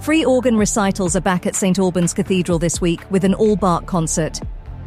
Free 0.00 0.24
organ 0.24 0.56
recitals 0.58 1.16
are 1.16 1.20
back 1.20 1.46
at 1.46 1.54
St 1.54 1.78
Albans 1.78 2.12
Cathedral 2.12 2.58
this 2.58 2.80
week 2.80 3.00
with 3.10 3.24
an 3.24 3.34
all 3.34 3.56
Bach 3.56 3.86
concert. 3.86 4.40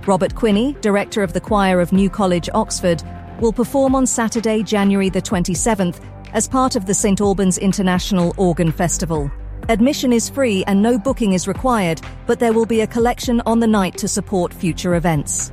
Robert 0.06 0.36
Quinney, 0.36 0.80
director 0.82 1.24
of 1.24 1.34
the 1.34 1.42
choir 1.42 1.82
of 1.82 1.92
New 1.92 2.10
College, 2.10 2.50
Oxford, 2.54 3.02
will 3.42 3.52
perform 3.52 3.96
on 3.96 4.06
Saturday, 4.06 4.64
January 4.64 5.10
the 5.10 5.22
27th, 5.22 6.00
as 6.34 6.48
part 6.48 6.76
of 6.76 6.86
the 6.86 6.94
St 6.94 7.20
Albans 7.20 7.58
International 7.58 8.34
Organ 8.38 8.72
Festival. 8.72 9.32
Admission 9.70 10.14
is 10.14 10.30
free 10.30 10.64
and 10.66 10.82
no 10.82 10.98
booking 10.98 11.34
is 11.34 11.48
required, 11.48 12.00
but 12.26 12.40
there 12.40 12.54
will 12.54 12.66
be 12.66 12.82
a 12.82 12.88
collection 12.88 13.42
on 13.46 13.60
the 13.60 13.68
night 13.68 13.98
to 13.98 14.08
support 14.08 14.54
future 14.54 14.96
events. 14.96 15.52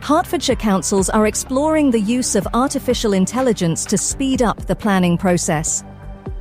Hertfordshire 0.00 0.56
councils 0.56 1.08
are 1.08 1.26
exploring 1.26 1.90
the 1.90 2.00
use 2.00 2.36
of 2.36 2.46
artificial 2.52 3.14
intelligence 3.14 3.84
to 3.86 3.96
speed 3.96 4.42
up 4.42 4.66
the 4.66 4.76
planning 4.76 5.16
process. 5.16 5.82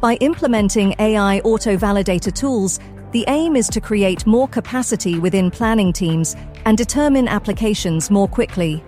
By 0.03 0.15
implementing 0.15 0.95
AI 0.99 1.39
auto 1.39 1.77
validator 1.77 2.33
tools, 2.33 2.79
the 3.13 3.23
aim 3.27 3.55
is 3.55 3.67
to 3.69 3.79
create 3.79 4.25
more 4.25 4.47
capacity 4.47 5.19
within 5.19 5.51
planning 5.51 5.93
teams 5.93 6.35
and 6.65 6.77
determine 6.77 7.27
applications 7.27 8.09
more 8.09 8.27
quickly. 8.27 8.83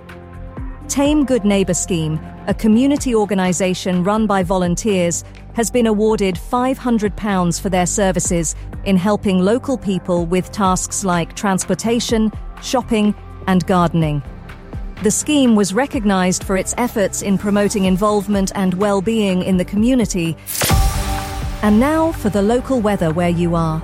Thame 0.90 1.26
Good 1.26 1.46
Neighbour 1.46 1.74
Scheme, 1.74 2.20
a 2.48 2.54
community 2.54 3.16
organisation 3.16 4.04
run 4.04 4.28
by 4.28 4.44
volunteers, 4.44 5.24
has 5.54 5.72
been 5.72 5.88
awarded 5.88 6.36
£500 6.36 7.62
for 7.62 7.70
their 7.70 7.86
services 7.86 8.56
in 8.84 8.98
helping 8.98 9.40
local 9.40 9.78
people 9.78 10.26
with 10.26 10.52
tasks 10.52 11.06
like 11.06 11.36
transportation, 11.36 12.32
shopping, 12.62 13.16
and 13.48 13.66
gardening. 13.68 14.22
The 15.04 15.12
scheme 15.12 15.56
was 15.56 15.74
recognised 15.74 16.44
for 16.44 16.58
its 16.58 16.74
efforts 16.78 17.22
in 17.22 17.38
promoting 17.38 17.86
involvement 17.86 18.52
and 18.56 18.74
well-being 18.74 19.44
in 19.44 19.58
the 19.58 19.66
community 19.66 20.36
and 21.66 21.80
now 21.80 22.12
for 22.12 22.30
the 22.30 22.44
local 22.44 22.80
weather 22.80 23.12
where 23.12 23.30
you 23.30 23.56
are. 23.56 23.82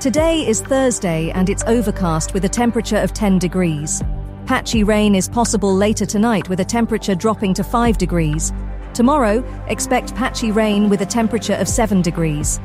Today 0.00 0.48
is 0.48 0.62
Thursday 0.62 1.30
and 1.32 1.50
it's 1.50 1.62
overcast 1.64 2.32
with 2.32 2.46
a 2.46 2.48
temperature 2.48 2.96
of 2.96 3.12
10 3.12 3.38
degrees. 3.38 4.02
Patchy 4.46 4.82
rain 4.82 5.14
is 5.14 5.28
possible 5.28 5.74
later 5.74 6.06
tonight 6.06 6.48
with 6.48 6.60
a 6.60 6.64
temperature 6.64 7.14
dropping 7.14 7.52
to 7.52 7.62
5 7.62 7.98
degrees. 7.98 8.50
Tomorrow, 8.94 9.44
expect 9.66 10.14
patchy 10.14 10.52
rain 10.52 10.88
with 10.88 11.02
a 11.02 11.06
temperature 11.06 11.56
of 11.56 11.68
7 11.68 12.00
degrees. 12.00 12.60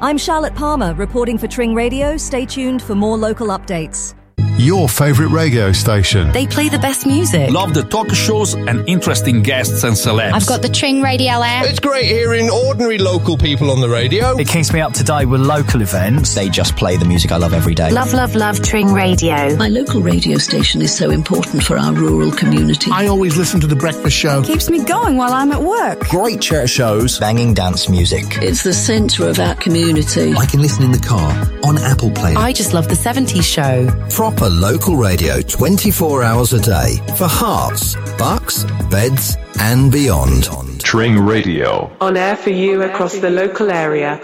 I'm 0.00 0.16
Charlotte 0.16 0.54
Palmer 0.54 0.94
reporting 0.94 1.36
for 1.36 1.46
Tring 1.46 1.74
Radio. 1.74 2.16
Stay 2.16 2.46
tuned 2.46 2.80
for 2.80 2.94
more 2.94 3.18
local 3.18 3.48
updates 3.48 4.14
your 4.58 4.88
favourite 4.88 5.30
radio 5.30 5.70
station. 5.72 6.32
They 6.32 6.46
play 6.46 6.68
the 6.68 6.78
best 6.78 7.06
music. 7.06 7.50
Love 7.50 7.74
the 7.74 7.82
talk 7.82 8.10
shows 8.10 8.54
and 8.54 8.88
interesting 8.88 9.42
guests 9.42 9.84
and 9.84 9.94
celebs. 9.94 10.32
I've 10.32 10.46
got 10.46 10.62
the 10.62 10.68
Tring 10.68 11.02
Radio 11.02 11.42
app. 11.42 11.66
It's 11.66 11.78
great 11.78 12.06
hearing 12.06 12.48
ordinary 12.48 12.98
local 12.98 13.36
people 13.36 13.70
on 13.70 13.80
the 13.80 13.88
radio. 13.88 14.36
It 14.38 14.48
keeps 14.48 14.72
me 14.72 14.80
up 14.80 14.92
to 14.94 15.04
date 15.04 15.26
with 15.26 15.40
local 15.40 15.82
events. 15.82 16.34
They 16.34 16.48
just 16.48 16.76
play 16.76 16.96
the 16.96 17.04
music 17.04 17.32
I 17.32 17.36
love 17.36 17.52
every 17.52 17.74
day. 17.74 17.90
Love, 17.90 18.12
love, 18.14 18.34
love 18.34 18.62
Tring 18.62 18.92
Radio. 18.92 19.56
My 19.56 19.68
local 19.68 20.00
radio 20.00 20.38
station 20.38 20.80
is 20.80 20.96
so 20.96 21.10
important 21.10 21.62
for 21.62 21.78
our 21.78 21.92
rural 21.92 22.32
community. 22.32 22.90
I 22.92 23.06
always 23.08 23.36
listen 23.36 23.60
to 23.60 23.66
The 23.66 23.76
Breakfast 23.76 24.16
Show. 24.16 24.42
Keeps 24.42 24.70
me 24.70 24.84
going 24.84 25.16
while 25.16 25.32
I'm 25.32 25.52
at 25.52 25.62
work. 25.62 26.00
Great 26.08 26.40
church 26.40 26.70
shows, 26.70 27.18
banging 27.18 27.52
dance 27.54 27.88
music. 27.88 28.24
It's 28.40 28.62
the 28.62 28.72
centre 28.72 29.28
of 29.28 29.38
our 29.38 29.54
community. 29.56 30.32
I 30.32 30.46
can 30.46 30.62
listen 30.62 30.84
in 30.84 30.92
the 30.92 30.98
car, 30.98 31.30
on 31.64 31.78
Apple 31.78 32.10
Play. 32.10 32.34
I 32.34 32.52
just 32.52 32.72
love 32.72 32.88
the 32.88 32.94
70s 32.94 33.44
show. 33.44 33.86
Proper 34.10 34.45
local 34.50 34.96
radio 34.96 35.06
radio 35.06 35.40
24 35.40 36.22
hours 36.24 36.52
a 36.52 36.60
day 36.60 36.96
for 37.16 37.26
Herts, 37.26 37.94
bucks, 38.18 38.64
beds, 38.90 39.36
and 39.60 39.92
beyond. 39.92 40.48
Tring 40.82 41.18
Radio. 41.18 41.90
On 42.00 42.16
air 42.16 42.36
for 42.36 42.50
you 42.50 42.82
across 42.82 43.16
the 43.18 43.30
local 43.30 43.70
area. 43.70 44.20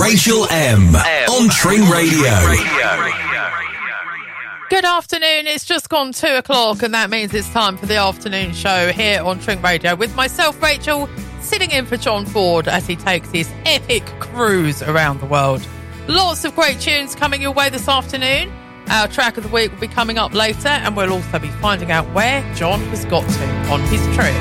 Rachel 0.00 0.46
M. 0.50 0.96
on 0.96 1.48
Tring 1.50 1.82
Radio. 1.90 2.32
Good 4.70 4.84
afternoon. 4.84 5.46
It's 5.46 5.64
just 5.64 5.88
gone 5.88 6.12
two 6.12 6.34
o'clock, 6.34 6.82
and 6.82 6.94
that 6.94 7.10
means 7.10 7.32
it's 7.34 7.50
time 7.50 7.76
for 7.76 7.86
the 7.86 7.96
afternoon 7.96 8.52
show 8.52 8.90
here 8.92 9.22
on 9.22 9.38
Tring 9.38 9.60
Radio 9.62 9.94
with 9.94 10.14
myself, 10.16 10.60
Rachel, 10.62 11.08
sitting 11.40 11.70
in 11.70 11.86
for 11.86 11.96
John 11.96 12.26
Ford 12.26 12.68
as 12.68 12.86
he 12.86 12.96
takes 12.96 13.30
his 13.30 13.50
epic 13.64 14.04
cruise 14.18 14.82
around 14.82 15.20
the 15.20 15.26
world. 15.26 15.66
Lots 16.08 16.44
of 16.44 16.54
great 16.54 16.80
tunes 16.80 17.14
coming 17.14 17.42
your 17.42 17.52
way 17.52 17.68
this 17.68 17.86
afternoon. 17.86 18.50
Our 18.88 19.08
track 19.08 19.36
of 19.36 19.42
the 19.42 19.48
week 19.50 19.72
will 19.72 19.80
be 19.80 19.88
coming 19.88 20.18
up 20.18 20.32
later, 20.32 20.68
and 20.68 20.96
we'll 20.96 21.12
also 21.12 21.38
be 21.38 21.48
finding 21.48 21.90
out 21.90 22.12
where 22.14 22.42
John 22.54 22.80
has 22.86 23.04
got 23.04 23.28
to 23.28 23.46
on 23.70 23.80
his 23.82 24.00
trip. 24.14 24.34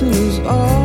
everything 0.00 0.77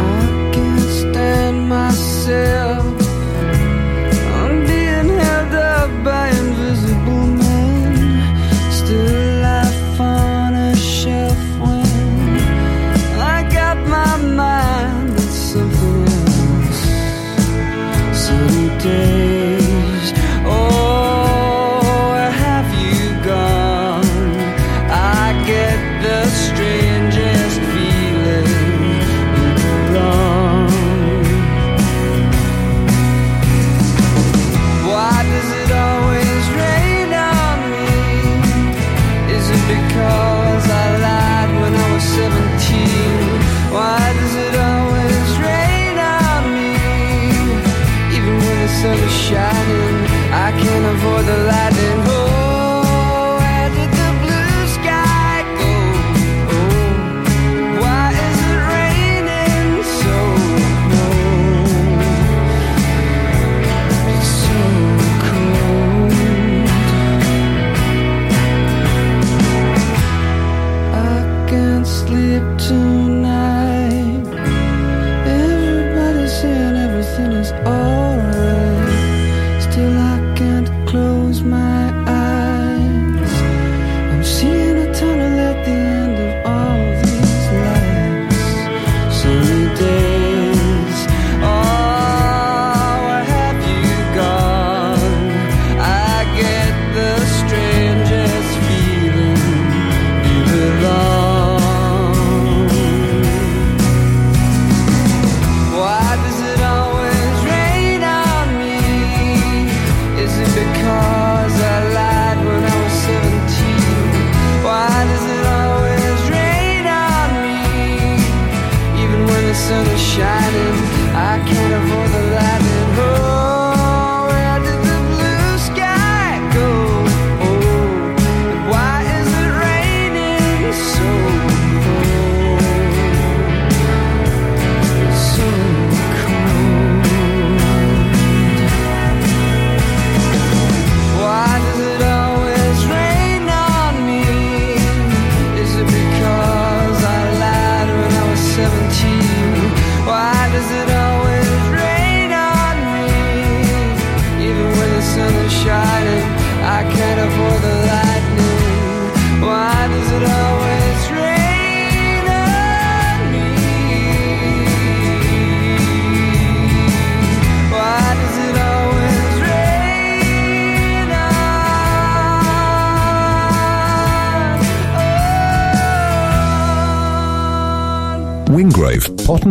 I 0.00 0.50
can't 0.54 0.90
stand 1.00 1.68
my 1.68 1.90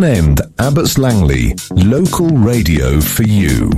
End, 0.04 0.42
Abbots 0.60 0.98
Langley, 0.98 1.56
local 1.72 2.28
radio 2.28 3.02
for 3.02 3.24
you. 3.24 3.70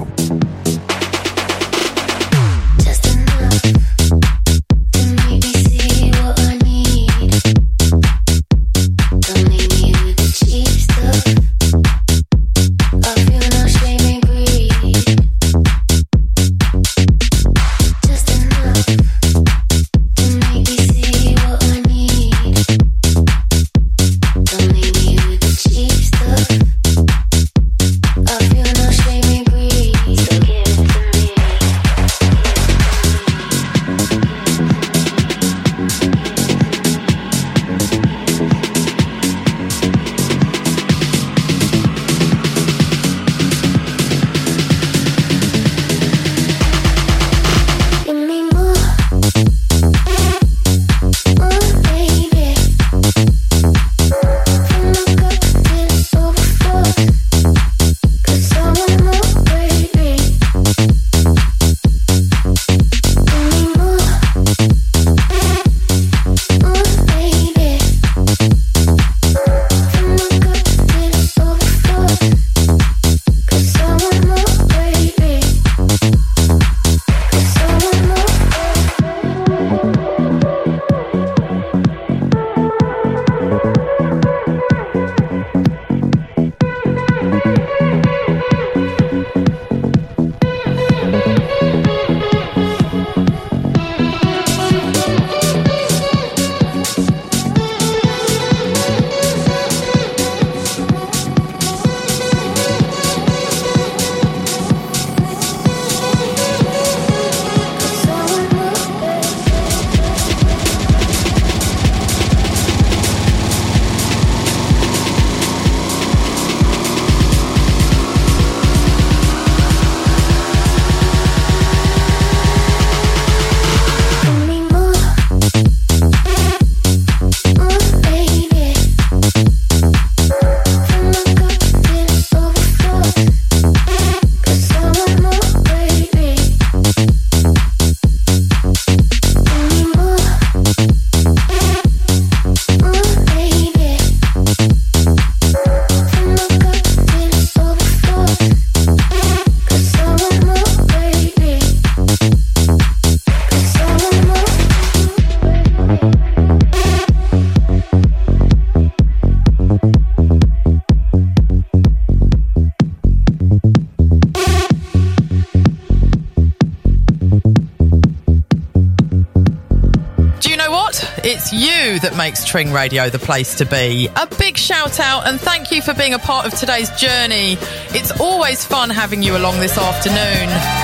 Tring 172.51 172.73
Radio 172.73 173.09
the 173.09 173.17
place 173.17 173.55
to 173.59 173.65
be. 173.65 174.09
A 174.13 174.27
big 174.37 174.57
shout 174.57 174.99
out 174.99 175.25
and 175.25 175.39
thank 175.39 175.71
you 175.71 175.81
for 175.81 175.93
being 175.93 176.13
a 176.13 176.19
part 176.19 176.45
of 176.45 176.53
today's 176.59 176.89
journey. 176.99 177.55
It's 177.95 178.11
always 178.19 178.65
fun 178.65 178.89
having 178.89 179.23
you 179.23 179.37
along 179.37 179.61
this 179.61 179.77
afternoon. 179.77 180.80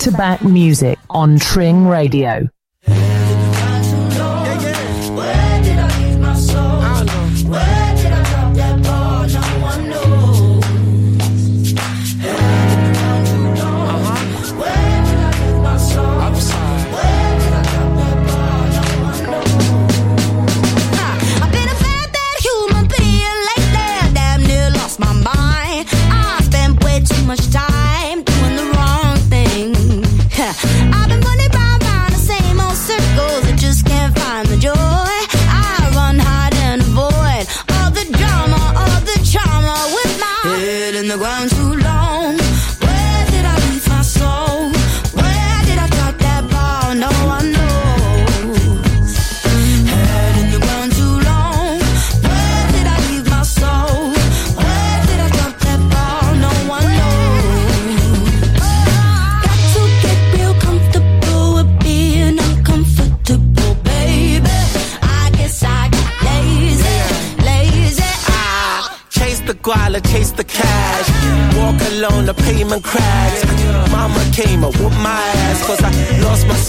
To 0.00 0.10
back 0.12 0.42
music 0.42 0.98
on 1.10 1.38
Tring 1.38 1.86
Radio. 1.86 2.48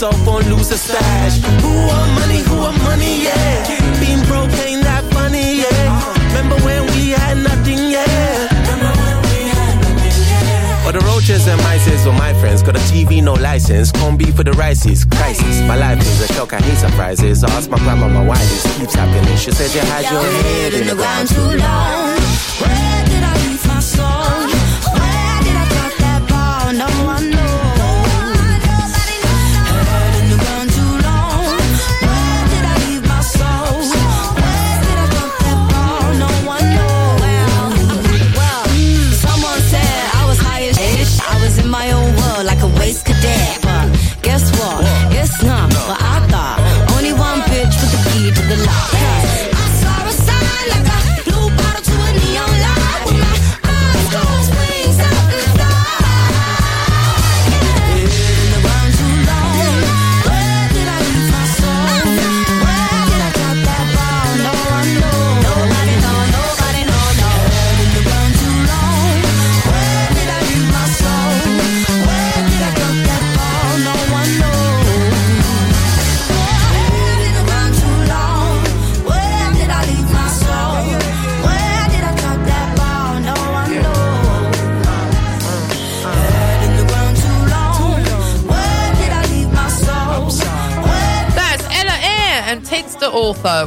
Lost 0.01 0.17
myself 0.17 0.27
on 0.27 0.43
loser 0.49 0.77
stash. 0.77 1.37
Who 1.61 1.69
want 1.87 2.11
money, 2.19 2.39
who 2.39 2.55
want 2.57 2.77
money, 2.83 3.23
yeah. 3.23 3.99
Being 3.99 4.23
broke 4.25 4.51
ain't 4.65 4.83
that 4.83 5.03
funny, 5.13 5.61
yeah. 5.61 6.13
Remember 6.27 6.55
when 6.65 6.85
we 6.93 7.09
had 7.09 7.37
nothing, 7.37 7.91
yeah. 7.91 8.47
Or 10.85 10.91
the 10.91 10.99
roaches 11.05 11.47
and 11.47 11.61
mices 11.61 12.05
were 12.05 12.13
my 12.13 12.33
friends. 12.41 12.63
Got 12.63 12.75
a 12.75 12.79
TV, 12.79 13.21
no 13.23 13.33
license. 13.33 13.91
Corn 13.91 14.17
beef 14.17 14.35
for 14.35 14.43
the 14.43 14.53
rices. 14.53 15.05
Crisis. 15.05 15.61
My 15.61 15.75
life 15.75 15.99
is 16.01 16.29
a 16.29 16.33
shock. 16.33 16.53
I 16.53 16.59
hate 16.59 16.77
surprises. 16.77 17.43
I 17.43 17.51
ask 17.51 17.69
my 17.69 17.77
grandma, 17.77 18.07
my 18.09 18.25
why 18.25 18.37
this 18.37 18.77
keeps 18.77 18.95
happening. 18.95 19.37
She 19.37 19.51
said 19.51 19.73
you 19.73 19.81
had 19.89 20.03
your 20.11 20.23
head 20.23 20.73
in 20.73 20.87
the 20.87 20.95
ground 20.95 21.29
too 21.29 21.57
long. 21.57 22.30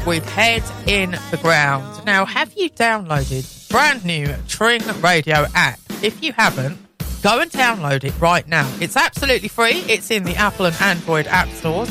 With 0.06 0.28
Head 0.28 0.62
in 0.86 1.12
the 1.30 1.38
Ground. 1.38 2.04
Now, 2.04 2.24
have 2.24 2.52
you 2.54 2.68
downloaded 2.70 3.70
brand 3.70 4.04
new 4.04 4.34
Tring 4.48 4.82
Radio 5.00 5.46
app? 5.54 5.80
If 6.02 6.22
you 6.22 6.32
haven't, 6.32 6.78
go 7.22 7.40
and 7.40 7.50
download 7.50 8.04
it 8.04 8.18
right 8.20 8.46
now. 8.46 8.70
It's 8.80 8.96
absolutely 8.96 9.48
free. 9.48 9.84
It's 9.88 10.10
in 10.10 10.24
the 10.24 10.36
Apple 10.36 10.66
and 10.66 10.76
Android 10.80 11.26
app 11.26 11.48
stores. 11.50 11.90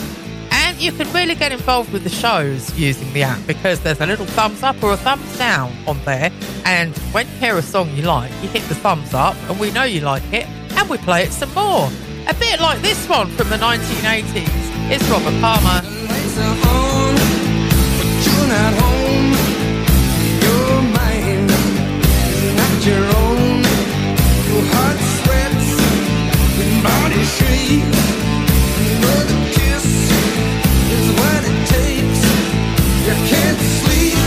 And 0.52 0.80
you 0.80 0.92
can 0.92 1.12
really 1.12 1.36
get 1.36 1.52
involved 1.52 1.92
with 1.92 2.04
the 2.04 2.10
shows 2.10 2.78
using 2.78 3.12
the 3.14 3.24
app 3.24 3.46
because 3.48 3.80
there's 3.82 4.00
a 4.00 4.06
little 4.06 4.28
thumbs 4.28 4.62
up 4.62 4.82
or 4.84 4.94
a 4.94 4.98
thumbs 4.98 5.38
down 5.38 5.74
on 5.88 6.04
there. 6.06 6.32
And 6.66 6.96
when 7.14 7.28
you 7.28 7.36
hear 7.38 7.58
a 7.58 7.62
song 7.64 7.90
you 7.96 8.04
like, 8.04 8.32
you 8.42 8.50
hit 8.50 8.64
the 8.64 8.76
thumbs 8.76 9.14
up 9.14 9.36
and 9.50 9.60
we 9.60 9.72
know 9.72 9.84
you 9.84 10.02
like 10.02 10.24
it 10.32 10.46
and 10.48 10.90
we 10.90 10.98
play 11.00 11.24
it 11.24 11.32
some 11.32 11.54
more. 11.54 11.90
A 12.28 12.34
bit 12.36 12.60
like 12.60 12.82
this 12.82 13.10
one 13.10 13.28
from 13.30 13.50
the 13.50 13.58
1980s. 13.58 14.46
It's 14.92 15.04
Robert 15.10 15.40
Palmer 15.42 16.83
at 18.54 18.74
home. 18.82 19.32
Not 22.60 22.78
your 22.86 23.06
own. 23.24 23.64
Your 24.50 24.64
heart 24.74 25.00
sweats, 25.18 25.70
body 26.88 27.24
shakes. 27.38 28.02
Kiss 29.58 29.88
is 30.98 31.08
what 31.20 31.42
it 31.52 31.60
takes. 31.76 32.22
You 33.08 33.16
can't 33.32 33.62
sleep, 33.80 34.18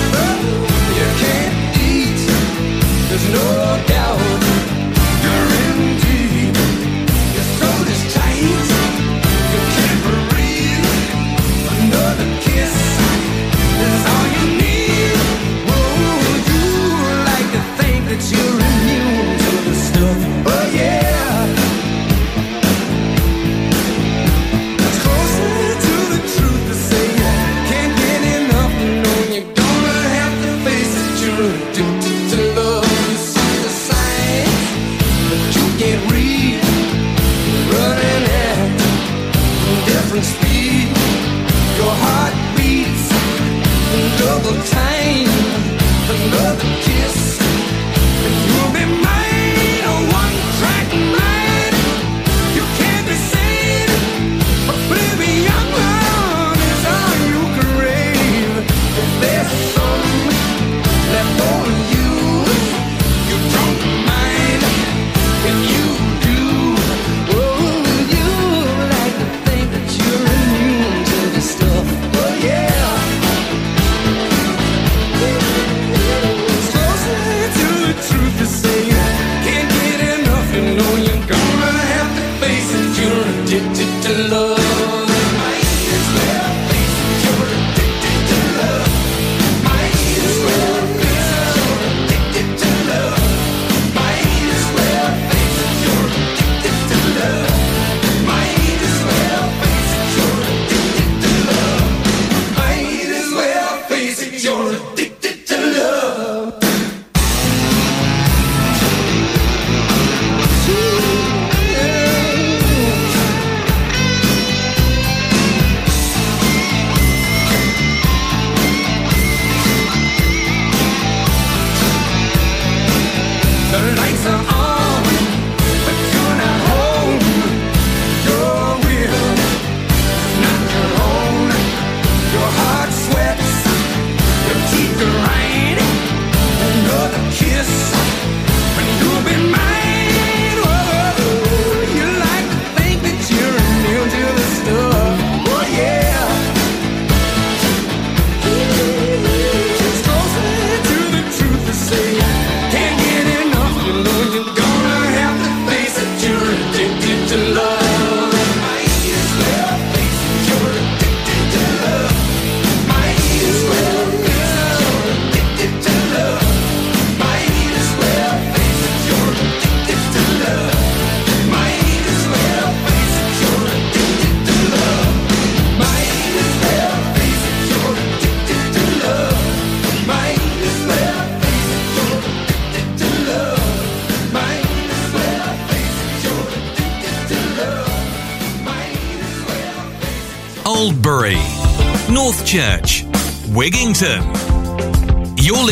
you 0.98 1.08
can't 1.24 1.56
eat. 1.90 2.20
There's 3.08 3.28
no 3.38 3.46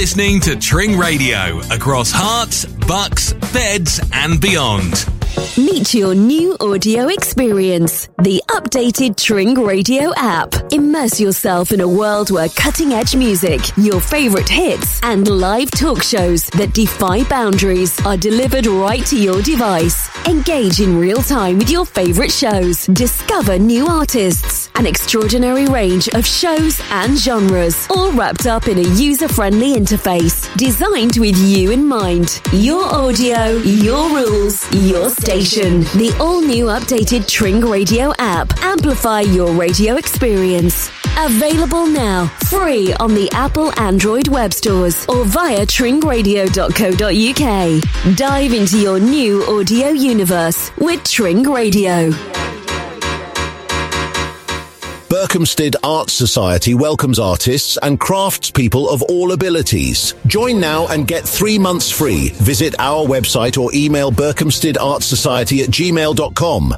listening 0.05 0.39
to 0.39 0.55
Tring 0.55 0.99
Radio 0.99 1.61
across 1.71 2.13
Herts, 2.13 2.67
bucks, 2.87 3.33
beds, 3.55 3.99
and 4.13 4.39
beyond. 4.39 5.09
Meet 5.57 5.95
your 5.95 6.15
new 6.15 6.55
audio 6.61 7.09
experience. 7.09 8.09
The 8.23 8.43
updated 8.51 9.17
Tring 9.17 9.55
Radio 9.55 10.13
app. 10.15 10.53
Immerse 10.73 11.19
yourself 11.19 11.73
in 11.73 11.81
a 11.81 11.89
world 11.89 12.31
where 12.31 12.51
cutting 12.51 12.93
edge 12.93 13.17
music, 13.17 13.61
your 13.79 13.99
favorite 13.99 14.49
hits, 14.49 15.01
and 15.03 15.27
live 15.27 15.71
talk 15.71 16.03
shows 16.03 16.49
that 16.49 16.75
defy 16.75 17.25
boundaries 17.25 17.99
are 18.05 18.19
delivered 18.19 18.67
right 18.67 19.07
to 19.07 19.19
your 19.19 19.41
device. 19.41 19.99
Engage 20.27 20.81
in 20.81 20.99
real 20.99 21.23
time 21.23 21.57
with 21.57 21.71
your 21.71 21.87
favorite 21.87 22.31
shows. 22.31 22.85
Discover 22.89 23.59
new 23.59 23.87
artists. 23.87 24.54
An 24.77 24.87
extraordinary 24.87 25.67
range 25.67 26.09
of 26.15 26.27
shows 26.27 26.81
and 26.91 27.17
genres, 27.17 27.87
all 27.91 28.11
wrapped 28.11 28.47
up 28.47 28.67
in 28.67 28.79
a 28.79 28.89
user 28.95 29.29
friendly 29.29 29.75
interface 29.75 30.53
designed 30.57 31.17
with 31.17 31.37
you 31.39 31.71
in 31.71 31.87
mind. 31.87 32.41
Your 32.53 32.85
audio, 32.85 33.53
your 33.59 34.09
rules, 34.11 34.69
your 34.73 35.11
station. 35.11 35.83
The 35.97 36.13
all 36.19 36.41
new 36.41 36.65
updated 36.67 37.29
Tring 37.29 37.61
Radio 37.61 38.13
app. 38.19 38.53
Amplify 38.65 39.21
your 39.21 39.53
radio 39.53 39.95
experience. 39.95 40.91
Available 41.19 41.87
now, 41.87 42.27
free 42.49 42.93
on 42.95 43.15
the 43.15 43.31
Apple 43.31 43.73
Android 43.79 44.27
web 44.27 44.53
stores 44.53 45.07
or 45.09 45.25
via 45.25 45.65
tringradio.co.uk. 45.65 48.17
Dive 48.17 48.53
into 48.53 48.81
your 48.81 48.99
new 48.99 49.45
audio 49.45 49.91
universe 49.91 50.73
with 50.79 51.05
Tring 51.05 51.45
Radio. 51.45 52.11
Berkhamsted 55.35 55.75
Art 55.83 56.11
Society 56.11 56.75
welcomes 56.75 57.19
artists 57.19 57.77
and 57.79 57.99
craftspeople 57.99 58.87
of 58.87 59.03
all 59.03 59.33
abilities. 59.33 60.15
Join 60.29 60.61
now 60.61 60.87
and 60.87 61.09
get 61.09 61.25
three 61.25 61.59
months 61.59 61.91
free. 61.91 62.29
Visit 62.35 62.77
our 62.79 63.05
website 63.05 63.61
or 63.61 63.75
email 63.75 64.13
berkhamstedartsociety 64.13 65.65
at 65.65 65.71
gmail.com. 65.71 66.75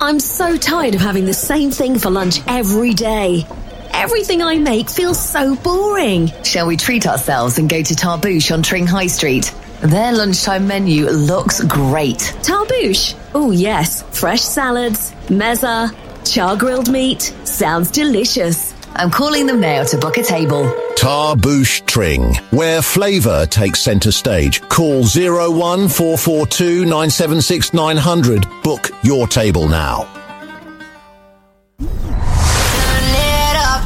I'm 0.00 0.20
so 0.20 0.56
tired 0.56 0.94
of 0.94 1.00
having 1.00 1.24
the 1.24 1.34
same 1.34 1.72
thing 1.72 1.98
for 1.98 2.08
lunch 2.08 2.38
every 2.46 2.94
day. 2.94 3.48
Everything 3.92 4.40
I 4.40 4.58
make 4.58 4.88
feels 4.88 5.20
so 5.20 5.56
boring. 5.56 6.30
Shall 6.44 6.68
we 6.68 6.76
treat 6.76 7.08
ourselves 7.08 7.58
and 7.58 7.68
go 7.68 7.82
to 7.82 7.94
Tarbouche 7.94 8.52
on 8.52 8.62
Tring 8.62 8.86
High 8.86 9.08
Street? 9.08 9.52
Their 9.80 10.12
lunchtime 10.12 10.68
menu 10.68 11.06
looks 11.10 11.64
great. 11.64 12.32
Tarbouche? 12.44 13.16
Oh, 13.34 13.50
yes. 13.50 14.04
Fresh 14.16 14.42
salads, 14.42 15.10
mezza, 15.26 15.92
char 16.24 16.56
grilled 16.56 16.90
meat. 16.90 17.22
Sounds 17.44 17.90
delicious. 17.90 18.74
I'm 18.94 19.10
calling 19.10 19.46
them 19.46 19.60
now 19.60 19.84
to 19.84 19.98
book 19.98 20.18
a 20.18 20.22
table. 20.22 20.64
Tarbouche 20.96 21.84
Tring, 21.86 22.34
where 22.50 22.82
flavour 22.82 23.46
takes 23.46 23.80
centre 23.80 24.12
stage. 24.12 24.60
Call 24.68 25.02
01442 25.02 26.84
976 26.84 27.72
900. 27.72 28.46
Book 28.62 28.90
your 29.02 29.26
table 29.26 29.68
now. 29.68 30.08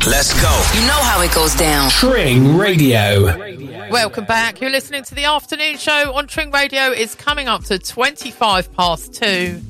Let's 0.07 0.41
go. 0.41 0.81
You 0.81 0.87
know 0.87 1.01
how 1.03 1.21
it 1.23 1.35
goes 1.35 1.55
down. 1.57 1.91
Tring 1.91 2.57
Radio. 2.57 3.25
Welcome 3.91 4.25
back. 4.25 4.61
You're 4.61 4.71
listening 4.71 5.03
to 5.05 5.15
the 5.15 5.25
afternoon 5.25 5.79
show 5.79 6.15
on 6.15 6.27
Tring 6.27 6.51
Radio. 6.51 6.91
It's 6.91 7.15
coming 7.15 7.49
up 7.49 7.65
to 7.65 7.79
25 7.79 8.73
past 8.73 9.15
two. 9.15 9.61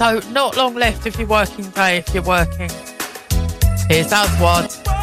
So, 0.00 0.18
not 0.30 0.56
long 0.56 0.76
left 0.76 1.06
of 1.06 1.18
your 1.18 1.28
working 1.28 1.68
day 1.72 1.98
if 1.98 2.14
you're 2.14 2.22
working. 2.22 2.70
Here's 3.90 4.10
Aswad. 4.10 4.99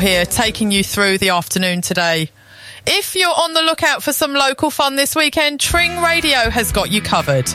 Here, 0.00 0.24
taking 0.24 0.70
you 0.70 0.82
through 0.82 1.18
the 1.18 1.28
afternoon 1.28 1.80
today. 1.80 2.30
If 2.86 3.14
you're 3.14 3.28
on 3.28 3.54
the 3.54 3.62
lookout 3.62 4.02
for 4.02 4.12
some 4.12 4.32
local 4.32 4.70
fun 4.70 4.96
this 4.96 5.14
weekend, 5.14 5.60
Tring 5.60 6.00
Radio 6.02 6.50
has 6.50 6.72
got 6.72 6.90
you 6.90 7.00
covered. 7.02 7.48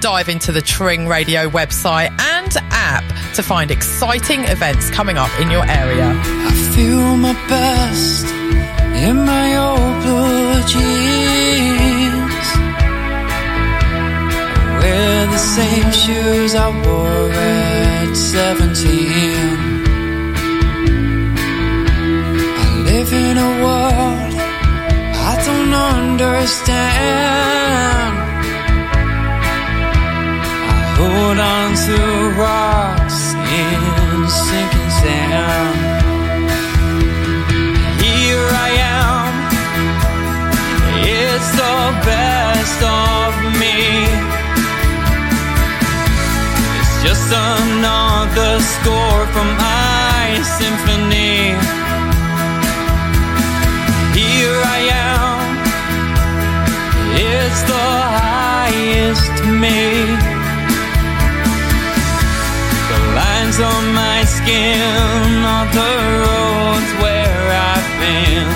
Dive 0.00 0.28
into 0.28 0.52
the 0.52 0.62
Tring 0.62 1.08
Radio 1.08 1.50
website 1.50 2.10
and 2.20 2.56
app 2.70 3.04
to 3.34 3.42
find 3.42 3.70
exciting 3.70 4.44
events 4.44 4.88
coming 4.90 5.18
up 5.18 5.30
in 5.40 5.50
your 5.50 5.68
area. 5.68 6.12
I 6.14 6.72
feel 6.74 7.16
my 7.16 7.34
best 7.48 8.26
in 9.04 9.16
my 9.16 9.56
old 9.56 10.02
blue 10.02 10.62
jeans. 10.68 12.48
I 14.64 14.78
wear 14.80 15.26
the 15.26 15.38
same 15.38 15.92
shoes 15.92 16.54
I 16.54 16.68
wore 16.86 17.30
at 17.32 18.14
17. 18.14 19.67
Live 23.10 23.30
in 23.30 23.38
a 23.38 23.50
world 23.64 24.34
I 25.30 25.34
don't 25.44 25.72
understand. 25.72 26.78
I 30.68 30.80
hold 30.98 31.38
on 31.38 31.68
to 31.86 31.98
rocks 32.40 33.20
in 33.60 34.28
sinking 34.28 34.90
sand. 35.00 35.78
Here 38.02 38.48
I 38.66 38.70
am, 39.00 39.32
it's 41.04 41.50
the 41.62 41.80
best 42.08 42.80
of 42.82 43.30
me. 43.60 43.78
It's 46.80 46.94
just 47.04 47.28
another 47.32 48.52
score 48.60 49.24
from 49.34 49.48
my 49.56 50.40
symphony. 50.58 51.87
I 54.76 54.78
am, 55.10 55.40
it's 57.16 57.62
the 57.72 57.88
highest 58.22 59.36
me. 59.62 59.80
The 62.90 62.98
lines 63.18 63.58
on 63.60 63.82
my 63.94 64.24
skin 64.24 65.44
are 65.54 65.68
the 65.80 65.92
roads 66.24 66.90
where 67.02 67.44
I've 67.70 67.90
been. 68.00 68.48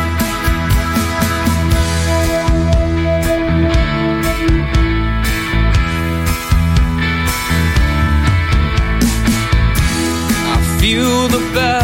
I 10.55 10.57
feel 10.81 11.29
the 11.29 11.43
best 11.55 11.82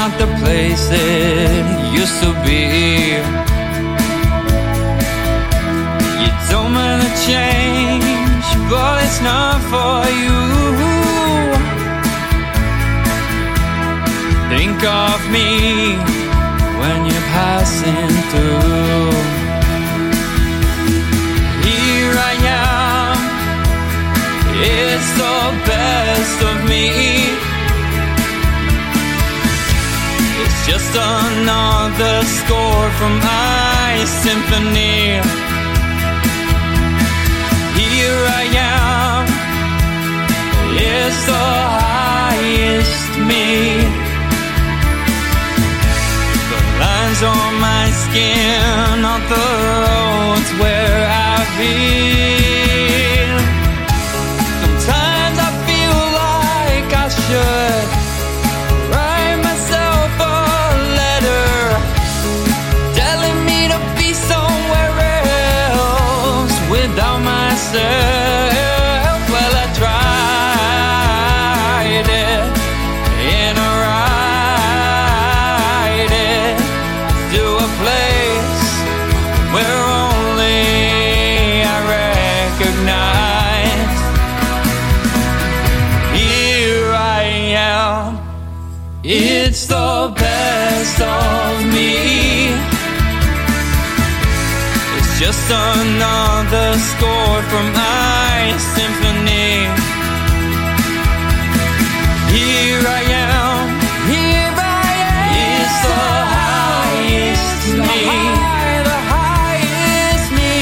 not 0.00 0.18
the 0.18 0.30
place 0.42 0.88
it 0.92 1.64
used 2.00 2.18
to 2.22 2.30
be. 2.46 2.62
You 6.22 6.30
don't 6.50 6.72
mind 6.72 7.00
the 7.06 7.12
change, 7.28 8.46
but 8.72 8.94
it's 9.04 9.20
not 9.30 9.58
for 9.72 9.98
you. 10.24 10.40
Think 14.52 14.78
of 15.06 15.18
me 15.36 15.50
when 16.80 16.98
you're 17.08 17.28
passing 17.36 18.12
through. 18.30 19.12
Here 21.66 22.14
I 22.30 22.34
am, 22.72 23.18
it's 24.72 25.10
the 25.22 25.40
best 25.70 26.38
of 26.50 26.56
me. 26.70 27.49
Just 30.70 30.94
another 30.94 32.16
score 32.38 32.88
from 32.98 33.14
my 33.18 33.90
symphony. 34.22 35.18
Here 37.74 38.22
I 38.40 38.44
am, 38.78 39.24
it's 40.78 41.20
the 41.30 41.48
highest 41.82 43.10
me. 43.30 43.46
The 46.50 46.60
lines 46.82 47.20
on 47.34 47.52
my 47.68 47.86
skin 48.02 48.96
are 49.12 49.24
the 49.34 49.46
roads 49.74 50.50
where 50.62 51.02
I've 51.34 51.50
been. 51.58 53.32
Sometimes 54.62 55.36
I 55.48 55.50
feel 55.66 55.98
like 56.22 56.88
I 57.04 57.08
should 57.22 57.69
without 67.72 68.09
another 95.50 96.78
score 96.78 97.42
from 97.50 97.66
my 97.72 98.54
symphony. 98.74 99.66
Here 102.34 102.82
I 102.98 103.02
am. 103.26 103.66
Here 104.12 104.54
I 104.56 104.92
am. 105.18 105.32
It's 105.46 105.78
the 105.90 106.06
highest 106.38 107.62
me. 107.82 108.02
The 108.90 109.00
highest 109.14 110.28
me. 110.38 110.52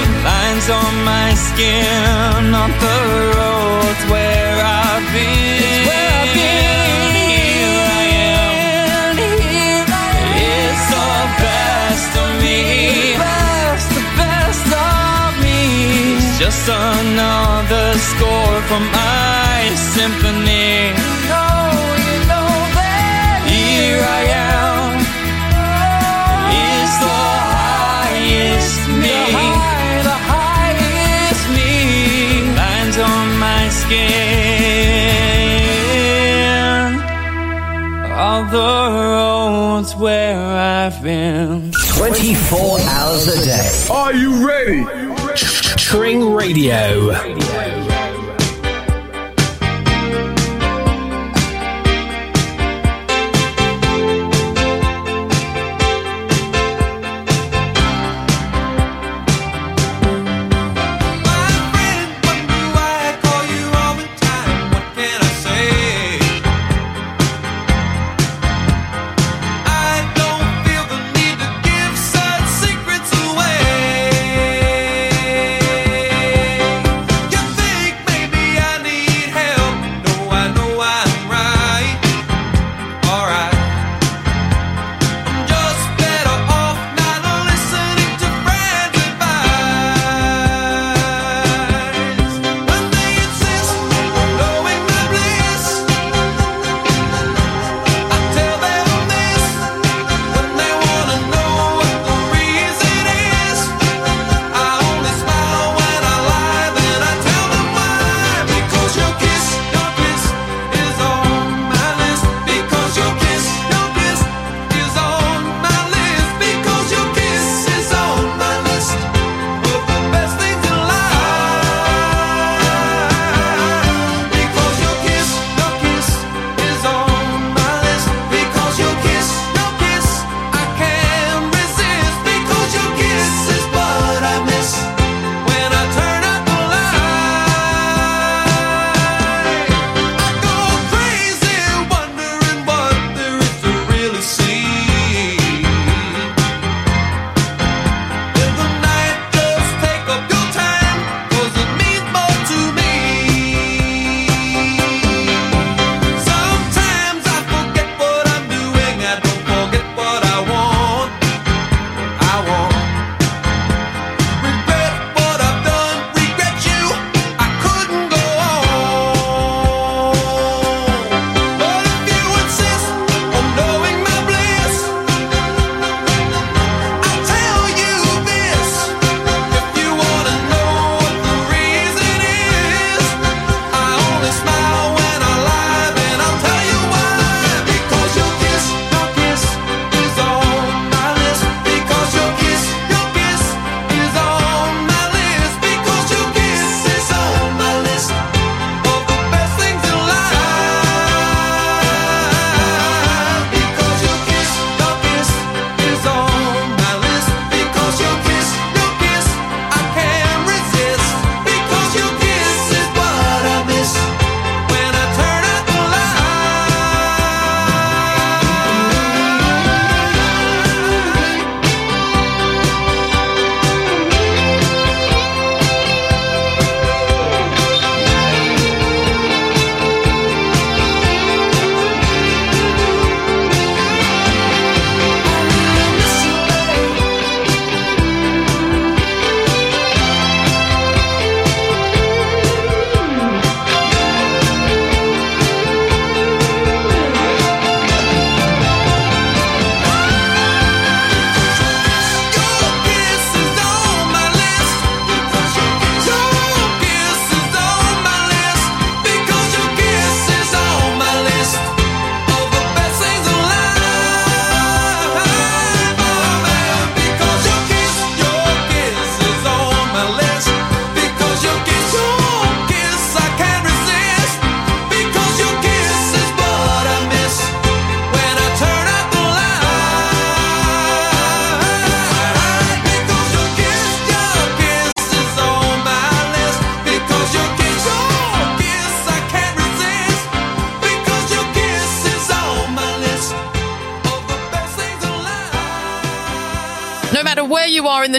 The 0.00 0.08
lines 0.28 0.68
on 0.80 0.94
my 1.04 1.30
skin 1.46 2.54
on 2.62 2.70
the 2.84 2.98
roads 3.36 4.02
where 4.10 4.58
I've 4.64 5.06
been. 5.12 6.11
Another 16.68 17.98
score 17.98 18.60
from 18.68 18.84
my 18.92 19.74
symphony. 19.94 20.94
You 20.94 21.10
know, 21.30 21.70
you 22.06 22.16
know 22.30 22.50
that. 22.78 23.42
Here 23.50 24.02
I 24.20 24.22
am. 24.30 24.94
It's 26.62 26.96
the 27.02 27.20
highest 27.58 28.78
me. 29.02 29.18
The, 30.06 30.18
highest 30.34 31.44
me. 31.56 31.72
Lines 32.54 32.96
on 33.10 33.26
my 33.46 33.64
skin. 33.80 34.12
All 38.12 38.44
the 38.44 38.72
roads 39.14 39.90
where 39.96 40.38
I've 40.38 41.02
been. 41.02 41.72
24 41.96 42.80
hours 42.80 43.26
a 43.28 43.44
day. 43.44 43.70
Are 43.90 44.14
you 44.14 44.46
ready? 44.46 45.01
Tring 45.92 46.24
Radio. 46.32 47.51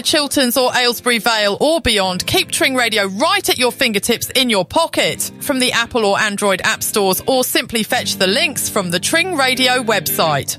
Chilterns 0.04 0.58
or 0.58 0.70
Aylesbury 0.76 1.18
Vale 1.18 1.56
or 1.60 1.80
beyond, 1.80 2.26
keep 2.26 2.50
Tring 2.50 2.74
Radio 2.74 3.06
right 3.06 3.48
at 3.48 3.56
your 3.56 3.72
fingertips 3.72 4.28
in 4.30 4.50
your 4.50 4.64
pocket 4.66 5.32
from 5.40 5.58
the 5.58 5.72
Apple 5.72 6.04
or 6.04 6.18
Android 6.18 6.60
app 6.62 6.82
stores 6.82 7.22
or 7.26 7.42
simply 7.42 7.82
fetch 7.82 8.16
the 8.16 8.26
links 8.26 8.68
from 8.68 8.90
the 8.90 9.00
Tring 9.00 9.34
Radio 9.34 9.82
website. 9.82 10.58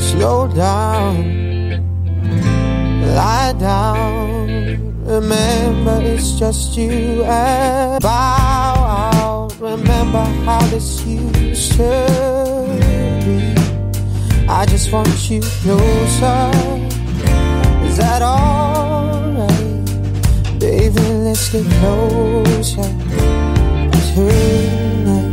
Slow 0.00 0.52
down, 0.52 1.16
lie 3.14 3.54
down. 3.58 5.04
Remember, 5.04 6.00
it's 6.02 6.32
just 6.32 6.76
you 6.76 7.22
and 7.22 8.02
bow 8.02 8.10
out. 8.10 9.54
Remember 9.60 10.24
how 10.44 10.60
this 10.66 11.04
used 11.06 11.72
to 11.72 11.86
be. 13.24 13.54
I 14.48 14.66
just 14.66 14.90
want 14.92 15.30
you 15.30 15.40
closer. 15.40 16.89
Let's 21.30 21.48
get 21.50 21.64
closer 21.78 22.82
tonight. 24.14 25.30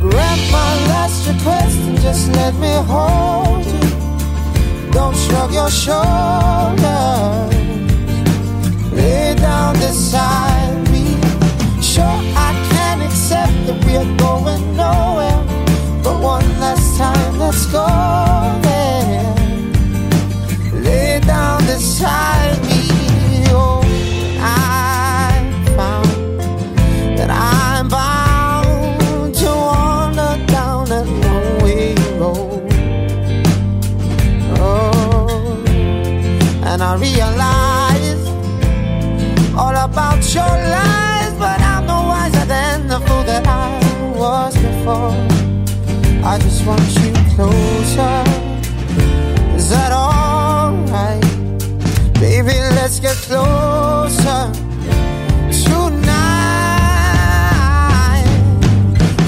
Grant 0.00 0.42
my 0.50 0.72
last 0.90 1.28
request 1.28 1.78
and 1.86 2.00
just 2.00 2.26
let 2.32 2.54
me 2.56 2.72
hold 2.90 3.64
you. 3.64 4.90
Don't 4.90 5.14
shrug 5.14 5.52
your 5.54 5.70
shoulders. 5.70 6.82
Lay 8.98 9.36
down 9.36 9.74
beside 9.74 10.90
me. 10.90 11.16
Sure, 11.80 12.18
I 12.46 12.50
can 12.72 13.02
accept 13.02 13.54
that 13.68 13.78
we're 13.86 14.16
going 14.16 14.76
nowhere. 14.76 15.44
But 16.02 16.20
one 16.20 16.48
last 16.58 16.98
time, 16.98 17.38
let's 17.38 17.64
go 17.66 17.86
there. 18.60 19.36
Lay 20.82 21.20
down 21.20 21.64
beside 21.64 22.60
me. 22.62 22.67
Your 40.38 40.56
lies, 40.76 41.32
but 41.44 41.58
I'm 41.72 41.84
no 41.86 41.98
wiser 42.12 42.46
than 42.54 42.76
the 42.92 42.98
fool 43.04 43.24
that 43.30 43.44
I 43.46 43.68
was 44.22 44.54
before. 44.66 45.16
I 46.32 46.34
just 46.44 46.60
want 46.66 46.88
you 47.00 47.12
closer. 47.34 48.18
Is 49.58 49.66
that 49.74 49.90
alright? 50.04 51.26
Baby, 52.24 52.56
let's 52.78 52.98
get 53.06 53.16
closer 53.28 54.42
tonight. 55.64 56.28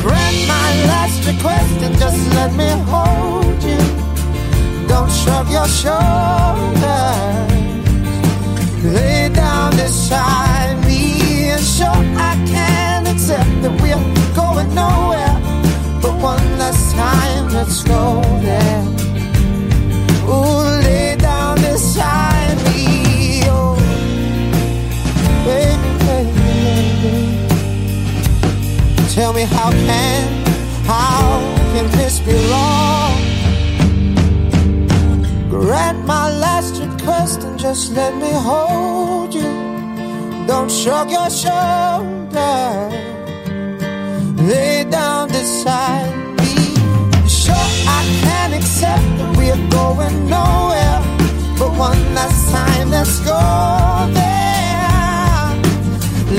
Grant 0.02 0.38
my 0.56 0.70
last 0.92 1.18
request 1.30 1.76
and 1.86 1.94
just 2.04 2.22
let 2.38 2.50
me 2.60 2.68
hold 2.92 3.60
you. 3.70 3.82
Don't 4.90 5.12
shrug 5.20 5.46
your 5.56 5.68
shoulders. 5.80 7.50
Lay 8.96 9.28
down 9.40 9.68
this 9.76 10.10
I 10.12 10.49
accept 13.30 13.62
that 13.62 13.72
we're 13.80 14.04
going 14.34 14.74
nowhere. 14.74 15.36
But 16.02 16.14
one 16.20 16.58
last 16.58 16.94
time, 16.94 17.48
let's 17.52 17.82
go 17.84 18.22
there. 18.42 18.82
Ooh, 20.26 20.82
lay 20.84 21.16
down 21.16 21.56
beside 21.56 22.56
me. 22.66 23.42
Oh, 23.46 23.76
baby, 25.44 25.90
baby, 26.06 26.32
baby. 27.02 27.24
Tell 29.14 29.32
me 29.32 29.42
how 29.42 29.70
can, 29.70 30.44
how 30.84 31.40
can 31.72 31.86
this 31.98 32.20
be 32.20 32.34
wrong? 32.50 33.14
Grant 35.48 36.04
my 36.06 36.30
last 36.44 36.80
request 36.80 37.42
and 37.42 37.58
just 37.58 37.92
let 37.92 38.14
me 38.16 38.30
hold 38.32 39.34
you. 39.34 39.50
Don't 40.46 40.70
shrug 40.70 41.10
your 41.10 41.30
shoulders. 41.30 43.19
Lay 44.42 44.84
down 44.84 45.28
beside 45.28 46.10
me. 46.38 46.74
Sure, 47.28 47.54
I 47.54 48.00
can 48.22 48.54
accept 48.54 49.04
that 49.18 49.36
we're 49.36 49.68
going 49.68 50.30
nowhere. 50.30 51.00
But 51.58 51.76
one 51.76 52.14
last 52.14 52.50
time, 52.50 52.90
let's 52.90 53.20
go 53.20 53.38
there. 54.16 54.80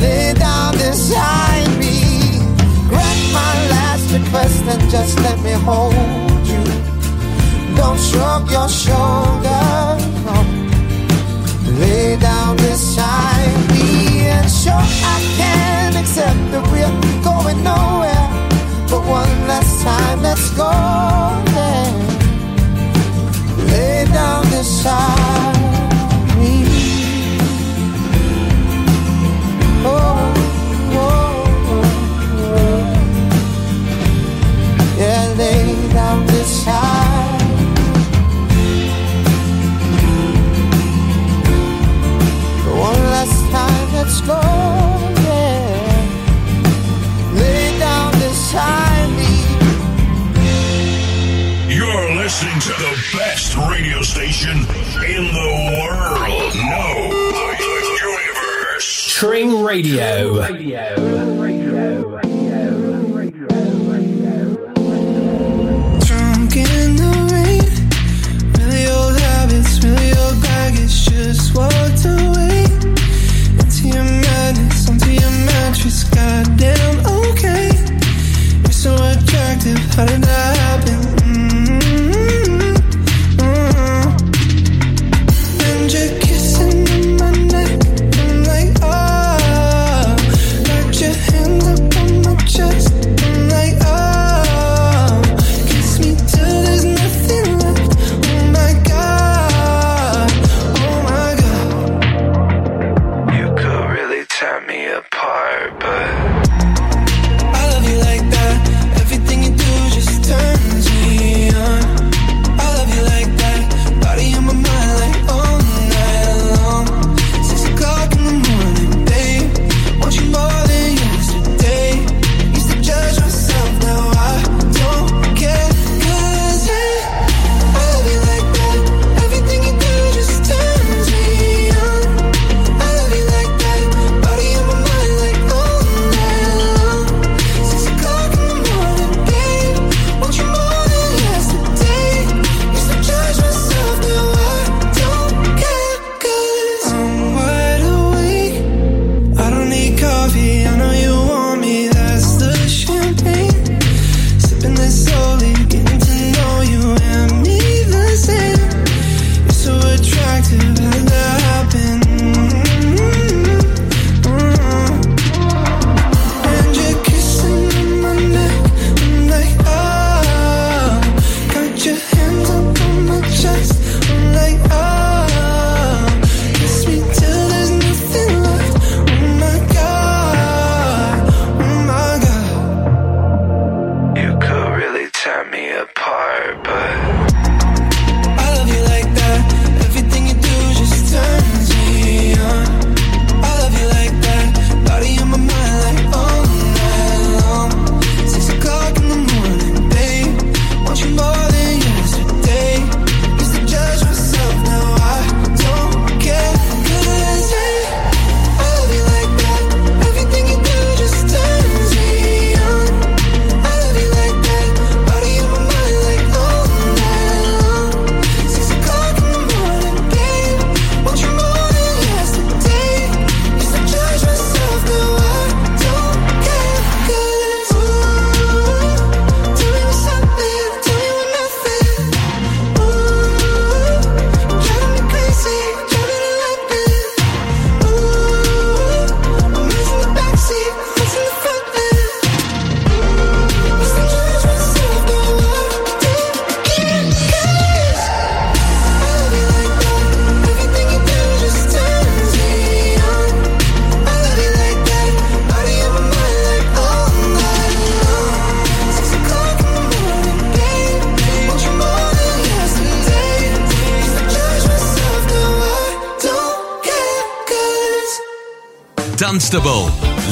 Lay 0.02 0.34
down 0.34 0.74
beside 0.74 1.70
me. 1.78 2.42
Grant 2.90 3.22
my 3.34 3.54
last 3.70 4.12
request 4.12 4.64
and 4.66 4.82
just 4.90 5.20
let 5.20 5.40
me 5.42 5.52
hold 5.52 5.94
you. 6.48 6.64
Don't 7.76 8.00
shrug 8.00 8.50
your 8.50 8.68
shoulders. 8.68 10.02
Lay 11.80 12.18
down 12.18 12.58
beside 12.58 13.70
me. 13.70 14.26
And 14.26 14.50
sure, 14.50 14.74
I 14.74 15.22
can 15.38 15.71
accept 15.96 16.40
that 16.52 16.64
we're 16.72 16.96
going 17.24 17.64
nowhere. 17.64 18.28
But 18.90 19.02
one 19.08 19.34
last 19.48 19.84
time, 19.84 20.22
let's 20.22 20.50
go 20.52 20.72
there. 21.56 21.94
Lay 23.72 24.06
down 24.14 24.44
beside 24.50 25.16
me. 25.16 25.21
World. 55.48 56.56
No, 56.56 57.10
the, 57.32 57.56
the 57.58 57.98
universe. 58.02 59.08
Tring 59.08 59.62
Radio. 59.64 60.34
Drunk 60.36 61.31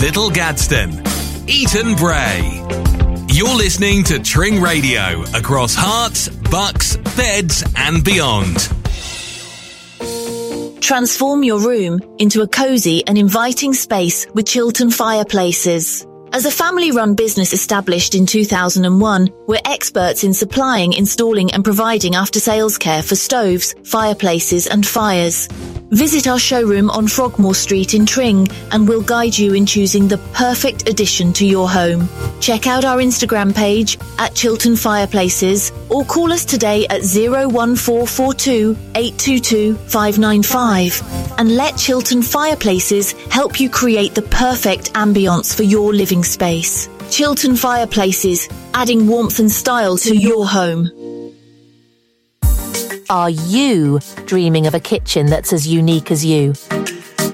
Little 0.01 0.29
Gaddesden, 0.29 1.05
Eaton 1.49 1.93
Bray. 1.95 2.63
You're 3.27 3.53
listening 3.53 4.05
to 4.05 4.17
Tring 4.17 4.61
Radio 4.61 5.23
across 5.33 5.75
Herts, 5.75 6.29
bucks, 6.49 6.95
beds, 7.17 7.65
and 7.75 8.01
beyond. 8.01 8.55
Transform 10.81 11.43
your 11.43 11.59
room 11.59 11.99
into 12.17 12.41
a 12.41 12.47
cozy 12.47 13.05
and 13.07 13.17
inviting 13.17 13.73
space 13.73 14.25
with 14.33 14.47
Chiltern 14.47 14.89
Fireplaces. 14.89 16.07
As 16.31 16.45
a 16.45 16.51
family 16.51 16.91
run 16.91 17.15
business 17.15 17.51
established 17.51 18.15
in 18.15 18.25
2001, 18.25 19.29
we're 19.47 19.59
experts 19.65 20.23
in 20.23 20.33
supplying, 20.33 20.93
installing 20.93 21.51
and 21.51 21.61
providing 21.61 22.15
after 22.15 22.39
sales 22.39 22.77
care 22.77 23.03
for 23.03 23.15
stoves, 23.15 23.75
fireplaces 23.83 24.65
and 24.65 24.87
fires. 24.87 25.49
Visit 25.91 26.27
our 26.27 26.37
showroom 26.37 26.91
on 26.91 27.07
Frogmore 27.07 27.55
Street 27.55 27.95
in 27.95 28.05
Tring 28.05 28.47
and 28.71 28.87
we'll 28.87 29.01
guide 29.01 29.35
you 29.35 29.55
in 29.55 29.65
choosing 29.65 30.07
the 30.07 30.19
perfect 30.33 30.87
addition 30.87 31.33
to 31.33 31.47
your 31.47 31.67
home. 31.67 32.07
Check 32.39 32.67
out 32.67 32.85
our 32.85 32.97
Instagram 32.97 33.55
page 33.55 33.97
at 34.19 34.35
Chiltern 34.35 34.75
Fireplaces 34.75 35.71
or 35.89 36.05
call 36.05 36.31
us 36.31 36.45
today 36.45 36.85
at 36.91 37.01
01442 37.01 38.77
822 38.93 39.75
595 39.75 41.39
and 41.39 41.55
let 41.55 41.75
Chiltern 41.75 42.21
Fireplaces 42.21 43.13
help 43.31 43.59
you 43.59 43.67
create 43.67 44.13
the 44.13 44.21
perfect 44.21 44.93
ambience 44.93 45.55
for 45.55 45.63
your 45.63 45.91
living 45.91 46.23
space. 46.23 46.87
Chiltern 47.09 47.55
Fireplaces, 47.55 48.47
adding 48.75 49.07
warmth 49.07 49.39
and 49.39 49.51
style 49.51 49.97
to 49.97 50.15
your 50.15 50.47
home. 50.47 50.91
Are 53.09 53.31
you 53.31 53.97
dreaming 54.27 54.67
of 54.67 54.75
a 54.75 54.79
kitchen 54.79 55.25
that's 55.25 55.51
as 55.51 55.67
unique 55.67 56.11
as 56.11 56.23
you? 56.23 56.53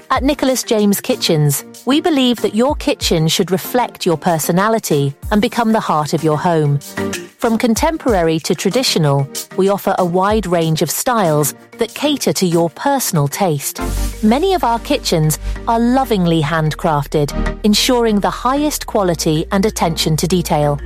At 0.09 0.23
Nicholas 0.23 0.63
James 0.63 1.01
Kitchens, 1.01 1.65
we 1.85 1.99
believe 1.99 2.37
that 2.43 2.55
your 2.55 2.75
kitchen 2.77 3.27
should 3.27 3.51
reflect 3.51 4.05
your 4.05 4.15
personality 4.15 5.13
and 5.31 5.41
become 5.41 5.73
the 5.73 5.81
heart 5.81 6.13
of 6.13 6.23
your 6.23 6.37
home. 6.37 6.79
From 6.79 7.57
contemporary 7.57 8.39
to 8.39 8.55
traditional, 8.55 9.27
we 9.57 9.67
offer 9.67 9.93
a 9.97 10.05
wide 10.05 10.47
range 10.47 10.81
of 10.81 10.89
styles 10.89 11.53
that 11.77 11.93
cater 11.93 12.31
to 12.31 12.45
your 12.45 12.69
personal 12.69 13.27
taste. 13.27 13.81
Many 14.23 14.53
of 14.53 14.63
our 14.63 14.79
kitchens 14.79 15.39
are 15.67 15.79
lovingly 15.79 16.41
handcrafted, 16.41 17.65
ensuring 17.65 18.21
the 18.21 18.29
highest 18.29 18.85
quality 18.85 19.45
and 19.51 19.65
attention 19.65 20.15
to 20.15 20.25
detail. 20.25 20.79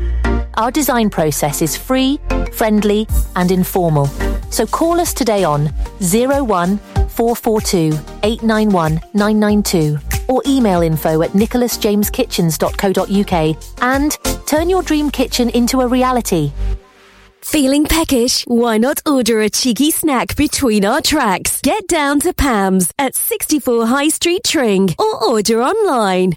Our 0.60 0.70
design 0.72 1.10
process 1.10 1.62
is 1.62 1.78
free, 1.78 2.20
friendly, 2.52 3.08
and 3.38 3.50
informal. 3.50 4.08
So 4.52 4.66
call 4.66 5.00
us 5.00 5.14
today 5.14 5.46
on 5.46 5.68
01 6.02 6.80
442 7.08 7.98
891 8.24 9.00
992 9.14 9.98
or 10.28 10.42
email 10.46 10.82
info 10.82 11.22
at 11.22 11.30
nicholasjameskitchens.co.uk 11.30 13.82
and 13.82 14.18
turn 14.46 14.70
your 14.70 14.84
dream 14.84 15.10
kitchen 15.10 15.50
into 15.52 15.80
a 15.80 15.88
reality. 15.88 16.52
Feeling 17.42 17.86
peckish? 17.86 18.44
Why 18.44 18.78
not 18.78 19.02
order 19.06 19.40
a 19.40 19.50
cheeky 19.50 19.92
snack 19.92 20.36
between 20.36 20.84
our 20.84 21.02
tracks? 21.02 21.62
Get 21.62 21.88
down 21.88 22.20
to 22.20 22.34
Pam's 22.34 22.92
at 23.00 23.16
64 23.16 23.86
High 23.86 24.10
Street 24.10 24.42
Tring 24.44 24.90
or 25.00 25.24
order 25.24 25.64
online. 25.64 26.34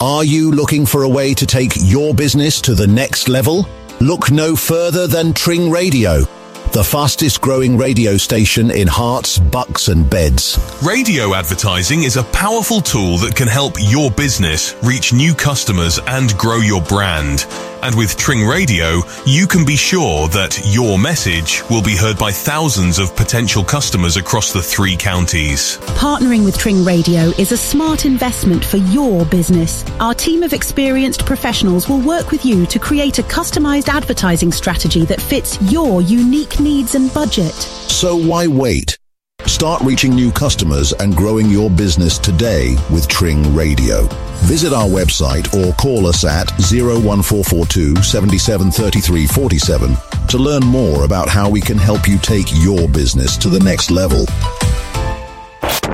Are 0.00 0.24
you 0.24 0.50
looking 0.50 0.84
for 0.84 1.04
a 1.04 1.08
way 1.08 1.32
to 1.32 1.46
take 1.46 1.72
your 1.76 2.12
business 2.12 2.60
to 2.60 2.74
the 2.74 2.86
next 2.86 3.30
level? 3.30 3.66
Look 3.98 4.30
no 4.30 4.54
further 4.54 5.06
than 5.06 5.32
Tring 5.32 5.70
Radio, 5.70 6.24
the 6.72 6.84
fastest 6.84 7.40
growing 7.40 7.76
radio 7.76 8.16
station 8.16 8.70
in 8.70 8.88
Herts, 8.88 9.38
bucks 9.50 9.88
and 9.88 10.08
beds. 10.08 10.58
Radio 10.84 11.34
advertising 11.34 12.02
is 12.02 12.16
a 12.16 12.24
powerful 12.24 12.80
tool 12.80 13.18
that 13.18 13.34
can 13.34 13.48
help 13.48 13.74
your 13.78 14.10
business 14.10 14.74
reach 14.82 15.12
new 15.12 15.34
customers 15.34 15.98
and 16.06 16.36
grow 16.36 16.58
your 16.58 16.82
brand. 16.82 17.46
And 17.82 17.94
with 17.94 18.16
Tring 18.16 18.44
Radio, 18.44 19.02
you 19.26 19.46
can 19.46 19.64
be 19.64 19.76
sure 19.76 20.26
that 20.28 20.60
your 20.64 20.98
message 20.98 21.62
will 21.70 21.82
be 21.82 21.94
heard 21.94 22.18
by 22.18 22.32
thousands 22.32 22.98
of 22.98 23.14
potential 23.14 23.62
customers 23.62 24.16
across 24.16 24.52
the 24.52 24.62
three 24.62 24.96
counties. 24.96 25.78
Partnering 25.94 26.44
with 26.44 26.58
Tring 26.58 26.84
Radio 26.84 27.30
is 27.38 27.52
a 27.52 27.56
smart 27.56 28.04
investment 28.04 28.64
for 28.64 28.78
your 28.78 29.24
business. 29.26 29.84
Our 30.00 30.14
team 30.14 30.42
of 30.42 30.52
experienced 30.52 31.26
professionals 31.26 31.88
will 31.88 32.00
work 32.00 32.30
with 32.30 32.44
you 32.44 32.66
to 32.66 32.78
create 32.78 33.18
a 33.18 33.22
customized 33.22 33.88
advertising 33.88 34.50
strategy 34.50 35.04
that 35.04 35.20
fits 35.20 35.60
your 35.70 36.02
unique 36.02 36.55
needs 36.60 36.94
and 36.94 37.12
budget. 37.12 37.52
So 37.52 38.16
why 38.16 38.46
wait? 38.46 38.98
Start 39.46 39.80
reaching 39.82 40.12
new 40.14 40.32
customers 40.32 40.92
and 40.94 41.14
growing 41.14 41.48
your 41.48 41.70
business 41.70 42.18
today 42.18 42.76
with 42.90 43.06
Tring 43.06 43.54
Radio. 43.54 44.08
Visit 44.44 44.72
our 44.72 44.88
website 44.88 45.46
or 45.54 45.72
call 45.74 46.06
us 46.06 46.24
at 46.24 46.50
01442 46.58 47.96
773347 48.02 49.96
to 50.28 50.38
learn 50.38 50.64
more 50.64 51.04
about 51.04 51.28
how 51.28 51.48
we 51.48 51.60
can 51.60 51.78
help 51.78 52.08
you 52.08 52.18
take 52.18 52.46
your 52.54 52.88
business 52.88 53.36
to 53.36 53.48
the 53.48 53.60
next 53.60 53.90
level. 53.92 54.26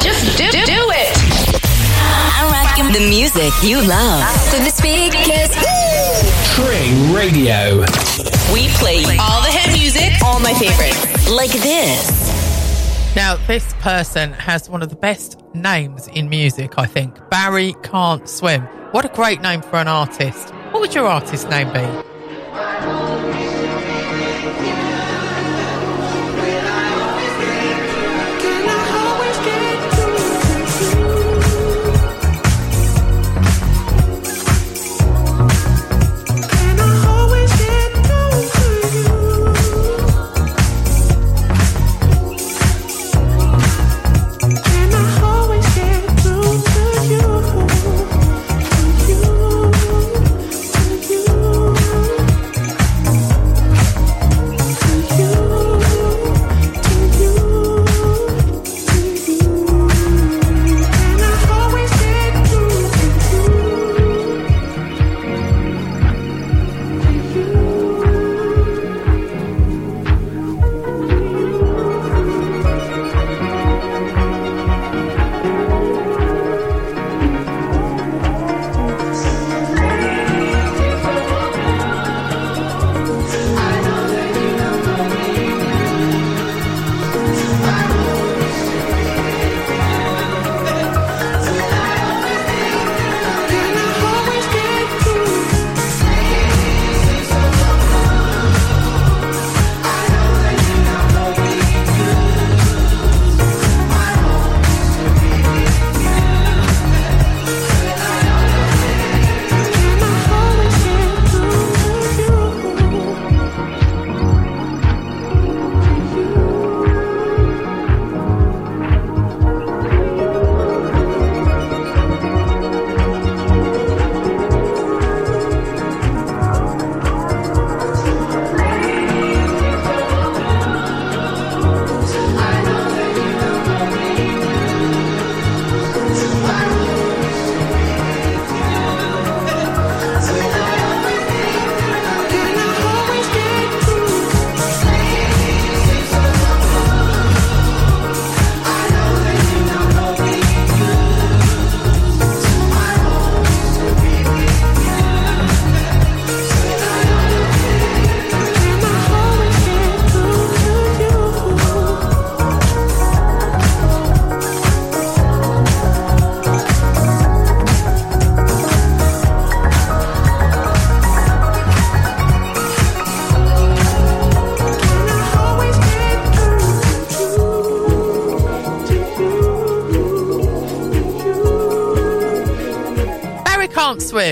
Just 0.00 0.38
do, 0.38 0.50
do, 0.50 0.64
do 0.64 0.82
it. 0.96 1.12
I'm 2.34 2.50
rocking 2.50 2.92
the 2.92 3.06
music 3.08 3.52
you 3.62 3.76
love. 3.86 4.24
To 4.50 4.58
the 4.64 4.70
speakers. 4.70 5.52
Tring 6.56 7.12
Radio. 7.12 7.80
We 8.52 8.68
play 8.80 9.04
all 9.20 9.40
the 9.42 9.51
hit 9.62 9.78
music, 9.78 10.22
all 10.24 10.40
my 10.40 10.54
favorites. 10.54 11.30
Like 11.30 11.50
this. 11.50 13.14
Now, 13.14 13.36
this 13.46 13.74
person 13.74 14.32
has 14.32 14.70
one 14.70 14.82
of 14.82 14.88
the 14.88 14.96
best 14.96 15.38
names 15.54 16.08
in 16.08 16.28
music, 16.28 16.78
I 16.78 16.86
think. 16.86 17.18
Barry 17.30 17.74
Can't 17.82 18.28
Swim. 18.28 18.62
What 18.92 19.04
a 19.04 19.08
great 19.08 19.42
name 19.42 19.62
for 19.62 19.76
an 19.76 19.88
artist. 19.88 20.50
What 20.70 20.80
would 20.80 20.94
your 20.94 21.06
artist 21.06 21.48
name 21.48 21.72
be? 21.72 23.41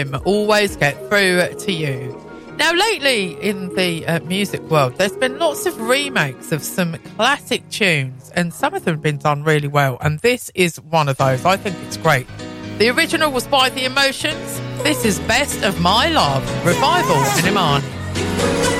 him 0.00 0.16
always 0.24 0.76
get 0.76 0.96
through 1.08 1.54
to 1.58 1.72
you. 1.72 2.16
Now, 2.56 2.72
lately 2.72 3.40
in 3.40 3.74
the 3.74 4.06
uh, 4.06 4.20
music 4.20 4.60
world, 4.70 4.96
there's 4.96 5.16
been 5.16 5.38
lots 5.38 5.64
of 5.64 5.80
remakes 5.80 6.52
of 6.52 6.62
some 6.62 6.94
classic 7.16 7.66
tunes, 7.70 8.30
and 8.34 8.52
some 8.52 8.74
of 8.74 8.84
them 8.84 8.96
have 8.96 9.02
been 9.02 9.16
done 9.16 9.44
really 9.44 9.68
well. 9.68 9.96
And 10.02 10.18
this 10.18 10.50
is 10.54 10.78
one 10.80 11.08
of 11.08 11.16
those. 11.16 11.44
I 11.44 11.56
think 11.56 11.76
it's 11.86 11.96
great. 11.96 12.26
The 12.78 12.90
original 12.90 13.30
was 13.30 13.46
by 13.46 13.70
The 13.70 13.84
Emotions. 13.84 14.60
This 14.82 15.04
is 15.04 15.18
Best 15.20 15.62
of 15.62 15.80
My 15.80 16.08
Love, 16.08 16.42
Revival 16.66 17.16
in 17.38 17.56
Iman. 17.56 18.79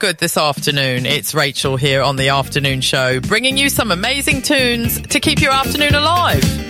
good 0.00 0.16
this 0.16 0.38
afternoon. 0.38 1.04
It's 1.04 1.34
Rachel 1.34 1.76
here 1.76 2.00
on 2.00 2.16
the 2.16 2.30
afternoon 2.30 2.80
show, 2.80 3.20
bringing 3.20 3.58
you 3.58 3.68
some 3.68 3.90
amazing 3.90 4.40
tunes 4.40 4.98
to 4.98 5.20
keep 5.20 5.42
your 5.42 5.52
afternoon 5.52 5.94
alive. 5.94 6.69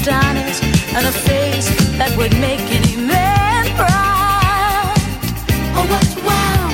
Adonis 0.00 0.62
and 0.94 1.06
a 1.06 1.12
face 1.12 1.68
that 1.98 2.14
would 2.16 2.32
make 2.38 2.62
any 2.70 2.94
man 2.96 3.66
proud. 3.74 4.94
Oh, 5.74 5.84
what 5.90 6.06
wow! 6.22 6.70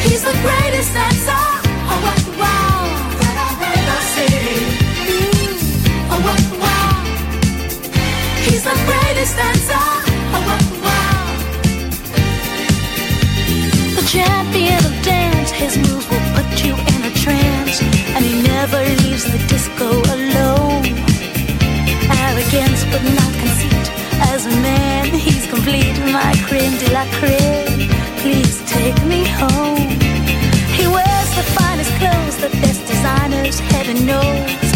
He's 0.00 0.22
the 0.24 0.32
greatest 0.40 0.90
dancer. 0.96 1.44
Oh, 1.92 1.98
what 2.06 2.22
wow! 2.40 2.80
That 3.20 3.36
I've 3.44 3.62
ever 3.76 4.00
seen. 4.16 4.72
Mm. 5.04 5.52
Oh, 6.12 6.20
what 6.26 6.42
wow! 6.62 6.96
He's 8.46 8.64
the 8.64 8.76
greatest 8.88 9.36
dancer. 9.36 9.86
Oh, 10.32 10.42
what 10.48 10.64
wow! 10.86 11.28
The 13.98 14.04
champion 14.08 14.80
of 14.80 14.94
dance, 15.04 15.50
his 15.50 15.76
moves 15.76 16.06
will 16.08 16.26
put 16.36 16.48
you 16.64 16.72
in 16.72 17.00
a 17.04 17.12
trance, 17.24 17.82
and 18.16 18.24
he 18.24 18.40
never 18.42 18.80
leaves 19.04 19.24
the 19.30 19.38
disco 19.46 19.88
alone 20.14 20.31
but 22.92 23.02
not 23.16 23.32
conceit. 23.40 23.86
As 24.32 24.44
a 24.44 24.54
man, 24.60 25.06
he's 25.06 25.46
complete, 25.46 25.96
my 26.12 26.32
creme 26.46 26.76
de 26.76 26.88
la 26.92 27.04
creme. 27.18 27.88
Please 28.22 28.62
take 28.68 28.98
me 29.12 29.24
home. 29.40 29.88
He 30.76 30.84
wears 30.86 31.30
the 31.38 31.46
finest 31.56 31.92
clothes, 32.00 32.36
the 32.44 32.50
best 32.62 32.86
designers, 32.86 33.58
heaven 33.72 33.98
knows. 34.04 34.68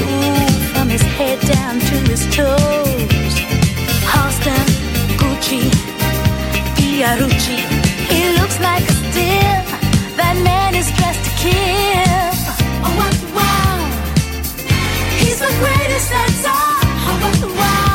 Ooh, 0.00 0.48
from 0.72 0.88
his 0.88 1.02
head 1.18 1.38
down 1.56 1.74
to 1.90 1.96
his 2.10 2.22
toes. 2.34 3.34
Halston, 4.12 4.66
Gucci, 5.20 5.64
Fiorucci. 6.76 7.58
He 8.10 8.20
looks 8.38 8.58
like 8.68 8.84
a 8.88 8.96
steal. 9.04 9.60
That 10.16 10.36
man 10.42 10.74
is 10.74 10.88
dressed 10.98 11.24
to 11.28 11.32
kill. 11.44 12.30
Oh, 12.86 12.92
wow, 12.98 13.14
wow. 13.36 13.78
He's 15.20 15.38
the 15.38 15.52
greatest 15.60 16.08
that's 16.10 16.46
all. 16.46 16.69
Oh, 17.22 17.54
what 17.54 17.89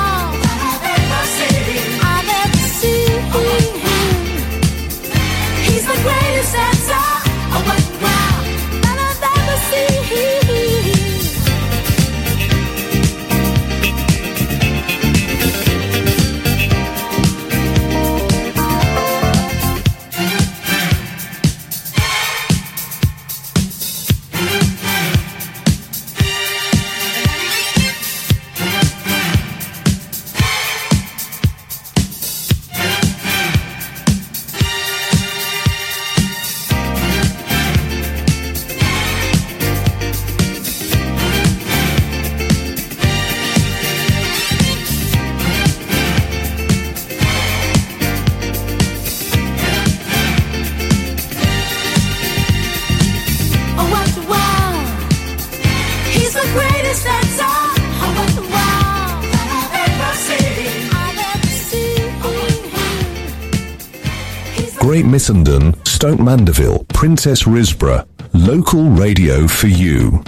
Missenden, 65.15 65.73
Stoke 65.87 66.19
Mandeville, 66.19 66.83
Princes 66.93 67.43
Risborough. 67.43 68.05
Local 68.33 68.83
radio 68.89 69.47
for 69.47 69.67
you. 69.67 70.21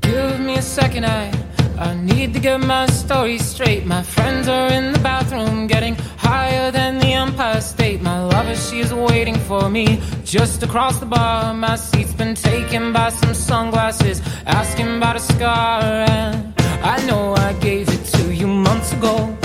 Give 0.00 0.40
me 0.40 0.56
a 0.56 0.62
second, 0.62 1.04
I 1.04 1.30
I 1.78 1.94
need 1.96 2.32
to 2.32 2.40
get 2.40 2.60
my 2.60 2.86
story 2.86 3.36
straight. 3.36 3.84
My 3.84 4.02
friends 4.02 4.48
are 4.48 4.72
in 4.72 4.94
the 4.94 4.98
bathroom, 5.00 5.66
getting 5.66 5.96
higher 6.16 6.70
than 6.70 6.98
the 6.98 7.12
Empire 7.12 7.60
State. 7.60 8.00
My 8.00 8.24
lover, 8.24 8.56
she's 8.56 8.90
waiting 8.94 9.36
for 9.36 9.68
me 9.68 10.00
just 10.24 10.62
across 10.62 10.98
the 11.00 11.06
bar. 11.06 11.52
My 11.52 11.76
seat's 11.76 12.14
been 12.14 12.34
taken 12.34 12.90
by 12.90 13.10
some 13.10 13.34
sunglasses, 13.34 14.22
asking 14.46 14.96
about 14.96 15.16
a 15.16 15.20
scar. 15.20 15.82
And 16.08 16.54
I 16.82 17.04
know 17.04 17.34
I 17.34 17.52
gave 17.60 17.86
it 17.90 18.02
to 18.16 18.34
you 18.34 18.46
months 18.46 18.94
ago. 18.94 19.37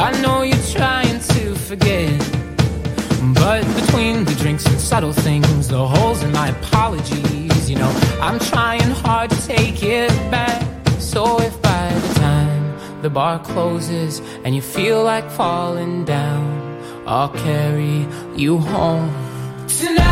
I 0.00 0.18
know 0.22 0.40
you're 0.40 0.66
trying 0.72 1.20
to 1.34 1.54
forget. 1.54 2.18
But 3.34 3.62
between 3.76 4.24
the 4.24 4.34
drinks 4.38 4.64
and 4.64 4.80
subtle 4.80 5.12
things, 5.12 5.68
the 5.68 5.86
holes 5.86 6.22
in 6.22 6.32
my 6.32 6.48
apologies, 6.48 7.68
you 7.68 7.76
know, 7.76 7.92
I'm 8.18 8.38
trying 8.38 8.90
hard 9.04 9.28
to 9.28 9.46
take 9.46 9.82
it 9.82 10.08
back. 10.30 10.62
So 10.98 11.38
if 11.42 11.60
by 11.60 11.92
the 11.92 12.14
time 12.14 13.02
the 13.02 13.10
bar 13.10 13.40
closes 13.40 14.20
and 14.42 14.54
you 14.54 14.62
feel 14.62 15.04
like 15.04 15.30
falling 15.30 16.06
down, 16.06 16.46
I'll 17.06 17.28
carry 17.28 18.06
you 18.34 18.56
home 18.56 19.12
tonight. 19.68 20.09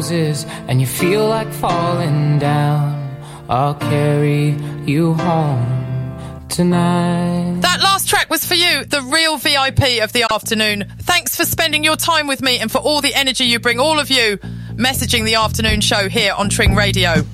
Bar 0.00 0.08
closes 0.08 0.44
and 0.68 0.80
you 0.80 0.86
feel 0.86 1.28
like 1.28 1.52
falling 1.52 2.38
down, 2.38 3.16
I'll 3.48 3.74
carry 3.74 4.56
you 4.86 5.14
home 5.14 6.46
tonight. 6.48 7.60
That 7.60 7.80
last 7.80 8.08
track 8.08 8.30
was 8.30 8.44
for 8.44 8.54
you, 8.54 8.84
the 8.84 9.02
real 9.02 9.36
VIP 9.36 10.02
of 10.02 10.12
the 10.12 10.26
afternoon. 10.30 10.92
Thanks 11.00 11.36
for 11.36 11.44
spending 11.44 11.84
your 11.84 11.96
time 11.96 12.26
with 12.26 12.42
me 12.42 12.58
and 12.58 12.70
for 12.70 12.78
all 12.78 13.00
the 13.00 13.14
energy 13.14 13.44
you 13.44 13.60
bring, 13.60 13.78
all 13.78 13.98
of 13.98 14.10
you 14.10 14.38
messaging 14.74 15.24
the 15.24 15.34
afternoon 15.34 15.80
show 15.80 16.08
here 16.08 16.32
on 16.32 16.48
Tring 16.48 16.74
Radio. 16.74 17.24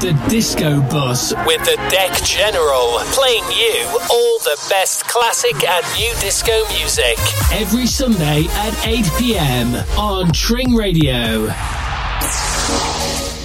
The 0.00 0.18
disco 0.30 0.80
bus 0.80 1.34
with 1.44 1.62
the 1.66 1.76
Deck 1.90 2.12
General, 2.24 3.00
playing 3.12 3.44
you 3.52 3.86
all 4.10 4.38
the 4.38 4.56
best 4.70 5.06
classic 5.06 5.62
and 5.62 5.84
new 5.94 6.10
disco 6.20 6.66
music. 6.72 7.18
Every 7.52 7.86
Sunday 7.86 8.46
at 8.48 8.86
8 8.86 9.04
pm 9.18 9.74
on 9.98 10.32
Tring 10.32 10.74
Radio. 10.74 11.48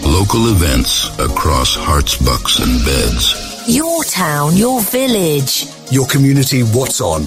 Local 0.07 0.47
events 0.55 1.09
across 1.19 1.75
Herts, 1.75 2.23
bucks, 2.25 2.59
and 2.59 2.85
beds. 2.85 3.65
Your 3.67 4.05
town, 4.05 4.55
your 4.55 4.79
village. 4.79 5.65
Your 5.91 6.07
community, 6.07 6.61
what's 6.61 7.01
on? 7.01 7.25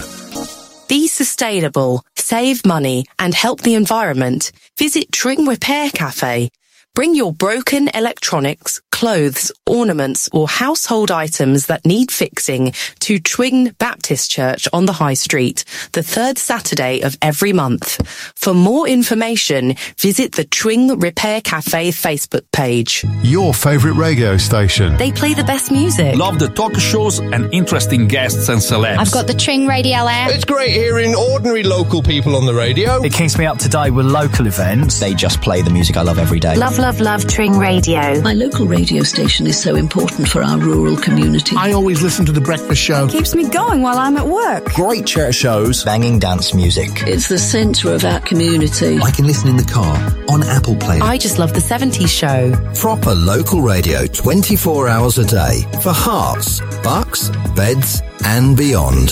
Be 0.89 1.07
sustainable, 1.07 2.03
save 2.17 2.65
money, 2.65 3.05
and 3.19 3.35
help 3.35 3.61
the 3.61 3.75
environment. 3.75 4.53
Visit 4.79 5.13
Tring 5.13 5.45
Repair 5.45 5.91
Cafe. 5.91 6.49
Bring 6.95 7.15
your 7.15 7.33
broken 7.33 7.89
electronics, 7.95 8.78
clothes, 8.99 9.53
ornaments, 9.69 10.29
or 10.33 10.49
household 10.49 11.11
items 11.11 11.67
that 11.67 11.85
need 11.85 12.11
fixing 12.11 12.73
to 13.01 13.19
Tring 13.19 13.71
Baptist 13.79 14.31
Church 14.31 14.67
on 14.73 14.87
the 14.87 14.93
High 14.93 15.15
Street, 15.15 15.65
the 15.93 16.03
third 16.03 16.39
Saturday 16.39 17.01
of 17.03 17.17
every 17.23 17.53
month. 17.53 18.07
For 18.37 18.55
more 18.55 18.89
information, 18.89 19.75
visit 19.99 20.33
the 20.33 20.45
Tring 20.45 20.99
Repair 20.99 21.41
Cafe 21.41 21.91
Facebook 21.91 22.45
page. 22.53 23.05
Your 23.23 23.53
favourite 23.53 23.97
radio 23.97 24.37
station. 24.37 24.97
They 24.97 25.13
play 25.13 25.35
the 25.35 25.45
best 25.45 25.71
music. 25.71 26.17
Love 26.17 26.39
the 26.39 26.49
talk 26.49 26.75
shows 26.79 27.19
and 27.19 27.53
interesting 27.53 28.09
guests 28.09 28.49
and 28.49 28.61
celebs. 28.61 28.99
I've 28.99 29.13
got 29.13 29.27
the 29.27 29.35
Tring 29.35 29.67
Radio 29.67 29.97
app. 29.97 30.31
It's 30.31 30.45
great 30.45 30.73
hearing 30.73 31.15
ordinary 31.15 31.63
local 31.63 32.03
people 32.03 32.37
on 32.37 32.47
the 32.47 32.55
radio. 32.55 33.03
It 33.03 33.13
keeps 33.13 33.39
me 33.39 33.47
up 33.47 33.59
to 33.59 33.69
date 33.69 33.91
with 33.91 34.07
local 34.07 34.47
events. 34.47 35.01
They 35.01 35.15
just 35.15 35.41
play 35.41 35.63
the 35.63 35.71
music 35.71 35.97
I 35.97 36.03
love 36.03 36.19
every 36.19 36.41
day. 36.41 36.57
Love, 36.57 36.79
love, 36.79 37.01
love 37.01 37.27
Tring 37.27 37.59
Radio. 37.59 38.21
My 38.23 38.35
local 38.35 38.67
radio 38.67 39.03
station 39.03 39.47
is 39.47 39.58
so 39.59 39.75
important 39.75 40.29
for 40.29 40.43
our 40.43 40.59
rural 40.59 40.97
community. 40.97 41.57
I 41.57 41.73
always 41.73 42.03
listen 42.03 42.25
to 42.27 42.33
the 42.33 42.41
breakfast 42.41 42.81
show. 42.81 43.09
Keeps 43.09 43.35
me 43.35 43.49
going 43.49 43.83
while 43.83 43.99
I'm 43.99 44.17
at 44.17 44.27
work. 44.27 44.73
Great 44.73 45.07
church 45.07 45.35
shows, 45.35 45.85
banging 45.85 46.19
dance 46.19 46.55
music. 46.55 47.03
It's 47.07 47.29
the 47.29 47.39
centre 47.39 47.93
of 47.93 48.05
our 48.05 48.21
community. 48.21 48.99
I 48.99 49.11
can 49.11 49.27
listen 49.27 49.49
in 49.49 49.57
the 49.57 49.65
car, 49.65 49.97
on 50.31 50.43
Apple 50.45 50.77
Play. 50.77 51.01
I 51.01 51.19
just 51.19 51.39
love 51.39 51.53
the 51.53 51.61
70s 51.61 52.09
show. 52.09 52.53
Proper 52.75 53.15
local 53.15 53.61
radio 53.61 54.07
24 54.07 54.89
hours 54.89 55.19
a 55.19 55.25
day 55.25 55.63
for 55.83 55.93
Herts, 55.93 56.61
bucks, 56.83 57.31
beds, 57.55 58.01
and 58.25 58.57
beyond. 58.57 59.09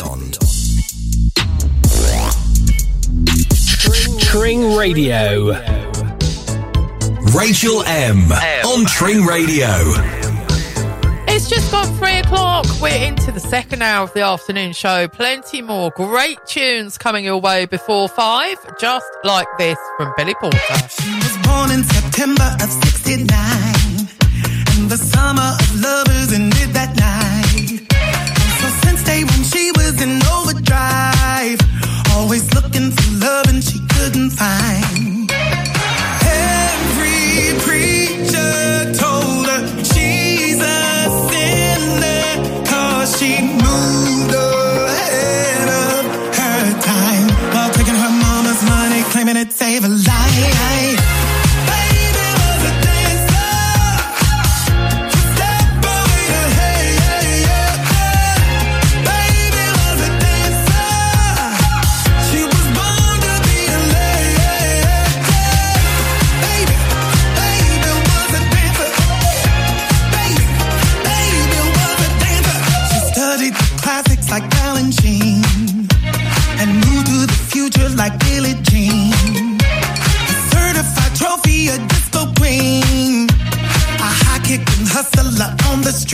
Tring 4.20 4.76
Radio. 4.76 5.52
Rachel 7.34 7.82
M. 7.84 8.30
on 8.32 8.84
Tring 8.86 9.24
Radio. 9.24 10.15
We're 12.80 13.06
into 13.06 13.32
the 13.32 13.40
second 13.40 13.82
hour 13.82 14.04
of 14.04 14.14
the 14.14 14.22
afternoon 14.22 14.72
show. 14.72 15.08
Plenty 15.08 15.60
more 15.60 15.90
great 15.90 16.38
tunes 16.46 16.96
coming 16.96 17.22
your 17.22 17.38
way 17.38 17.66
before 17.66 18.08
five, 18.08 18.56
just 18.78 19.06
like 19.24 19.46
this 19.58 19.76
from 19.98 20.14
Billy 20.16 20.34
Porter. 20.34 20.58
She 20.88 21.14
was 21.16 21.36
born 21.42 21.70
in 21.70 21.84
September 21.84 22.56
of 22.62 22.70
69, 22.70 23.28
and 23.28 24.90
the 24.90 24.96
summer 24.96 25.52
of 25.60 25.80
lovers 25.82 26.32
ended 26.32 26.70
that 26.72 26.96
night. 26.96 27.92
So 28.60 28.68
since 28.86 29.04
day 29.04 29.22
when 29.24 29.42
she 29.44 29.70
was 29.72 30.00
in 30.00 30.22
overdrive, 30.24 31.60
always 32.14 32.52
looking 32.54 32.90
for 32.90 33.18
love 33.18 33.48
and 33.48 33.62
she 33.62 33.80
couldn't 33.88 34.30
find. 34.30 35.05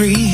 tree 0.03 0.32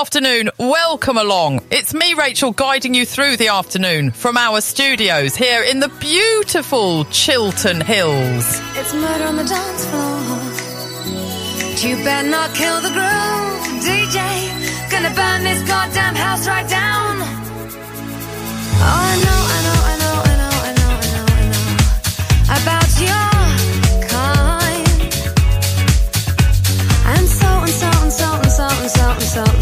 afternoon, 0.00 0.50
welcome 0.58 1.16
along. 1.16 1.60
It's 1.70 1.94
me, 1.94 2.12
Rachel, 2.12 2.52
guiding 2.52 2.92
you 2.92 3.06
through 3.06 3.38
the 3.38 3.48
afternoon 3.48 4.10
from 4.10 4.36
our 4.36 4.60
studios 4.60 5.34
here 5.34 5.62
in 5.62 5.80
the 5.80 5.88
beautiful 5.88 7.06
Chiltern 7.06 7.80
Hills. 7.80 8.60
It's 8.74 8.92
murder 8.92 9.24
on 9.24 9.36
the 9.36 9.44
dance 9.44 9.86
floor. 9.86 10.20
You 11.88 11.96
better 12.04 12.28
not 12.28 12.54
kill 12.54 12.80
the 12.82 12.90
groove, 12.90 13.82
DJ. 13.82 14.20
Gonna 14.90 15.14
burn 15.14 15.44
this 15.44 15.66
goddamn 15.66 16.14
house 16.14 16.46
right 16.46 16.68
down. 16.68 17.16
Oh, 18.78 18.84
I 18.84 19.16
know, 19.24 19.40
I 19.48 19.60
know, 19.64 19.80
I 19.82 19.96
know, 20.02 20.16
I 20.20 20.36
know, 20.36 20.52
I 20.60 20.72
know, 20.76 20.92
I 20.92 21.08
know, 21.12 21.24
I 21.32 22.58
know 22.58 22.62
about 22.62 23.00
your. 23.00 23.35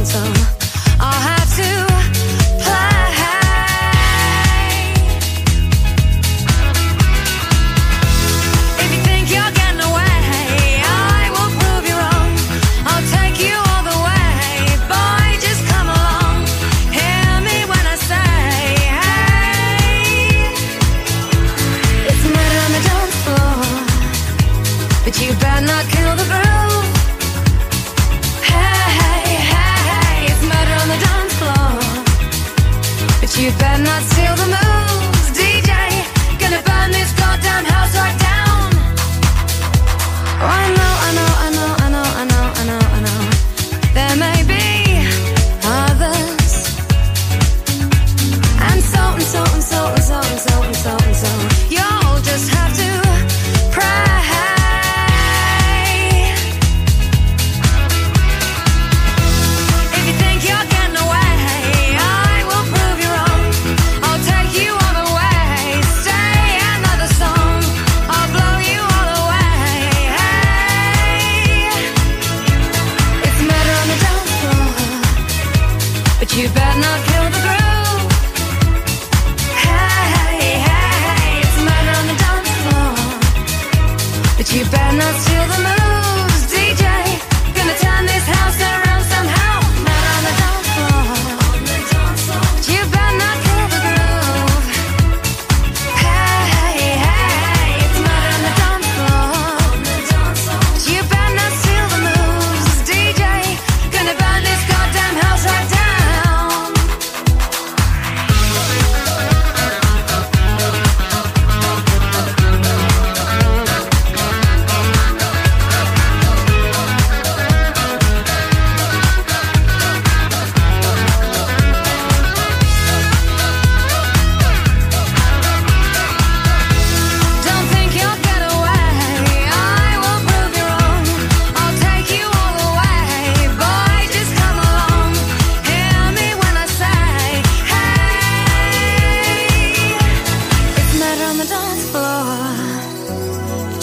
So. 0.05 0.44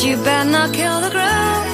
You 0.04 0.18
better 0.18 0.49
not 0.49 0.74
kill 0.74 0.99
the 0.99 1.12
groove. 1.12 1.68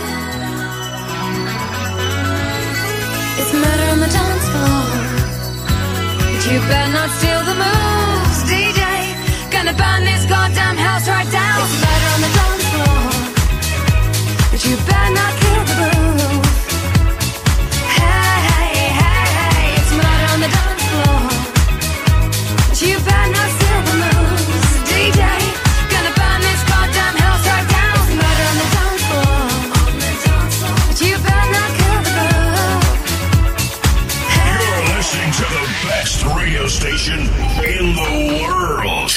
It's 3.39 3.53
murder 3.53 3.87
on 3.93 3.99
the 4.01 4.11
dance 4.17 4.47
floor. 4.51 4.83
But 6.33 6.43
you 6.51 6.59
better 6.67 6.91
not 6.91 7.09
steal 7.17 7.41
the 7.47 7.55
moves, 7.63 8.39
DJ. 8.51 8.83
Gonna 9.49 9.71
burn 9.71 10.03
this 10.03 10.25
goddamn 10.25 10.75
house 10.75 11.07
right 11.07 11.31
down. 11.31 11.61
It's 11.63 11.79
murder 11.85 12.09
on 12.15 12.21
the 12.25 12.31
dance 12.37 12.65
floor. 12.73 12.99
But 14.51 14.61
you 14.65 14.75
better 14.75 15.13
not 15.13 15.46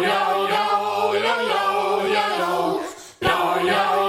Radio. 3.59 4.02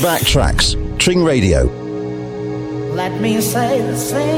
back 0.00 0.22
tracks. 0.22 0.76
Tring 0.98 1.24
Radio. 1.24 1.64
Let 2.94 3.20
me 3.20 3.40
say 3.40 3.80
the 3.80 3.96
same. 3.96 4.37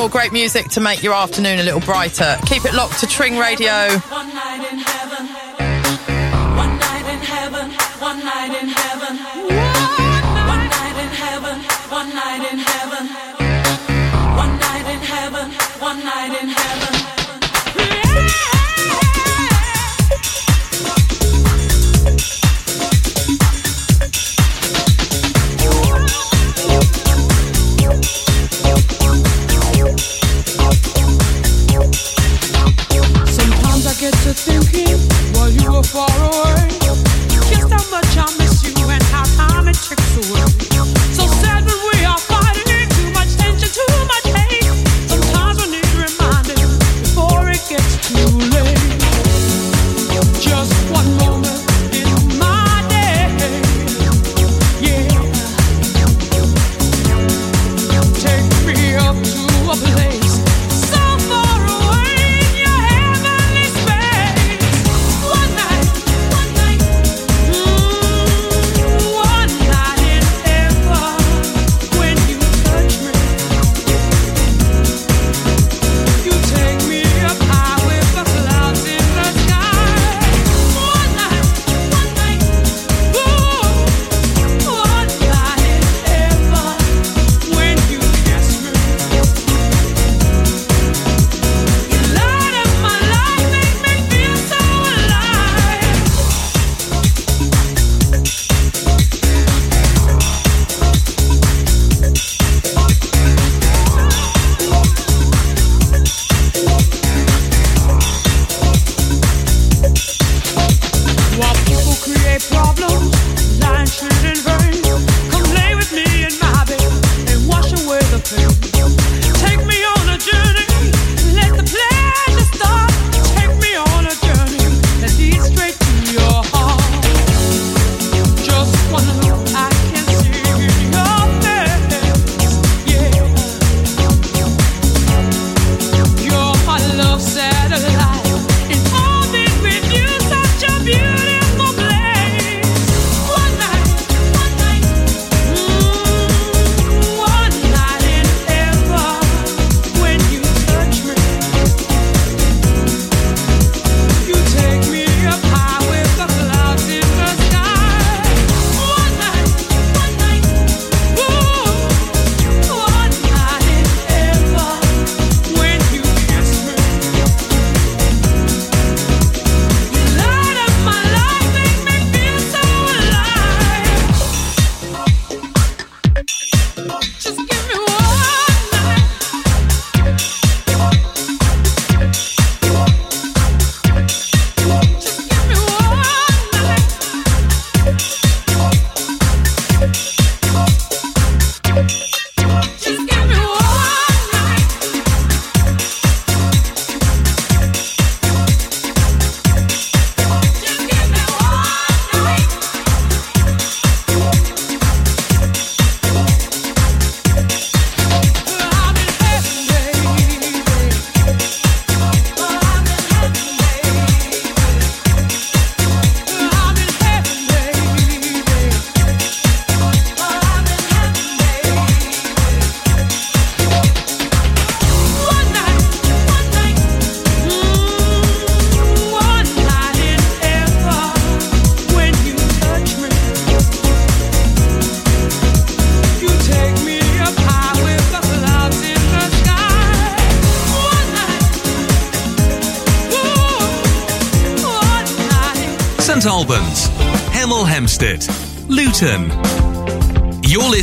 more 0.00 0.08
great 0.08 0.32
music 0.32 0.66
to 0.70 0.80
make 0.80 1.02
your 1.02 1.12
afternoon 1.12 1.58
a 1.58 1.62
little 1.62 1.80
brighter. 1.80 2.38
Keep 2.46 2.64
it 2.64 2.72
locked 2.72 3.00
to 3.00 3.06
Tring 3.06 3.36
Radio. 3.36 3.86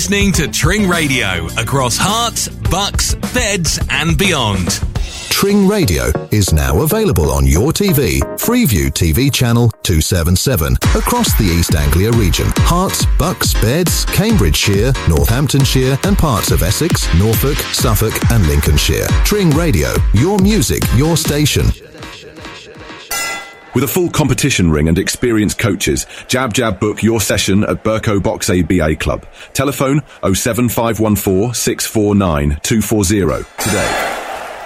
Listening 0.08 0.32
to 0.32 0.48
Tring 0.48 0.88
Radio 0.88 1.48
across 1.58 1.98
Herts, 1.98 2.48
Bucks, 2.72 3.16
Beds, 3.34 3.78
and 3.90 4.18
beyond. 4.18 4.80
Tring 5.30 5.68
Radio 5.68 6.06
is 6.32 6.54
now 6.54 6.84
available 6.84 7.30
on 7.30 7.46
your 7.46 7.74
TV, 7.74 8.22
Freeview 8.40 8.88
TV 8.88 9.30
channel 9.30 9.70
277, 9.84 10.76
across 10.96 11.38
the 11.38 11.44
East 11.44 11.76
Anglia 11.76 12.14
region. 12.14 12.46
Herts, 12.70 13.06
Bucks, 13.20 13.54
Beds, 13.56 14.06
Cambridgeshire, 14.06 14.94
Northamptonshire, 15.10 16.00
and 16.06 16.18
parts 16.18 16.52
of 16.52 16.64
Essex, 16.64 17.06
Norfolk, 17.16 17.58
Suffolk, 17.74 18.14
and 18.32 18.48
Lincolnshire. 18.48 19.08
Tring 19.26 19.50
Radio, 19.50 19.90
your 20.14 20.40
music, 20.40 20.84
your 20.96 21.18
station. 21.18 21.66
With 23.78 23.84
a 23.84 23.88
full 23.88 24.10
competition 24.10 24.72
ring 24.72 24.88
and 24.88 24.98
experienced 24.98 25.60
coaches, 25.60 26.08
Jab 26.28 26.52
Jab 26.52 26.80
book 26.80 27.04
your 27.04 27.22
session 27.22 27.64
at 27.64 27.84
Berko 27.84 28.24
Box 28.24 28.50
ABA 28.50 28.96
Club. 28.96 29.28
Telephone 29.58 30.04
07514 30.22 31.52
649 31.52 32.60
240 32.62 33.44
today. 33.58 34.18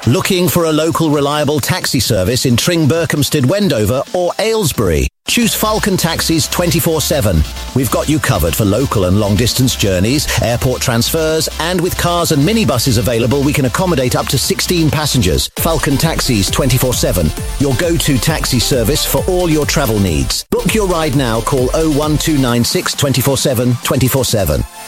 Looking 0.08 0.50
for 0.50 0.66
a 0.66 0.72
local 0.72 1.12
reliable 1.12 1.62
taxi 1.62 2.02
service 2.02 2.46
in 2.46 2.58
Tring, 2.58 2.88
Berkhamsted, 2.88 3.46
Wendover 3.46 4.04
or 4.14 4.34
Aylesbury? 4.40 5.08
Choose 5.28 5.56
Falcon 5.56 5.96
Taxis 5.96 6.48
24-7. 6.48 7.76
We've 7.76 7.92
got 7.92 8.10
you 8.10 8.20
covered 8.20 8.54
for 8.54 8.66
local 8.66 9.06
and 9.06 9.20
long 9.20 9.36
distance 9.36 9.76
journeys, 9.76 10.28
airport 10.42 10.82
transfers, 10.82 11.48
and 11.60 11.80
with 11.80 11.98
cars 11.98 12.34
and 12.34 12.42
minibuses 12.42 12.98
available, 12.98 13.44
we 13.44 13.54
can 13.54 13.66
accommodate 13.66 14.16
up 14.16 14.26
to 14.28 14.38
16 14.38 14.90
passengers. 14.90 15.50
Falcon 15.60 15.96
Taxis 15.96 16.50
24-7, 16.50 17.62
your 17.62 17.76
go-to 17.76 18.18
taxi 18.18 18.60
service 18.60 19.06
for 19.06 19.24
all 19.30 19.50
your 19.50 19.66
travel 19.66 20.00
needs. 20.00 20.44
Book 20.50 20.74
your 20.74 20.88
ride 20.88 21.16
now, 21.16 21.40
call 21.40 21.70
01296 21.76 22.96
24-7 22.96 23.72
24-7. 23.86 24.81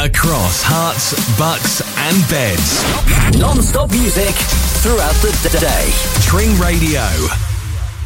Across 0.00 0.64
Herts, 0.64 1.38
Bucks, 1.38 1.82
and 1.98 2.30
Beds. 2.30 3.38
Non-stop 3.38 3.90
music 3.90 4.34
throughout 4.80 5.12
the 5.16 5.30
d- 5.42 5.58
day. 5.58 5.90
Tring 6.22 6.58
Radio. 6.58 7.02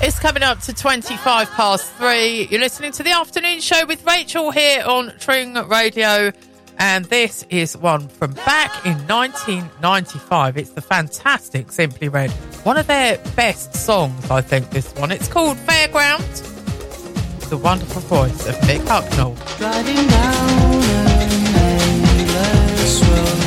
It's 0.02 0.18
coming 0.18 0.42
up 0.42 0.58
to 0.62 0.72
25 0.72 1.48
past 1.50 1.92
three. 1.92 2.48
You're 2.50 2.58
listening 2.58 2.90
to 2.92 3.04
the 3.04 3.12
afternoon 3.12 3.60
show 3.60 3.86
with 3.86 4.04
Rachel 4.04 4.50
here 4.50 4.82
on 4.84 5.12
Tring 5.20 5.54
Radio. 5.68 6.32
And 6.80 7.04
this 7.04 7.46
is 7.48 7.76
one 7.76 8.08
from 8.08 8.32
back 8.32 8.84
in 8.84 8.94
1995. 9.06 10.56
It's 10.56 10.70
the 10.70 10.82
fantastic 10.82 11.70
Simply 11.70 12.08
Red. 12.08 12.32
One 12.64 12.76
of 12.76 12.88
their 12.88 13.18
best 13.36 13.72
songs, 13.72 14.32
I 14.32 14.40
think, 14.40 14.70
this 14.70 14.92
one. 14.96 15.12
It's 15.12 15.28
called 15.28 15.58
Fairground. 15.58 16.50
The 17.50 17.56
wonderful 17.56 18.00
voice 18.02 18.48
of 18.48 18.56
Mick 18.62 18.80
Hucknall. 18.80 19.36
Driving 19.58 20.08
down 20.08 20.82
an 20.82 21.03
endless 22.84 23.43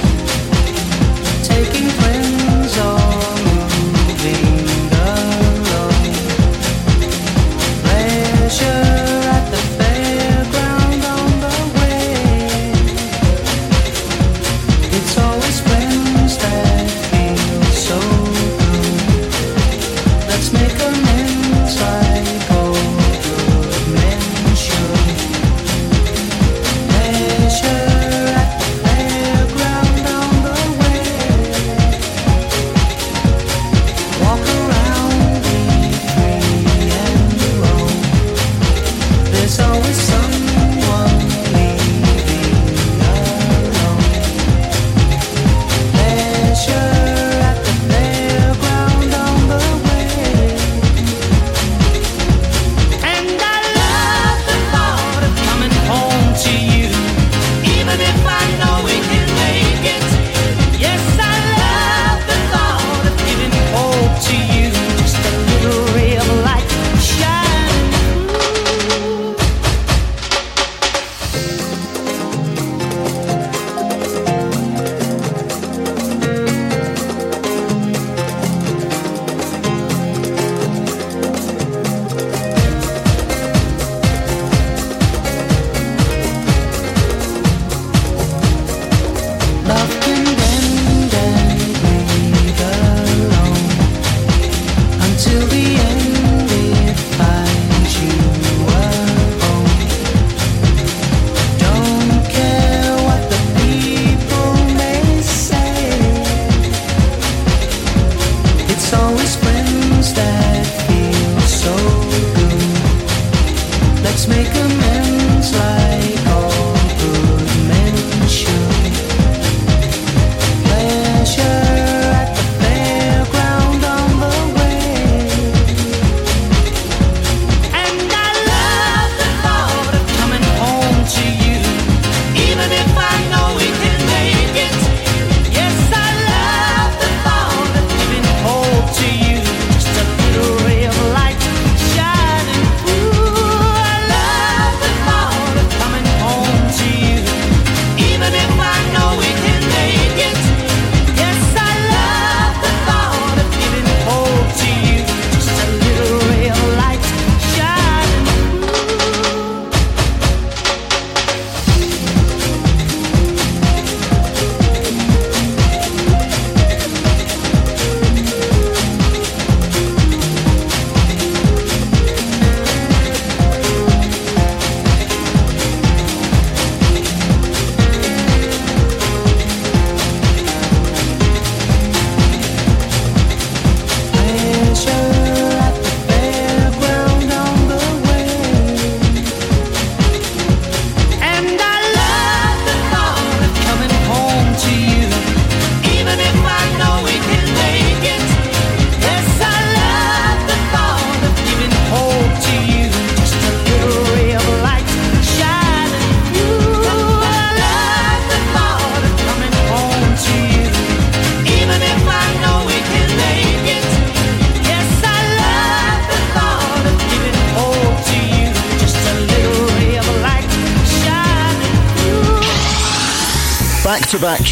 make 114.28 114.48
amends 114.56 114.86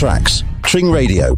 tracks. 0.06 0.44
Tring 0.62 0.92
Radio. 0.92 1.36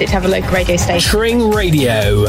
it 0.00 0.06
to 0.06 0.12
have 0.12 0.24
a 0.24 0.28
local 0.28 0.50
radio 0.50 0.76
station. 0.76 1.10
Tring 1.10 1.50
Radio. 1.50 2.24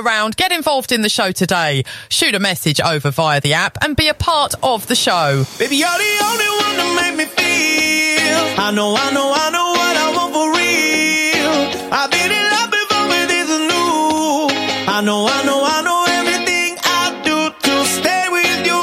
around, 0.00 0.36
get 0.36 0.52
involved 0.52 0.92
in 0.92 1.02
the 1.02 1.08
show 1.08 1.32
today. 1.32 1.84
Shoot 2.08 2.34
a 2.34 2.38
message 2.38 2.80
over 2.80 3.10
via 3.10 3.40
the 3.40 3.54
app 3.54 3.78
and 3.82 3.96
be 3.96 4.08
a 4.08 4.14
part 4.14 4.54
of 4.62 4.86
the 4.86 4.94
show. 4.94 5.44
Baby, 5.58 5.76
you're 5.76 5.88
the 5.88 6.24
only 6.24 6.48
one 6.48 6.76
make 6.96 7.16
me 7.16 7.24
feel. 7.24 8.38
I 8.58 8.70
know, 8.72 8.94
I 8.96 9.10
know, 9.12 9.32
I 9.34 9.50
know 9.50 9.68
what 9.78 9.96
I 9.96 10.06
want 10.16 10.32
for 10.34 10.48
real. 10.58 11.92
I've 11.92 12.10
been 12.10 12.30
in 12.32 12.46
love 12.54 12.70
before, 12.70 13.06
but 13.08 13.26
this 13.28 13.48
is 13.48 13.62
new. 13.72 14.50
I 14.88 15.00
know, 15.04 15.26
I 15.28 15.44
know, 15.44 15.60
I 15.64 15.82
know 15.86 16.00
everything 16.20 16.78
I 16.82 17.04
do 17.24 17.50
to 17.66 17.84
stay 17.84 18.24
with 18.30 18.66
you. 18.66 18.76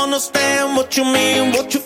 Understand 0.00 0.76
what 0.76 0.96
you 0.96 1.04
mean, 1.04 1.52
what 1.52 1.72
you 1.72 1.79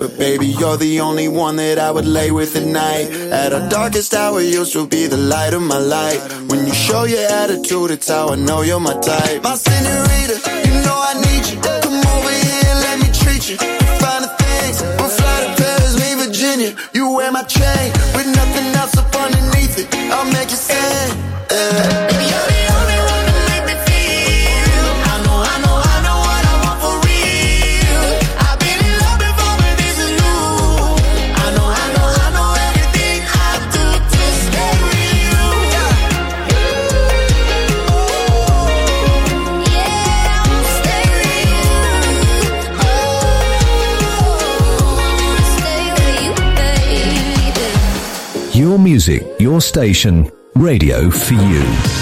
But 0.00 0.16
baby, 0.16 0.46
you're 0.46 0.78
the 0.78 1.00
only 1.00 1.28
one 1.28 1.56
that 1.56 1.78
I 1.78 1.90
would 1.90 2.06
lay 2.06 2.30
with 2.30 2.56
at 2.56 2.64
night. 2.64 3.10
At 3.30 3.52
our 3.52 3.68
darkest 3.68 4.14
hour, 4.14 4.40
you'll 4.40 4.64
still 4.64 4.86
be 4.86 5.06
the 5.06 5.18
light 5.18 5.52
of 5.52 5.60
my 5.60 5.76
life. 5.76 6.22
When 6.48 6.66
you 6.66 6.72
show 6.72 7.04
your 7.04 7.20
attitude, 7.20 7.90
it's 7.90 8.08
how 8.08 8.30
I 8.30 8.36
know 8.36 8.62
you're 8.62 8.80
my 8.80 8.98
type. 8.98 9.42
My 9.42 9.56
senorita, 9.56 10.36
you 10.66 10.74
know 10.80 10.98
I 11.10 11.12
need 11.20 11.44
you. 11.52 11.60
Come 11.60 12.00
over 12.16 12.32
here, 12.32 12.74
let 12.86 12.96
me 13.02 13.12
treat 13.12 13.50
you. 13.50 13.58
Find 14.00 14.24
the 14.24 14.32
things, 14.40 14.80
we'll 14.80 15.12
fly 15.20 15.36
to 15.44 15.62
Paris, 15.62 15.92
me 16.00 16.24
Virginia. 16.24 16.74
You 16.94 17.12
wear 17.16 17.30
my 17.30 17.42
chain. 17.42 17.92
music, 49.00 49.26
your 49.40 49.62
station, 49.62 50.30
radio 50.54 51.08
for 51.08 51.32
you. 51.32 51.99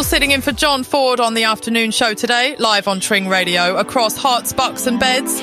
Rachel 0.00 0.08
sitting 0.08 0.30
in 0.30 0.40
for 0.40 0.52
John 0.52 0.82
Ford 0.82 1.20
on 1.20 1.34
the 1.34 1.44
afternoon 1.44 1.90
show 1.90 2.14
today, 2.14 2.56
live 2.58 2.88
on 2.88 3.00
Tring 3.00 3.28
Radio 3.28 3.76
across 3.76 4.16
Herts, 4.16 4.56
Bucks, 4.56 4.86
and 4.86 4.98
Beds. 4.98 5.42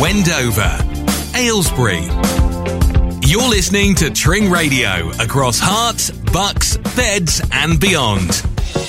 Wendover, 0.00 0.78
Aylesbury. 1.34 2.04
You're 3.26 3.48
listening 3.48 3.96
to 3.96 4.10
Tring 4.10 4.48
Radio 4.48 5.10
across 5.18 5.60
Herts, 5.60 6.12
Bucks, 6.32 6.76
Beds, 6.94 7.42
and 7.50 7.80
beyond. 7.80 8.44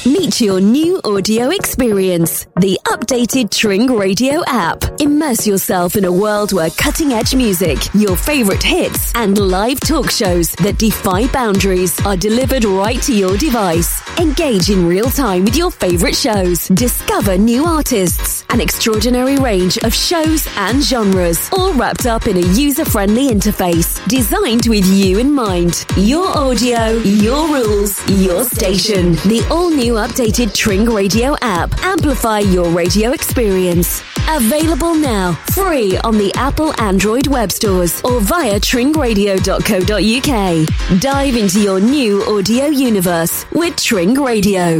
Meet 0.06 0.40
your 0.40 0.61
new 0.61 1.02
audio 1.03 1.49
experience, 1.49 2.45
the 2.60 2.80
updated 2.86 3.49
Tring 3.49 3.98
Radio 3.98 4.44
app. 4.45 4.84
Immerse 5.19 5.45
yourself 5.45 5.97
in 5.97 6.05
a 6.05 6.11
world 6.11 6.53
where 6.53 6.69
cutting 6.69 7.11
edge 7.11 7.35
music, 7.35 7.77
your 7.93 8.15
favorite 8.15 8.63
hits, 8.63 9.11
and 9.15 9.37
live 9.37 9.77
talk 9.81 10.09
shows 10.09 10.53
that 10.63 10.77
defy 10.77 11.27
boundaries 11.27 11.99
are 12.05 12.15
delivered 12.15 12.63
right 12.63 13.01
to 13.01 13.13
your 13.13 13.35
device. 13.35 14.01
Engage 14.17 14.69
in 14.69 14.87
real 14.87 15.09
time 15.09 15.43
with 15.43 15.57
your 15.57 15.71
favorite 15.71 16.15
shows. 16.15 16.69
Discover 16.69 17.37
new 17.37 17.65
artists, 17.65 18.45
an 18.49 18.61
extraordinary 18.61 19.35
range 19.35 19.77
of 19.79 19.93
shows 19.93 20.47
and 20.55 20.81
genres, 20.81 21.49
all 21.51 21.73
wrapped 21.73 22.05
up 22.05 22.25
in 22.25 22.37
a 22.37 22.47
user 22.53 22.85
friendly 22.85 23.27
interface 23.27 23.99
designed 24.07 24.67
with 24.67 24.85
you 24.85 25.19
in 25.19 25.33
mind. 25.33 25.85
Your 25.97 26.29
audio, 26.29 26.91
your 26.99 27.45
rules, 27.49 27.99
your 28.07 28.45
station. 28.45 29.15
The 29.27 29.45
all 29.51 29.69
new 29.69 29.95
updated 29.95 30.55
Tring 30.55 30.85
Radio 30.85 31.35
app. 31.41 31.77
Amplify 31.83 32.39
your 32.39 32.69
radio 32.69 33.11
experience. 33.11 34.01
Available 34.29 34.93
now, 34.93 35.09
free 35.52 35.98
on 35.99 36.18
the 36.18 36.31
Apple 36.36 36.73
Android 36.80 37.27
web 37.27 37.52
stores 37.52 38.02
or 38.03 38.19
via 38.19 38.60
tringradio.co.uk. 38.60 41.02
Dive 41.02 41.36
into 41.36 41.61
your 41.61 41.80
new 41.80 42.23
audio 42.26 42.68
universe 42.68 43.45
with 43.52 43.76
Tring 43.76 44.14
Radio. 44.14 44.80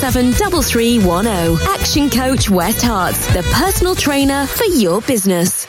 077 0.00 0.62
3310. 0.62 1.68
Action 1.78 2.08
Coach 2.08 2.48
West 2.48 2.82
Herts, 2.82 3.30
the 3.34 3.42
personal 3.52 3.94
trainer 3.94 4.46
for 4.46 4.64
your 4.64 5.02
business. 5.02 5.66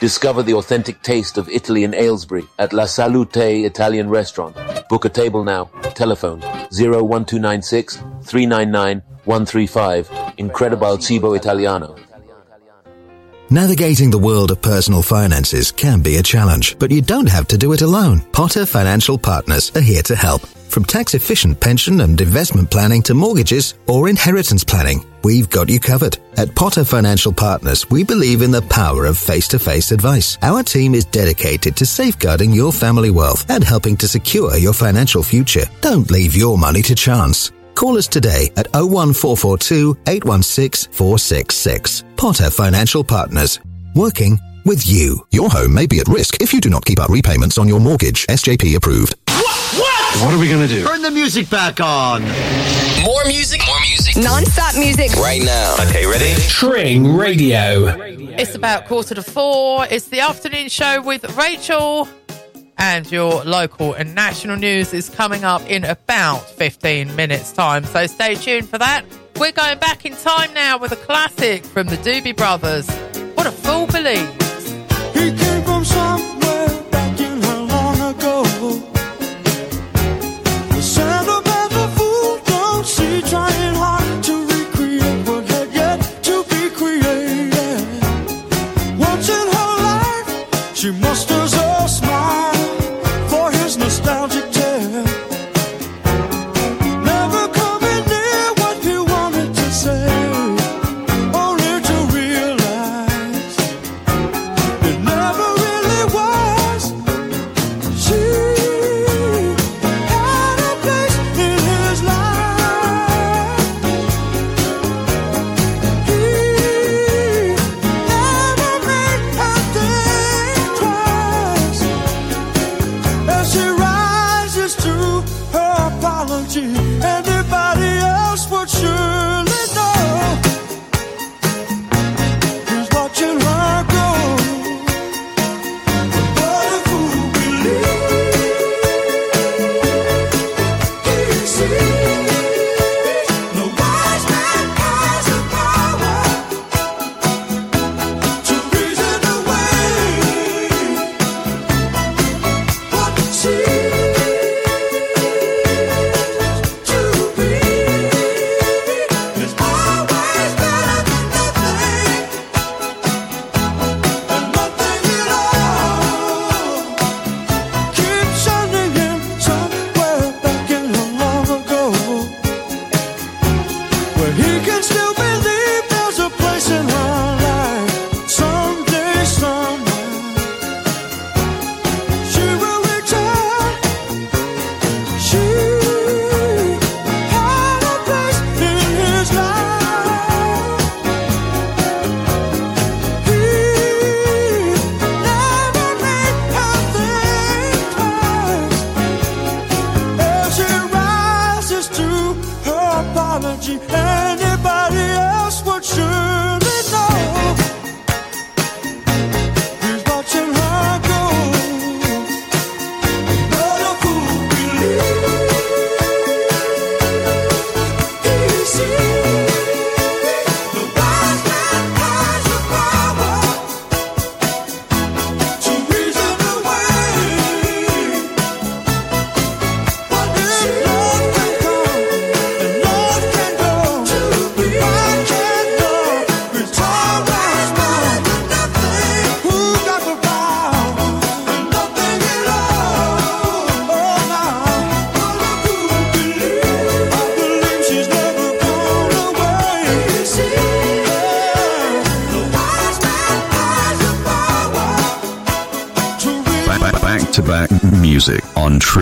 Discover 0.00 0.42
the 0.44 0.54
authentic 0.54 1.02
taste 1.02 1.36
of 1.36 1.50
Italy 1.50 1.84
in 1.84 1.92
Aylesbury 1.94 2.44
at 2.58 2.72
La 2.72 2.86
Salute 2.86 3.36
Italian 3.36 4.08
Restaurant. 4.08 4.56
Book 4.88 5.04
a 5.04 5.10
table 5.10 5.44
now. 5.44 5.66
Telephone 5.94 6.40
01296 6.70 7.96
399 8.22 9.02
135. 9.26 10.10
Incredible 10.38 10.96
Cibo 10.98 11.34
Italiano. 11.34 11.94
Navigating 13.52 14.10
the 14.10 14.18
world 14.18 14.50
of 14.50 14.62
personal 14.62 15.02
finances 15.02 15.70
can 15.70 16.00
be 16.00 16.16
a 16.16 16.22
challenge, 16.22 16.74
but 16.78 16.90
you 16.90 17.02
don't 17.02 17.28
have 17.28 17.46
to 17.48 17.58
do 17.58 17.74
it 17.74 17.82
alone. 17.82 18.22
Potter 18.32 18.64
Financial 18.64 19.18
Partners 19.18 19.70
are 19.76 19.82
here 19.82 20.00
to 20.04 20.16
help. 20.16 20.46
From 20.70 20.86
tax 20.86 21.12
efficient 21.12 21.60
pension 21.60 22.00
and 22.00 22.18
investment 22.18 22.70
planning 22.70 23.02
to 23.02 23.12
mortgages 23.12 23.74
or 23.86 24.08
inheritance 24.08 24.64
planning, 24.64 25.04
we've 25.22 25.50
got 25.50 25.68
you 25.68 25.78
covered. 25.78 26.16
At 26.38 26.54
Potter 26.54 26.82
Financial 26.82 27.30
Partners, 27.30 27.90
we 27.90 28.04
believe 28.04 28.40
in 28.40 28.52
the 28.52 28.62
power 28.62 29.04
of 29.04 29.18
face 29.18 29.48
to 29.48 29.58
face 29.58 29.92
advice. 29.92 30.38
Our 30.40 30.62
team 30.62 30.94
is 30.94 31.04
dedicated 31.04 31.76
to 31.76 31.84
safeguarding 31.84 32.52
your 32.52 32.72
family 32.72 33.10
wealth 33.10 33.50
and 33.50 33.62
helping 33.62 33.98
to 33.98 34.08
secure 34.08 34.56
your 34.56 34.72
financial 34.72 35.22
future. 35.22 35.66
Don't 35.82 36.10
leave 36.10 36.34
your 36.34 36.56
money 36.56 36.80
to 36.80 36.94
chance. 36.94 37.52
Call 37.74 37.96
us 37.96 38.06
today 38.06 38.50
at 38.56 38.72
01442 38.74 39.96
816 40.06 40.92
466. 40.92 42.04
Potter 42.16 42.50
Financial 42.50 43.02
Partners. 43.04 43.58
Working 43.94 44.38
with 44.64 44.86
you. 44.86 45.26
Your 45.30 45.50
home 45.50 45.74
may 45.74 45.86
be 45.86 45.98
at 45.98 46.08
risk 46.08 46.40
if 46.40 46.52
you 46.52 46.60
do 46.60 46.70
not 46.70 46.84
keep 46.84 47.00
up 47.00 47.10
repayments 47.10 47.58
on 47.58 47.68
your 47.68 47.80
mortgage. 47.80 48.26
SJP 48.26 48.76
approved. 48.76 49.16
What 49.28 49.56
What? 49.78 50.24
What 50.24 50.34
are 50.34 50.38
we 50.38 50.48
going 50.48 50.66
to 50.66 50.72
do? 50.72 50.84
Turn 50.86 51.02
the 51.02 51.10
music 51.10 51.48
back 51.50 51.80
on. 51.80 52.22
More 53.02 53.24
music, 53.26 53.60
more 53.66 53.80
music. 53.80 54.16
Non-stop 54.22 54.74
music. 54.76 55.10
Right 55.16 55.42
now. 55.42 55.74
Okay, 55.88 56.06
ready? 56.06 56.34
Tring 56.48 57.16
Radio. 57.16 57.96
It's 58.38 58.54
about 58.54 58.86
quarter 58.86 59.14
to 59.14 59.22
four. 59.22 59.86
It's 59.90 60.08
the 60.08 60.20
afternoon 60.20 60.68
show 60.68 61.02
with 61.02 61.36
Rachel. 61.36 62.06
And 62.78 63.10
your 63.10 63.44
local 63.44 63.94
and 63.94 64.14
national 64.14 64.56
news 64.56 64.92
is 64.92 65.08
coming 65.08 65.44
up 65.44 65.62
in 65.68 65.84
about 65.84 66.40
15 66.50 67.14
minutes' 67.14 67.52
time. 67.52 67.84
So 67.84 68.06
stay 68.06 68.34
tuned 68.34 68.68
for 68.68 68.78
that. 68.78 69.04
We're 69.36 69.52
going 69.52 69.78
back 69.78 70.04
in 70.04 70.14
time 70.16 70.52
now 70.54 70.78
with 70.78 70.92
a 70.92 70.96
classic 70.96 71.64
from 71.64 71.86
the 71.86 71.96
Doobie 71.96 72.36
Brothers. 72.36 72.88
What 73.34 73.46
a 73.46 73.52
fool 73.52 73.86
believes. 73.86 75.61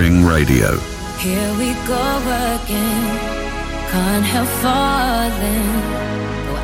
On 0.00 0.06
Tring 0.06 0.24
Radio. 0.24 0.78
Here 1.18 1.52
we 1.58 1.74
go 1.86 2.04
again. 2.56 3.04
Can't 3.92 4.24
help 4.24 4.48
falling. 4.64 5.70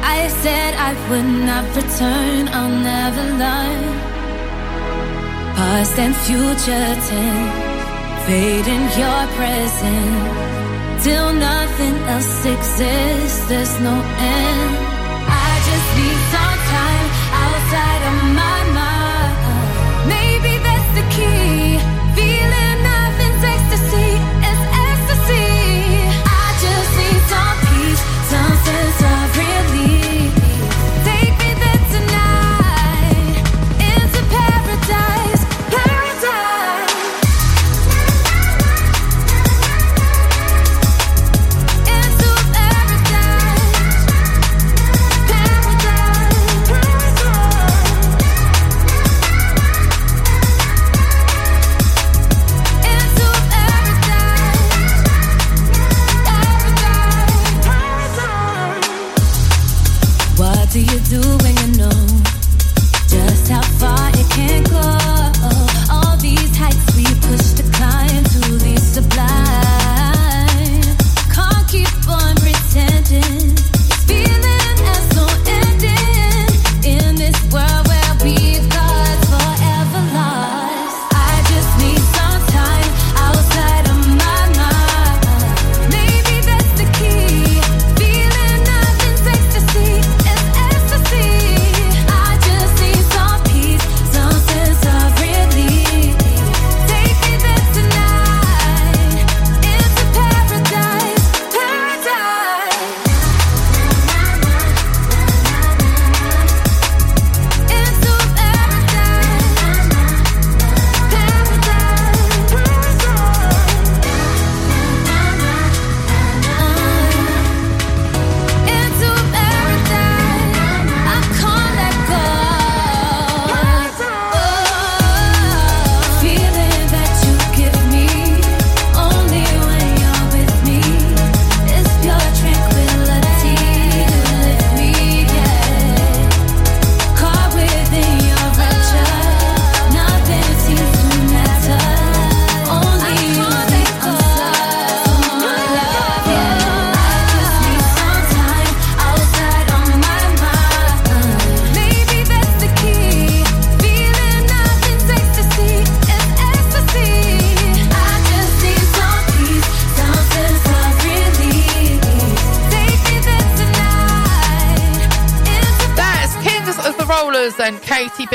I 0.03 0.29
said 0.43 0.75
I 0.75 0.93
would 1.09 1.31
not 1.49 1.65
return, 1.77 2.49
I'll 2.49 2.79
never 2.93 3.25
learn. 3.43 3.83
Past 5.57 5.99
and 5.99 6.15
future 6.25 6.89
tense, 7.09 8.27
fade 8.27 8.69
in 8.77 8.85
your 9.01 9.23
present. 9.37 11.03
Till 11.03 11.33
nothing 11.35 11.97
else 12.15 12.45
exists, 12.55 13.49
there's 13.49 13.81
no 13.81 13.95
end. 13.95 14.73
I 15.29 15.51
just 15.69 15.89
need 15.99 16.21
some 16.35 16.59
time 16.77 17.09
outside 17.45 18.03
of 18.11 18.17
my 18.37 18.46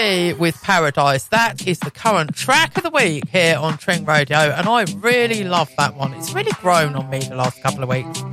be 0.01 0.33
with 0.33 0.61
Paradise. 0.61 1.25
That 1.25 1.67
is 1.67 1.77
the 1.79 1.91
current 1.91 2.35
track 2.35 2.75
of 2.77 2.83
the 2.83 2.89
week 2.89 3.27
here 3.29 3.55
on 3.57 3.77
Tring 3.77 4.03
Radio, 4.05 4.37
and 4.37 4.67
I 4.67 4.85
really 4.97 5.43
love 5.43 5.69
that 5.77 5.95
one. 5.95 6.13
It's 6.13 6.33
really 6.33 6.51
grown 6.53 6.95
on 6.95 7.07
me 7.09 7.19
the 7.19 7.35
last 7.35 7.61
couple 7.61 7.83
of 7.83 7.89
weeks. 7.89 8.23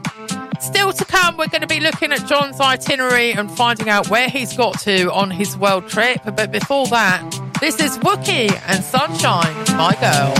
Still 0.60 0.92
to 0.92 1.04
come, 1.04 1.36
we're 1.36 1.48
going 1.48 1.60
to 1.60 1.66
be 1.66 1.80
looking 1.80 2.12
at 2.12 2.26
John's 2.26 2.60
itinerary 2.60 3.32
and 3.32 3.50
finding 3.50 3.90
out 3.90 4.08
where 4.08 4.28
he's 4.30 4.56
got 4.56 4.78
to 4.80 5.12
on 5.12 5.30
his 5.30 5.56
world 5.58 5.88
trip. 5.88 6.20
But 6.24 6.50
before 6.50 6.86
that, 6.88 7.22
this 7.60 7.78
is 7.80 7.98
Wuki 7.98 8.50
and 8.66 8.82
Sunshine, 8.82 9.54
my 9.76 9.94
girl. 10.00 10.34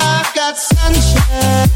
I've 0.00 0.32
got 0.34 0.56
sunshine. 0.56 1.72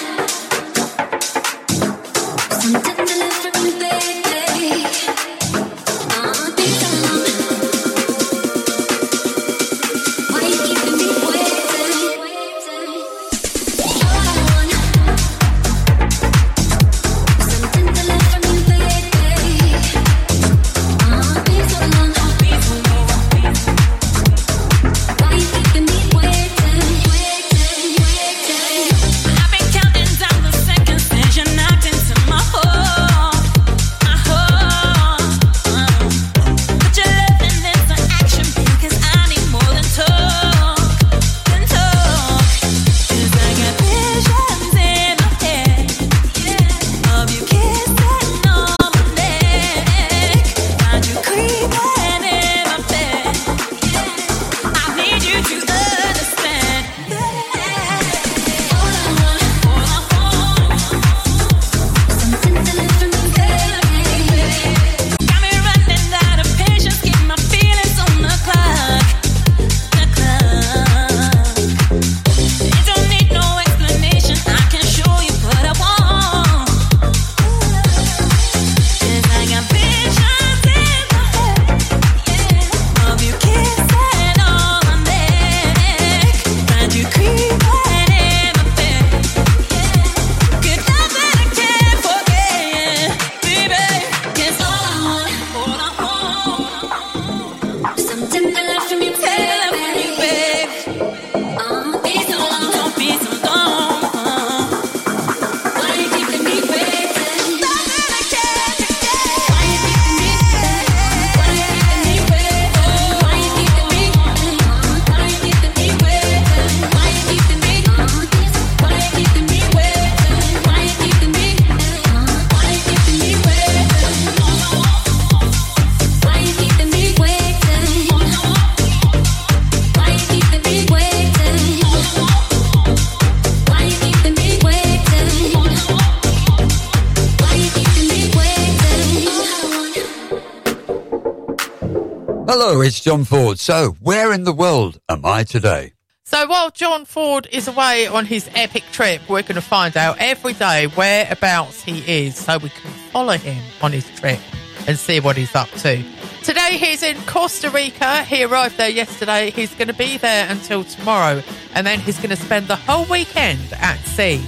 John 143.03 143.25
Ford. 143.25 143.59
So, 143.59 143.97
where 144.01 144.33
in 144.33 144.45
the 144.45 144.53
world 144.53 145.01
am 145.09 145.27
I 145.27 145.43
today? 145.43 145.95
So, 146.23 146.47
while 146.47 146.71
John 146.71 147.05
Ford 147.05 147.49
is 147.51 147.67
away 147.67 148.07
on 148.07 148.27
his 148.27 148.49
epic 148.55 148.85
trip, 148.93 149.23
we're 149.29 149.43
going 149.43 149.57
to 149.57 149.61
find 149.61 149.97
out 149.97 150.19
every 150.21 150.53
day 150.53 150.87
whereabouts 150.87 151.83
he 151.83 152.27
is 152.27 152.37
so 152.37 152.59
we 152.59 152.69
can 152.69 152.93
follow 153.11 153.37
him 153.37 153.61
on 153.83 153.91
his 153.91 154.09
trip 154.21 154.39
and 154.87 154.97
see 154.97 155.19
what 155.19 155.37
he's 155.37 155.53
up 155.57 155.69
to. 155.71 156.01
Today, 156.45 156.77
he's 156.77 157.03
in 157.03 157.21
Costa 157.23 157.71
Rica. 157.71 158.23
He 158.23 158.45
arrived 158.45 158.77
there 158.77 158.89
yesterday. 158.89 159.51
He's 159.51 159.75
going 159.75 159.89
to 159.89 159.95
be 159.95 160.17
there 160.17 160.49
until 160.49 160.85
tomorrow, 160.85 161.43
and 161.75 161.85
then 161.85 161.99
he's 161.99 162.19
going 162.19 162.31
to 162.31 162.37
spend 162.37 162.69
the 162.69 162.77
whole 162.77 163.07
weekend 163.07 163.73
at 163.81 163.99
sea, 164.05 164.41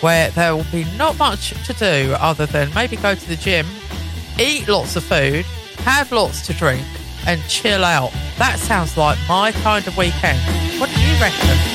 where 0.00 0.30
there 0.30 0.54
will 0.54 0.64
be 0.70 0.84
not 0.96 1.18
much 1.18 1.54
to 1.66 1.72
do 1.72 2.14
other 2.20 2.46
than 2.46 2.72
maybe 2.72 2.94
go 2.94 3.16
to 3.16 3.28
the 3.28 3.34
gym, 3.34 3.66
eat 4.38 4.68
lots 4.68 4.94
of 4.94 5.02
food, 5.02 5.44
have 5.78 6.12
lots 6.12 6.46
to 6.46 6.52
drink, 6.52 6.86
and 7.26 7.42
chill 7.48 7.84
out. 7.84 8.12
That 8.38 8.58
sounds 8.58 8.96
like 8.96 9.18
my 9.28 9.52
kind 9.52 9.86
of 9.86 9.96
weekend. 9.96 10.38
What 10.80 10.90
do 10.90 11.00
you 11.00 11.20
reckon? 11.20 11.69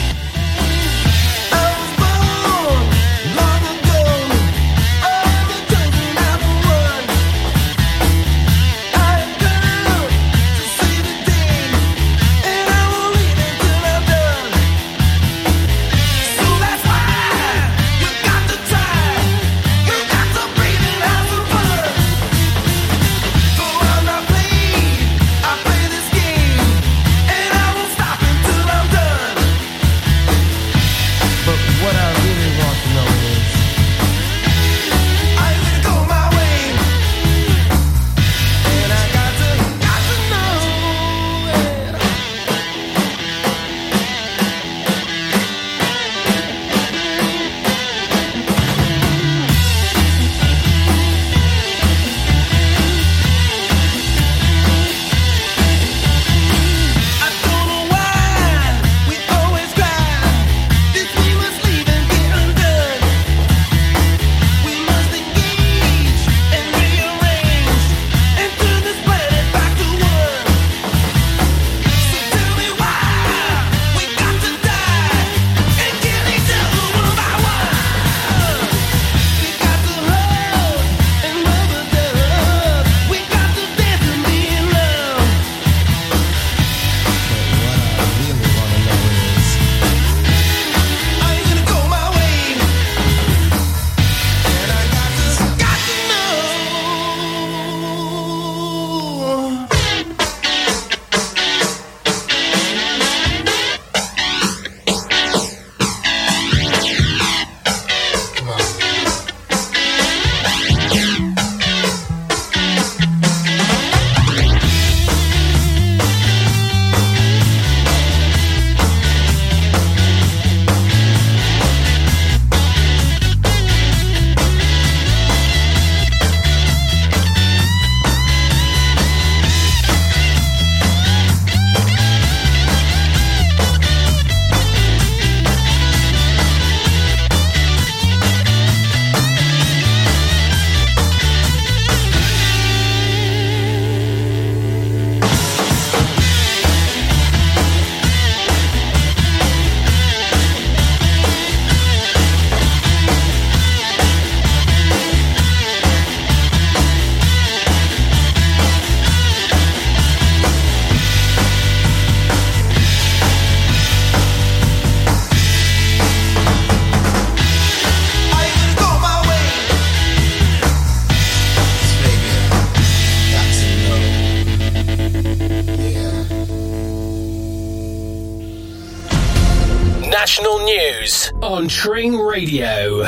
Radio. 182.36 183.04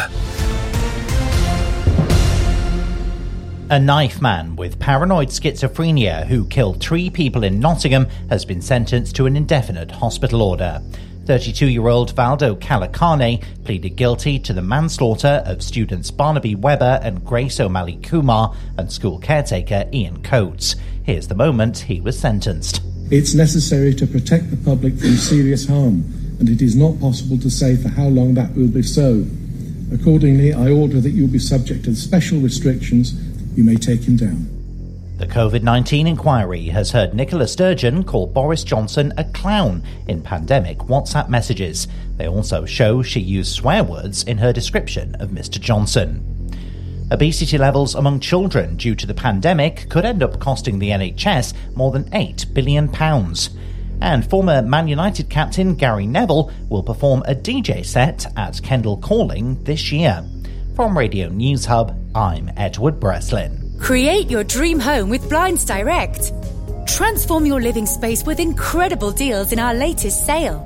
A 3.69 3.77
knife 3.77 4.21
man 4.21 4.55
with 4.55 4.79
paranoid 4.79 5.27
schizophrenia 5.27 6.25
who 6.25 6.45
killed 6.45 6.79
three 6.79 7.09
people 7.09 7.43
in 7.43 7.59
Nottingham 7.59 8.07
has 8.29 8.45
been 8.45 8.61
sentenced 8.61 9.17
to 9.17 9.25
an 9.25 9.35
indefinite 9.35 9.91
hospital 9.91 10.41
order. 10.41 10.81
32 11.25 11.67
year 11.67 11.89
old 11.89 12.15
Valdo 12.15 12.55
Calocane 12.55 13.43
pleaded 13.65 13.97
guilty 13.97 14.39
to 14.39 14.53
the 14.53 14.61
manslaughter 14.61 15.43
of 15.45 15.61
students 15.61 16.09
Barnaby 16.09 16.55
Webber 16.55 17.01
and 17.03 17.25
Grace 17.25 17.59
O'Malley 17.59 17.97
Kumar 17.97 18.55
and 18.77 18.89
school 18.89 19.19
caretaker 19.19 19.89
Ian 19.91 20.23
Coates. 20.23 20.77
Here's 21.03 21.27
the 21.27 21.35
moment 21.35 21.79
he 21.79 21.99
was 21.99 22.17
sentenced. 22.17 22.79
It's 23.11 23.33
necessary 23.33 23.93
to 23.95 24.07
protect 24.07 24.51
the 24.51 24.57
public 24.63 24.97
from 24.97 25.15
serious 25.15 25.67
harm, 25.67 26.05
and 26.39 26.49
it 26.49 26.61
is 26.61 26.75
not 26.75 26.99
possible 26.99 27.37
to 27.39 27.49
say 27.49 27.75
for 27.75 27.89
how 27.89 28.07
long 28.07 28.33
that 28.35 28.55
will 28.55 28.67
be 28.67 28.83
so. 28.83 29.25
Accordingly, 29.91 30.53
I 30.53 30.69
order 30.69 30.99
that 30.99 31.11
you 31.11 31.27
be 31.27 31.39
subject 31.39 31.85
to 31.85 31.95
special 31.95 32.39
restrictions. 32.39 33.13
You 33.57 33.63
may 33.63 33.75
take 33.75 34.03
him 34.03 34.17
down. 34.17 34.57
The 35.17 35.25
COVID 35.25 35.63
19 35.63 36.05
inquiry 36.05 36.65
has 36.65 36.91
heard 36.91 37.15
Nicola 37.15 37.47
Sturgeon 37.47 38.03
call 38.03 38.27
Boris 38.27 38.63
Johnson 38.63 39.13
a 39.17 39.23
clown 39.23 39.81
in 40.07 40.21
pandemic 40.21 40.77
WhatsApp 40.79 41.27
messages. 41.27 41.87
They 42.17 42.27
also 42.27 42.65
show 42.65 43.01
she 43.01 43.19
used 43.19 43.53
swear 43.55 43.83
words 43.83 44.23
in 44.23 44.37
her 44.37 44.53
description 44.53 45.15
of 45.15 45.29
Mr. 45.29 45.59
Johnson. 45.59 46.23
Obesity 47.09 47.57
levels 47.57 47.95
among 47.95 48.19
children 48.19 48.75
due 48.75 48.93
to 48.93 49.07
the 49.07 49.13
pandemic 49.13 49.89
could 49.89 50.05
end 50.05 50.21
up 50.21 50.39
costing 50.39 50.77
the 50.77 50.89
NHS 50.89 51.53
more 51.75 51.91
than 51.91 52.03
£8 52.11 52.53
billion. 52.53 52.89
And 54.01 54.29
former 54.29 54.61
Man 54.61 54.87
United 54.87 55.29
captain 55.29 55.75
Gary 55.75 56.05
Neville 56.05 56.51
will 56.69 56.83
perform 56.83 57.23
a 57.25 57.33
DJ 57.33 57.85
set 57.85 58.25
at 58.37 58.61
Kendal 58.61 58.97
Calling 58.97 59.61
this 59.63 59.91
year. 59.91 60.23
From 60.75 60.97
Radio 60.97 61.29
News 61.29 61.65
Hub, 61.65 61.97
I'm 62.13 62.51
Edward 62.55 62.99
Breslin. 62.99 63.75
Create 63.79 64.29
your 64.29 64.43
dream 64.43 64.79
home 64.79 65.09
with 65.09 65.27
Blinds 65.29 65.65
Direct. 65.65 66.31
Transform 66.87 67.45
your 67.45 67.61
living 67.61 67.85
space 67.85 68.23
with 68.23 68.39
incredible 68.39 69.11
deals 69.11 69.51
in 69.51 69.59
our 69.59 69.73
latest 69.73 70.25
sale. 70.25 70.63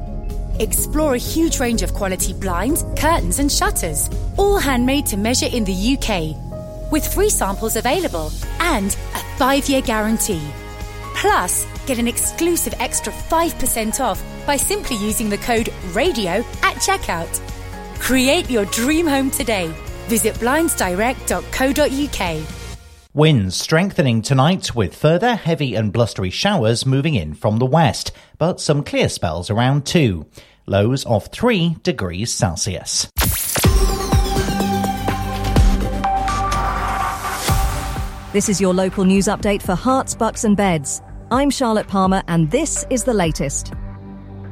Explore 0.60 1.16
a 1.16 1.18
huge 1.18 1.60
range 1.60 1.82
of 1.82 1.94
quality 1.94 2.34
blinds, 2.34 2.84
curtains, 2.98 3.40
and 3.40 3.52
shutters, 3.52 4.10
all 4.38 4.60
handmade 4.60 5.06
to 5.08 5.18
measure 5.18 5.48
in 5.52 5.64
the 5.64 5.98
UK, 5.98 6.92
with 6.92 7.14
free 7.14 7.30
samples 7.30 7.76
available 7.78 8.32
and 8.60 8.88
a 9.16 9.20
five 9.38 9.68
year 9.70 9.82
guarantee. 9.82 10.42
Plus, 11.16 11.66
get 11.92 12.00
an 12.00 12.08
exclusive 12.08 12.74
extra 12.80 13.12
5% 13.12 14.00
off 14.00 14.24
by 14.48 14.56
simply 14.56 14.96
using 14.96 15.30
the 15.30 15.38
code 15.40 15.68
RADIO 15.92 16.38
at 16.64 16.78
checkout. 16.78 17.42
Create 18.00 18.50
your 18.50 18.64
dream 18.66 19.06
home 19.06 19.30
today. 19.30 19.68
Visit 20.08 20.36
blindsdirect.co.uk. 20.36 22.48
Winds 23.14 23.58
strengthening 23.58 24.22
tonight 24.22 24.74
with 24.74 24.96
further 24.96 25.36
heavy 25.36 25.76
and 25.76 25.92
blustery 25.92 26.30
showers 26.30 26.86
moving 26.86 27.16
in 27.16 27.34
from 27.34 27.58
the 27.58 27.66
west, 27.66 28.14
but 28.38 28.62
some 28.62 28.86
clear 28.86 29.10
spells 29.10 29.50
around 29.50 29.86
too. 29.86 30.26
Lows 30.66 31.06
of 31.06 31.28
3 31.28 31.76
degrees 31.84 32.34
Celsius. 32.34 33.10
This 38.32 38.48
is 38.48 38.62
your 38.62 38.74
local 38.74 39.04
news 39.04 39.26
update 39.26 39.62
for 39.62 39.76
Herts, 39.76 40.18
Bucks 40.18 40.46
and 40.46 40.56
Beds. 40.56 41.02
I'm 41.34 41.50
Charlotte 41.50 41.88
Palmer 41.88 42.24
and 42.28 42.52
this 42.52 42.86
is 42.90 43.06
the 43.06 43.14
latest. 43.14 43.72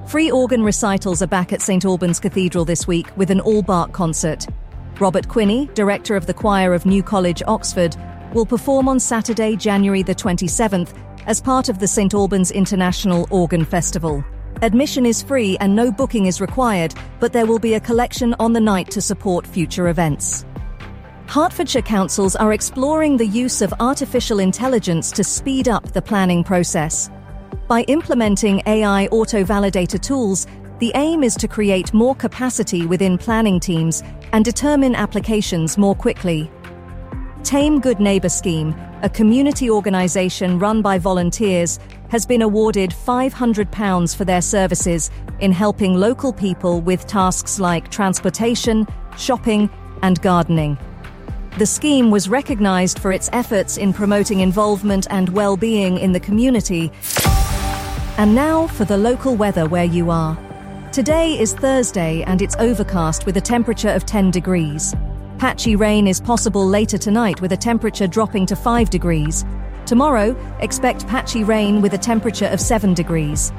Free 0.08 0.32
organ 0.32 0.64
recitals 0.64 1.22
are 1.22 1.28
back 1.28 1.52
at 1.52 1.62
St 1.62 1.84
Albans 1.84 2.22
Cathedral 2.22 2.64
this 2.64 2.88
week 2.88 3.08
with 3.18 3.30
an 3.32 3.42
all 3.42 3.62
Bach 3.62 3.92
concert. 3.92 4.48
Robert 4.98 5.28
Quinney, 5.28 5.74
director 5.74 6.16
of 6.16 6.26
the 6.26 6.34
choir 6.34 6.74
of 6.74 6.86
New 6.86 7.04
College, 7.04 7.44
Oxford, 7.48 7.98
will 8.34 8.46
perform 8.46 8.88
on 8.88 8.98
Saturday, 8.98 9.58
January 9.58 10.04
the 10.04 10.16
27th 10.16 10.98
as 11.26 11.42
part 11.42 11.68
of 11.68 11.80
the 11.80 11.88
St 11.88 12.14
Albans 12.14 12.50
International 12.50 13.28
Organ 13.30 13.66
Festival. 13.66 14.24
Admission 14.62 15.06
is 15.06 15.22
free 15.22 15.58
and 15.60 15.76
no 15.76 15.92
booking 15.92 16.28
is 16.28 16.40
required, 16.40 16.96
but 17.20 17.34
there 17.34 17.46
will 17.46 17.60
be 17.60 17.74
a 17.74 17.82
collection 17.82 18.34
on 18.40 18.54
the 18.54 18.62
night 18.62 18.90
to 18.92 19.02
support 19.02 19.46
future 19.46 19.90
events. 19.90 20.46
Hertfordshire 21.30 21.84
councils 21.84 22.36
are 22.36 22.54
exploring 22.54 23.16
the 23.16 23.28
use 23.28 23.62
of 23.62 23.72
artificial 23.80 24.40
intelligence 24.40 25.12
to 25.12 25.24
speed 25.24 25.70
up 25.70 25.92
the 25.92 26.02
planning 26.02 26.44
process. 26.44 27.12
By 27.68 27.84
implementing 27.84 28.64
AI 28.66 29.06
auto 29.12 29.44
validator 29.44 30.02
tools, 30.02 30.48
the 30.80 30.92
aim 30.96 31.22
is 31.24 31.36
to 31.36 31.48
create 31.48 31.94
more 31.94 32.16
capacity 32.16 32.88
within 32.88 33.16
planning 33.16 33.60
teams 33.60 34.02
and 34.34 34.44
determine 34.44 34.96
applications 34.96 35.78
more 35.78 35.94
quickly. 35.94 36.50
Thame 37.44 37.80
Good 37.80 38.00
Neighbour 38.00 38.30
Scheme, 38.30 38.74
a 39.04 39.10
community 39.10 39.70
organisation 39.70 40.58
run 40.58 40.82
by 40.82 40.98
volunteers, 40.98 41.78
has 42.10 42.26
been 42.26 42.42
awarded 42.42 42.90
£500 42.90 44.16
for 44.16 44.26
their 44.26 44.42
services 44.42 45.12
in 45.42 45.52
helping 45.52 45.94
local 45.94 46.34
people 46.34 46.82
with 46.82 47.06
tasks 47.06 47.60
like 47.60 47.92
transportation, 47.92 48.88
shopping, 49.16 49.70
and 50.02 50.20
gardening. 50.24 50.76
The 51.58 51.66
scheme 51.66 52.10
was 52.12 52.30
recognised 52.30 53.00
for 53.00 53.12
its 53.12 53.30
efforts 53.34 53.78
in 53.78 53.92
promoting 53.92 54.40
involvement 54.40 55.08
and 55.10 55.28
well-being 55.30 55.98
in 55.98 56.12
the 56.12 56.20
community. 56.20 56.92
And 58.18 58.36
now 58.36 58.68
for 58.68 58.86
the 58.86 58.98
local 58.98 59.36
weather 59.36 59.68
where 59.68 59.84
you 59.84 60.12
are. 60.12 60.38
Today 60.94 61.38
is 61.38 61.54
Thursday 61.54 62.24
and 62.24 62.42
it's 62.42 62.56
overcast 62.60 63.26
with 63.26 63.38
a 63.38 63.42
temperature 63.42 63.90
of 63.90 64.06
10 64.06 64.32
degrees. 64.32 64.96
Patchy 65.38 65.76
rain 65.76 66.08
is 66.08 66.22
possible 66.22 66.66
later 66.66 66.98
tonight 66.98 67.42
with 67.42 67.52
a 67.52 67.58
temperature 67.58 68.08
dropping 68.08 68.46
to 68.46 68.56
5 68.56 68.90
degrees. 68.90 69.44
Tomorrow, 69.86 70.36
expect 70.60 71.08
patchy 71.08 71.44
rain 71.44 71.82
with 71.82 71.94
a 71.94 71.98
temperature 71.98 72.48
of 72.48 72.62
7 72.62 72.94
degrees. 72.94 73.52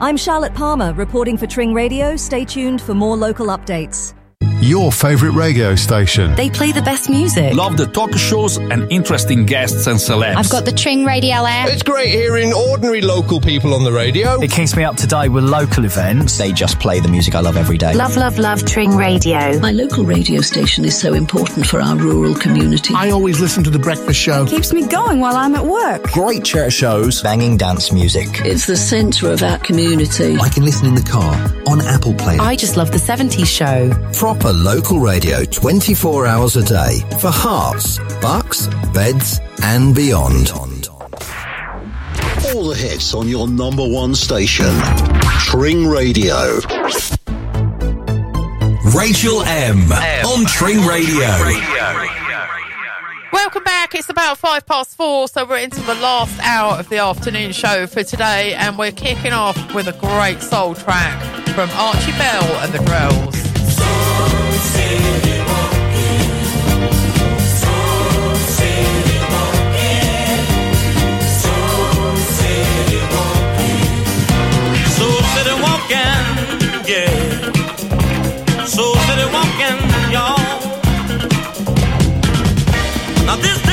I'm 0.00 0.16
Charlotte 0.16 0.54
Palmer 0.54 0.92
reporting 0.94 1.36
for 1.36 1.46
Tring 1.46 1.74
Radio. 1.74 2.16
Stay 2.16 2.44
tuned 2.44 2.80
for 2.80 2.94
more 2.94 3.16
local 3.16 3.46
updates. 3.48 4.14
Your 4.64 4.90
favourite 4.90 5.36
radio 5.36 5.74
station. 5.74 6.34
They 6.36 6.48
play 6.48 6.72
the 6.72 6.80
best 6.80 7.10
music. 7.10 7.52
Love 7.52 7.76
the 7.76 7.86
talk 7.86 8.14
shows 8.14 8.56
and 8.56 8.90
interesting 8.90 9.44
guests 9.44 9.86
and 9.86 9.98
celebs. 9.98 10.36
I've 10.36 10.48
got 10.48 10.64
the 10.64 10.72
Tring 10.72 11.04
Radio 11.04 11.34
app. 11.34 11.68
It's 11.68 11.82
great 11.82 12.08
hearing 12.08 12.54
ordinary 12.54 13.02
local 13.02 13.42
people 13.42 13.74
on 13.74 13.84
the 13.84 13.92
radio. 13.92 14.40
It 14.40 14.50
keeps 14.50 14.74
me 14.74 14.82
up 14.82 14.96
to 14.96 15.06
date 15.06 15.28
with 15.28 15.44
local 15.44 15.84
events. 15.84 16.38
They 16.38 16.50
just 16.50 16.80
play 16.80 16.98
the 16.98 17.08
music 17.08 17.34
I 17.34 17.40
love 17.40 17.58
every 17.58 17.76
day. 17.76 17.92
Love, 17.92 18.16
love, 18.16 18.38
love 18.38 18.64
Tring 18.64 18.96
Radio. 18.96 19.60
My 19.60 19.70
local 19.70 20.06
radio 20.06 20.40
station 20.40 20.86
is 20.86 20.98
so 20.98 21.12
important 21.12 21.66
for 21.66 21.82
our 21.82 21.96
rural 21.96 22.34
community. 22.34 22.94
I 22.96 23.10
always 23.10 23.40
listen 23.42 23.64
to 23.64 23.70
The 23.70 23.78
Breakfast 23.78 24.18
Show. 24.18 24.46
Keeps 24.46 24.72
me 24.72 24.86
going 24.86 25.20
while 25.20 25.36
I'm 25.36 25.54
at 25.56 25.66
work. 25.66 26.04
Great 26.04 26.42
church 26.42 26.72
shows, 26.72 27.20
banging 27.20 27.58
dance 27.58 27.92
music. 27.92 28.40
It's 28.46 28.64
the 28.64 28.78
centre 28.78 29.30
of 29.30 29.42
our 29.42 29.58
community. 29.58 30.38
I 30.38 30.48
can 30.48 30.64
listen 30.64 30.86
in 30.86 30.94
the 30.94 31.02
car, 31.02 31.34
on 31.66 31.82
Apple 31.82 32.14
Play. 32.14 32.38
I 32.38 32.56
just 32.56 32.78
love 32.78 32.92
the 32.92 32.96
70s 32.96 33.46
show. 33.46 33.90
Proper 34.14 34.53
local 34.54 35.00
radio 35.00 35.44
24 35.44 36.26
hours 36.26 36.56
a 36.56 36.62
day 36.62 37.00
for 37.20 37.30
Herts, 37.30 37.98
bucks, 38.20 38.68
beds, 38.92 39.40
and 39.62 39.94
beyond. 39.94 40.50
All 42.54 42.68
the 42.68 42.76
hits 42.76 43.14
on 43.14 43.28
your 43.28 43.48
number 43.48 43.86
one 43.86 44.14
station. 44.14 44.72
Tring 45.40 45.86
Radio. 45.86 46.60
Rachel 48.94 49.42
M. 49.42 49.90
on 49.90 50.44
Tring 50.46 50.86
Radio. 50.86 51.26
Welcome 53.32 53.64
back. 53.64 53.94
It's 53.94 54.08
about 54.08 54.38
five 54.38 54.64
past 54.66 54.96
four, 54.96 55.26
so 55.26 55.44
we're 55.44 55.58
into 55.58 55.80
the 55.80 55.94
last 55.96 56.38
hour 56.40 56.74
of 56.74 56.88
the 56.88 56.98
afternoon 56.98 57.52
show 57.52 57.86
for 57.86 58.04
today, 58.04 58.54
and 58.54 58.78
we're 58.78 58.92
kicking 58.92 59.32
off 59.32 59.74
with 59.74 59.88
a 59.88 59.92
great 59.98 60.40
soul 60.40 60.74
track 60.74 61.20
from 61.54 61.68
Archie 61.70 62.12
Bell 62.12 62.44
and 62.62 62.72
the 62.72 62.78
Drells. 62.78 63.33
Now 83.26 83.40
this 83.40 83.63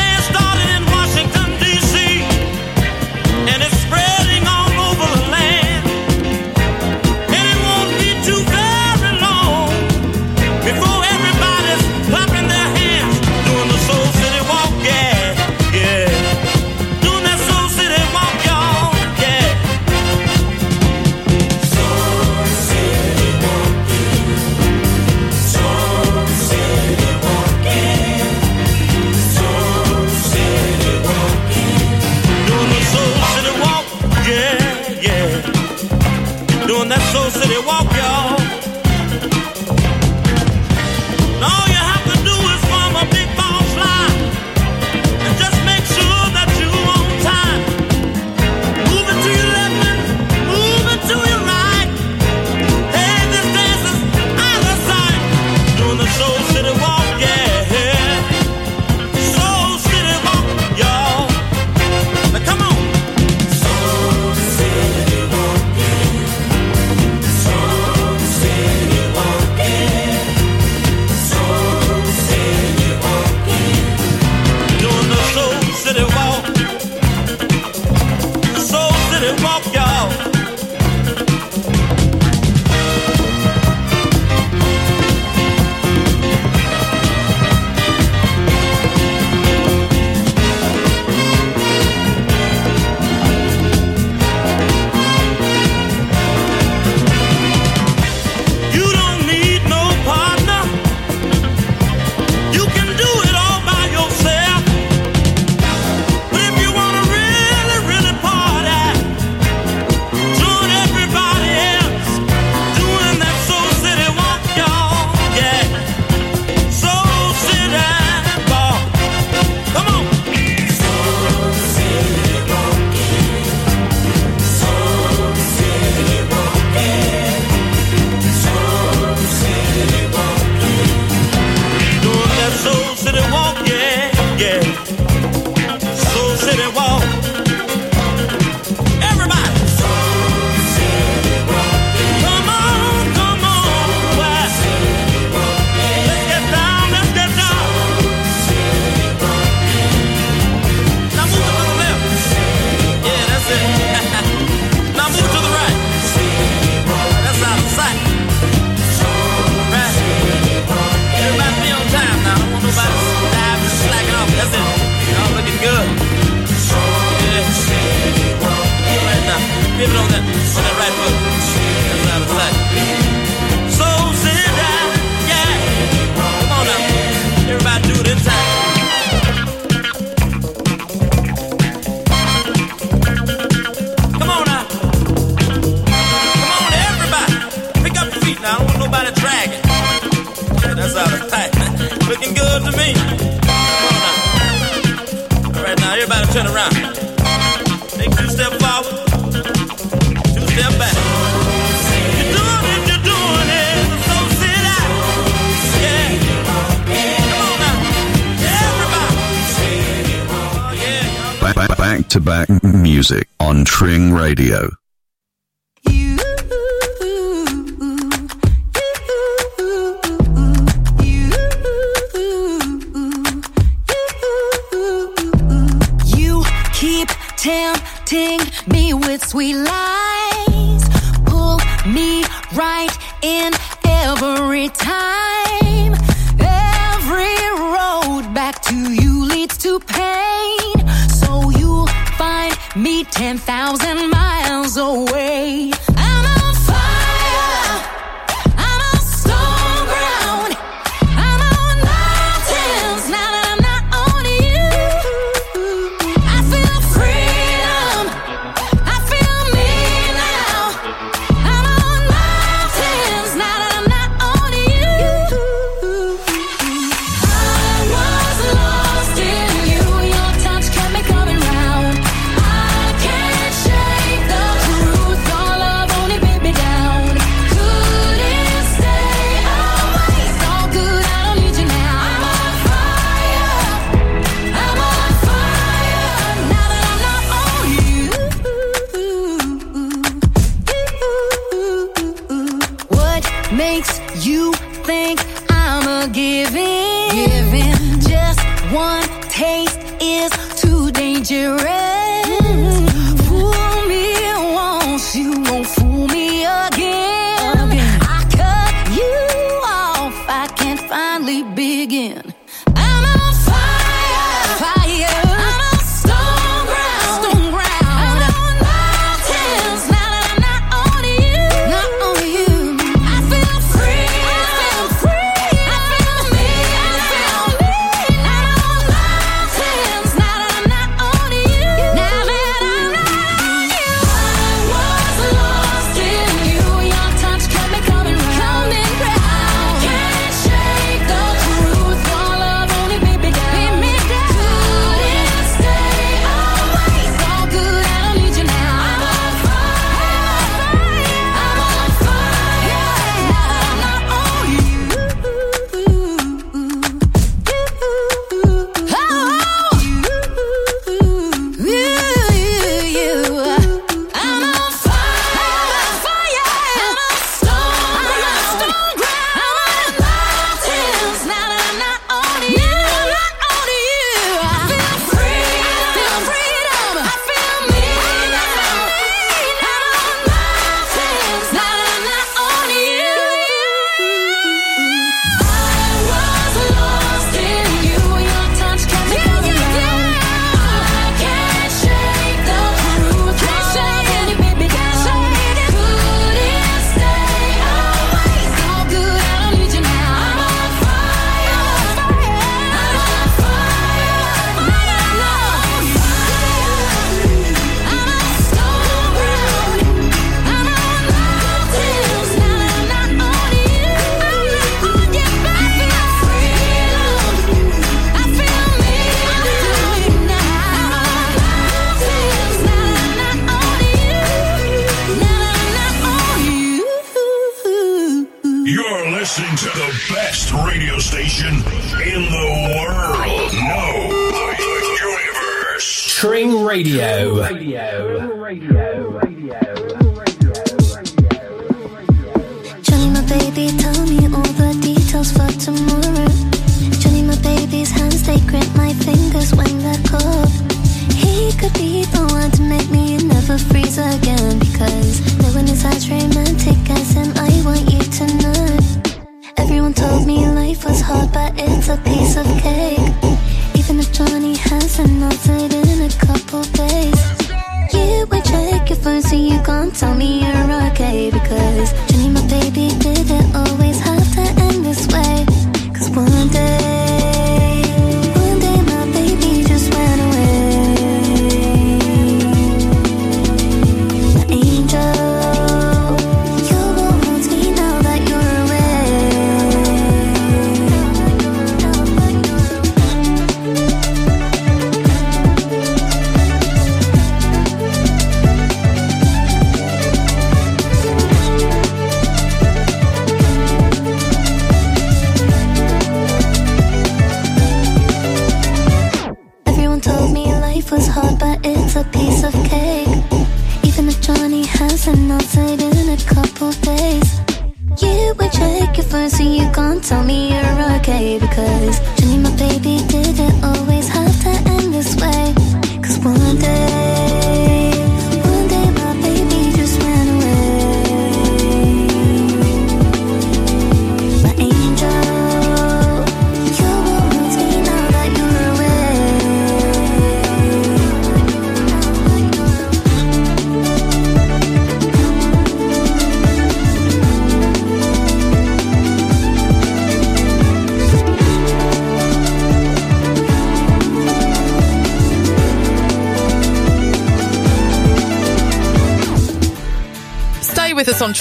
Tring 214.52 214.81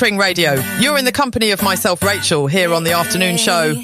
Tring 0.00 0.16
Radio. 0.16 0.54
You're 0.78 0.96
in 0.96 1.04
the 1.04 1.12
company 1.12 1.50
of 1.50 1.62
myself, 1.62 2.02
Rachel, 2.02 2.46
here 2.46 2.72
on 2.72 2.84
the 2.84 2.92
afternoon 2.92 3.36
show. 3.36 3.74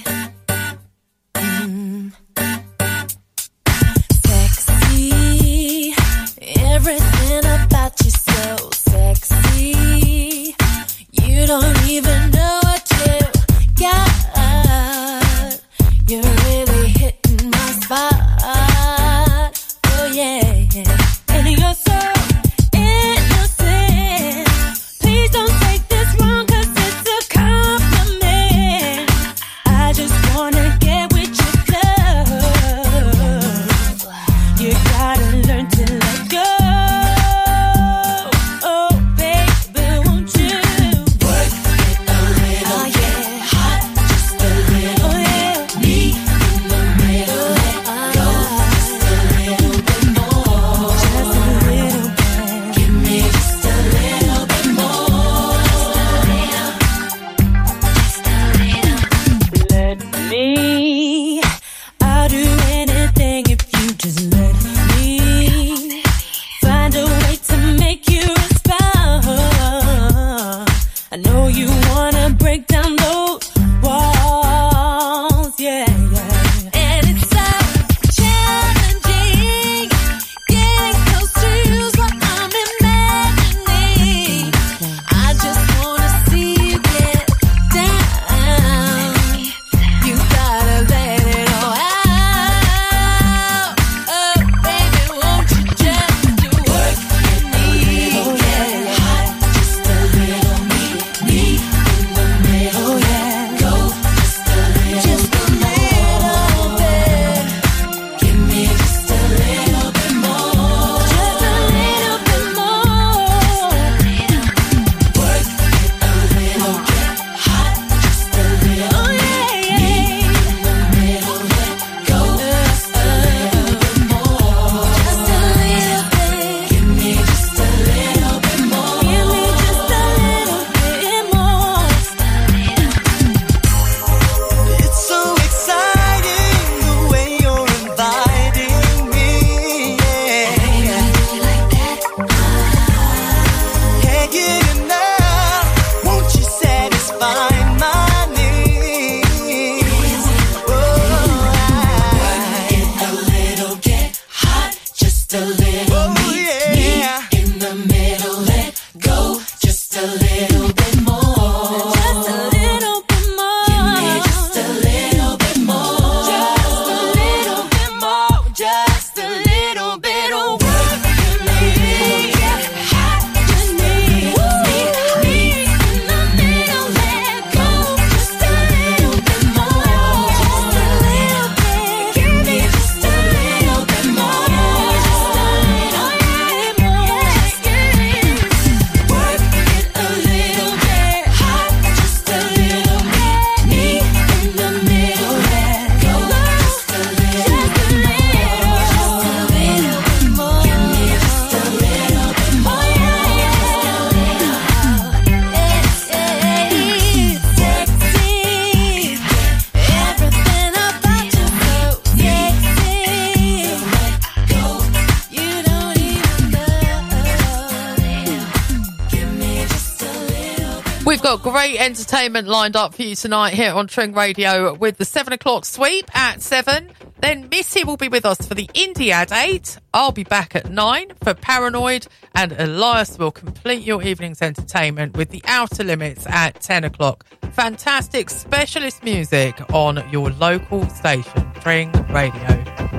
entertainment 221.86 222.48
lined 222.48 222.74
up 222.74 222.96
for 222.96 223.02
you 223.02 223.14
tonight 223.14 223.54
here 223.54 223.72
on 223.72 223.86
Tring 223.86 224.12
Radio 224.12 224.74
with 224.74 224.96
the 224.96 225.04
seven 225.04 225.32
o'clock 225.32 225.64
sweep 225.64 226.10
at 226.16 226.42
seven. 226.42 226.90
Then 227.20 227.48
Missy 227.48 227.84
will 227.84 227.96
be 227.96 228.08
with 228.08 228.26
us 228.26 228.44
for 228.44 228.56
the 228.56 228.66
Indie 228.74 229.10
at 229.10 229.30
eight. 229.30 229.78
I'll 229.94 230.10
be 230.10 230.24
back 230.24 230.56
at 230.56 230.68
nine 230.68 231.12
for 231.22 231.32
Paranoid, 231.32 232.08
and 232.34 232.50
Elias 232.58 233.16
will 233.18 233.30
complete 233.30 233.84
your 233.84 234.02
evening's 234.02 234.42
entertainment 234.42 235.16
with 235.16 235.30
the 235.30 235.42
Outer 235.46 235.84
Limits 235.84 236.26
at 236.26 236.60
ten 236.60 236.82
o'clock. 236.82 237.24
Fantastic 237.52 238.30
specialist 238.30 239.04
music 239.04 239.54
on 239.72 240.02
your 240.10 240.30
local 240.30 240.88
station, 240.88 241.52
Tring 241.60 241.92
Radio. 242.10 242.95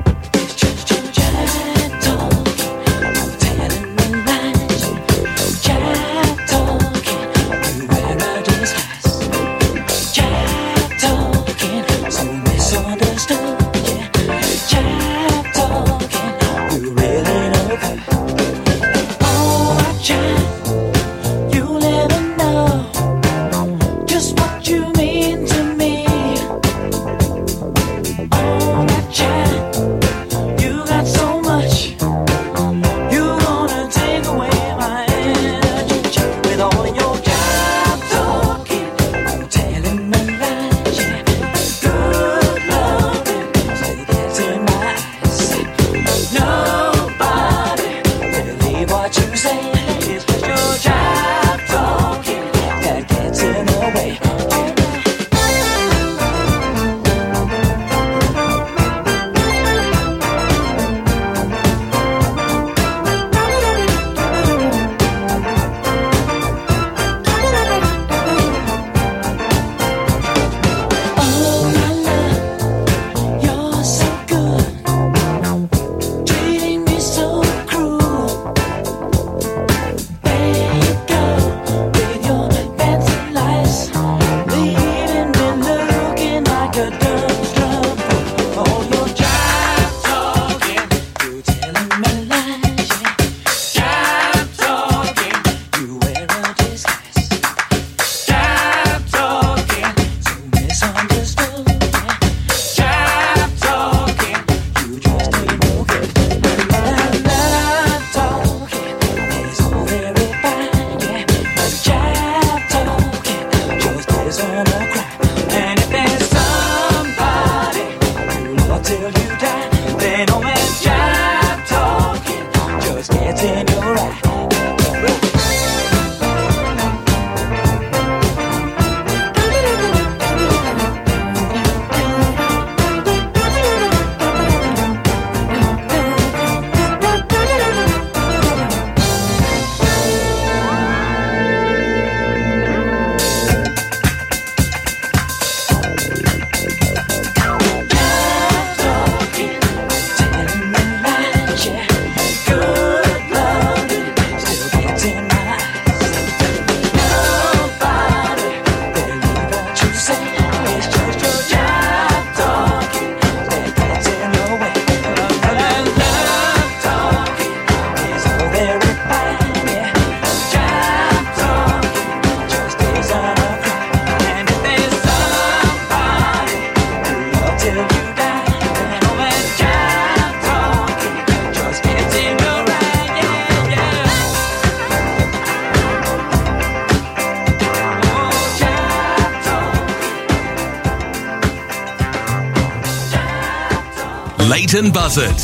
Leighton 194.67 194.91
Buzzard, 194.91 195.37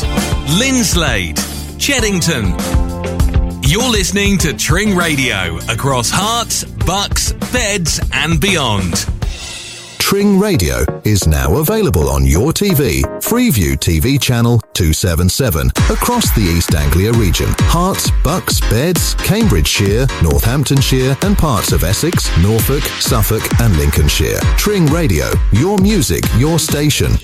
Linslade, 0.60 1.38
Cheddington. 1.78 2.50
You're 3.66 3.88
listening 3.88 4.36
to 4.36 4.52
Tring 4.52 4.94
Radio 4.94 5.56
across 5.70 6.12
Herts, 6.12 6.66
Bucks, 6.84 7.32
Beds, 7.50 8.00
and 8.12 8.38
beyond. 8.38 9.08
Tring 9.98 10.38
Radio 10.38 10.84
is 11.04 11.26
now 11.26 11.56
available 11.56 12.10
on 12.10 12.26
your 12.26 12.52
TV, 12.52 13.00
Freeview 13.22 13.78
TV 13.78 14.20
channel 14.20 14.60
277, 14.74 15.68
across 15.88 16.30
the 16.34 16.42
East 16.42 16.74
Anglia 16.74 17.12
region. 17.12 17.48
Herts, 17.70 18.10
Bucks, 18.22 18.60
Beds, 18.68 19.14
Cambridgeshire, 19.14 20.06
Northamptonshire, 20.22 21.16
and 21.22 21.38
parts 21.38 21.72
of 21.72 21.82
Essex, 21.82 22.28
Norfolk, 22.42 22.82
Suffolk, 23.00 23.42
and 23.62 23.74
Lincolnshire. 23.78 24.38
Tring 24.58 24.84
Radio, 24.84 25.30
your 25.52 25.78
music, 25.78 26.24
your 26.36 26.58
station. 26.58 27.16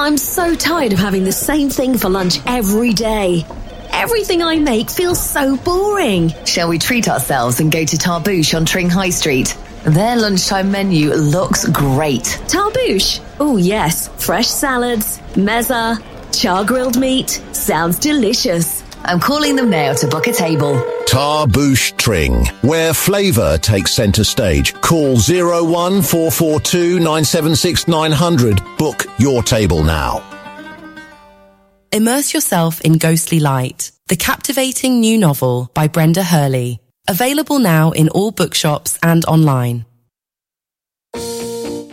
I'm 0.00 0.16
so 0.16 0.54
tired 0.54 0.94
of 0.94 0.98
having 0.98 1.24
the 1.24 1.30
same 1.30 1.68
thing 1.68 1.98
for 1.98 2.08
lunch 2.08 2.38
every 2.46 2.94
day. 2.94 3.44
Everything 3.92 4.42
I 4.42 4.56
make 4.56 4.88
feels 4.88 5.22
so 5.22 5.58
boring. 5.58 6.32
Shall 6.46 6.70
we 6.70 6.78
treat 6.78 7.06
ourselves 7.06 7.60
and 7.60 7.70
go 7.70 7.84
to 7.84 7.98
Tarbouche 7.98 8.54
on 8.54 8.64
Tring 8.64 8.88
High 8.88 9.10
Street? 9.10 9.54
Their 9.84 10.16
lunchtime 10.16 10.70
menu 10.70 11.12
looks 11.12 11.68
great. 11.68 12.40
Tarbouche? 12.48 13.20
Oh, 13.40 13.58
yes. 13.58 14.08
Fresh 14.16 14.48
salads, 14.48 15.18
mezza, 15.34 16.02
char 16.32 16.64
grilled 16.64 16.98
meat. 16.98 17.28
Sounds 17.52 17.98
delicious. 17.98 18.79
I'm 19.04 19.20
calling 19.20 19.56
them 19.56 19.70
now 19.70 19.94
to 19.94 20.06
book 20.06 20.26
a 20.26 20.32
table. 20.32 20.74
Tarbouche 21.06 21.96
Tring, 21.96 22.46
where 22.62 22.94
flavour 22.94 23.58
takes 23.58 23.92
centre 23.92 24.24
stage. 24.24 24.74
Call 24.80 25.16
01442 25.16 26.98
976 26.98 27.88
900. 27.88 28.62
Book 28.78 29.06
your 29.18 29.42
table 29.42 29.82
now. 29.82 30.22
Immerse 31.92 32.32
yourself 32.32 32.80
in 32.82 32.98
Ghostly 32.98 33.40
Light, 33.40 33.90
the 34.06 34.16
captivating 34.16 35.00
new 35.00 35.18
novel 35.18 35.70
by 35.74 35.88
Brenda 35.88 36.22
Hurley. 36.22 36.78
Available 37.08 37.58
now 37.58 37.90
in 37.90 38.08
all 38.10 38.30
bookshops 38.30 38.96
and 39.02 39.24
online. 39.24 39.84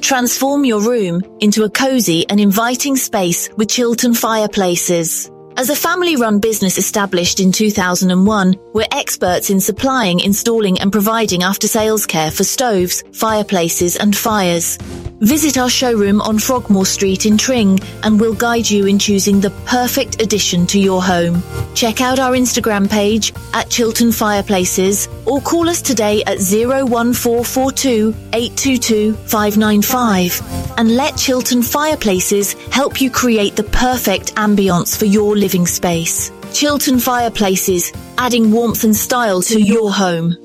Transform 0.01 0.63
your 0.63 0.81
room 0.81 1.21
into 1.39 1.63
a 1.63 1.69
cozy 1.69 2.29
and 2.29 2.39
inviting 2.39 2.95
space 2.95 3.49
with 3.57 3.69
Chilton 3.69 4.13
Fireplaces. 4.13 5.31
As 5.59 5.71
a 5.71 5.75
family-run 5.75 6.39
business 6.39 6.77
established 6.77 7.39
in 7.39 7.51
2001, 7.51 8.53
we're 8.75 8.85
experts 8.91 9.49
in 9.49 9.59
supplying, 9.59 10.19
installing 10.19 10.79
and 10.79 10.91
providing 10.91 11.41
after-sales 11.41 12.05
care 12.05 12.29
for 12.29 12.43
stoves, 12.43 13.03
fireplaces 13.11 13.95
and 13.95 14.15
fires. 14.15 14.77
Visit 15.19 15.57
our 15.57 15.69
showroom 15.69 16.21
on 16.21 16.37
Frogmore 16.37 16.85
Street 16.85 17.25
in 17.25 17.39
Tring 17.39 17.79
and 18.03 18.21
we'll 18.21 18.35
guide 18.35 18.69
you 18.69 18.85
in 18.85 18.99
choosing 18.99 19.41
the 19.41 19.49
perfect 19.65 20.21
addition 20.21 20.67
to 20.67 20.79
your 20.79 21.01
home. 21.01 21.41
Check 21.73 22.01
out 22.01 22.19
our 22.19 22.33
Instagram 22.33 22.87
page 22.87 23.33
at 23.55 23.67
Chilton 23.67 24.11
Fireplaces 24.11 25.07
or 25.25 25.41
call 25.41 25.69
us 25.69 25.81
today 25.81 26.21
at 26.27 26.37
01442 26.37 28.13
822 28.31 29.13
595 29.13 30.77
and 30.77 30.95
let 30.95 31.17
Chilton 31.17 31.63
Fireplaces 31.63 32.53
help 32.71 33.01
you 33.01 33.09
create 33.09 33.55
the 33.55 33.63
perfect 33.63 34.35
ambience 34.35 34.95
for 34.95 35.05
your 35.05 35.35
living 35.35 35.46
space. 35.47 36.31
Chilton 36.51 36.99
Fireplaces, 36.99 37.93
adding 38.17 38.51
warmth 38.51 38.83
and 38.83 38.95
style 38.95 39.41
to 39.43 39.61
your 39.61 39.91
home. 39.91 40.35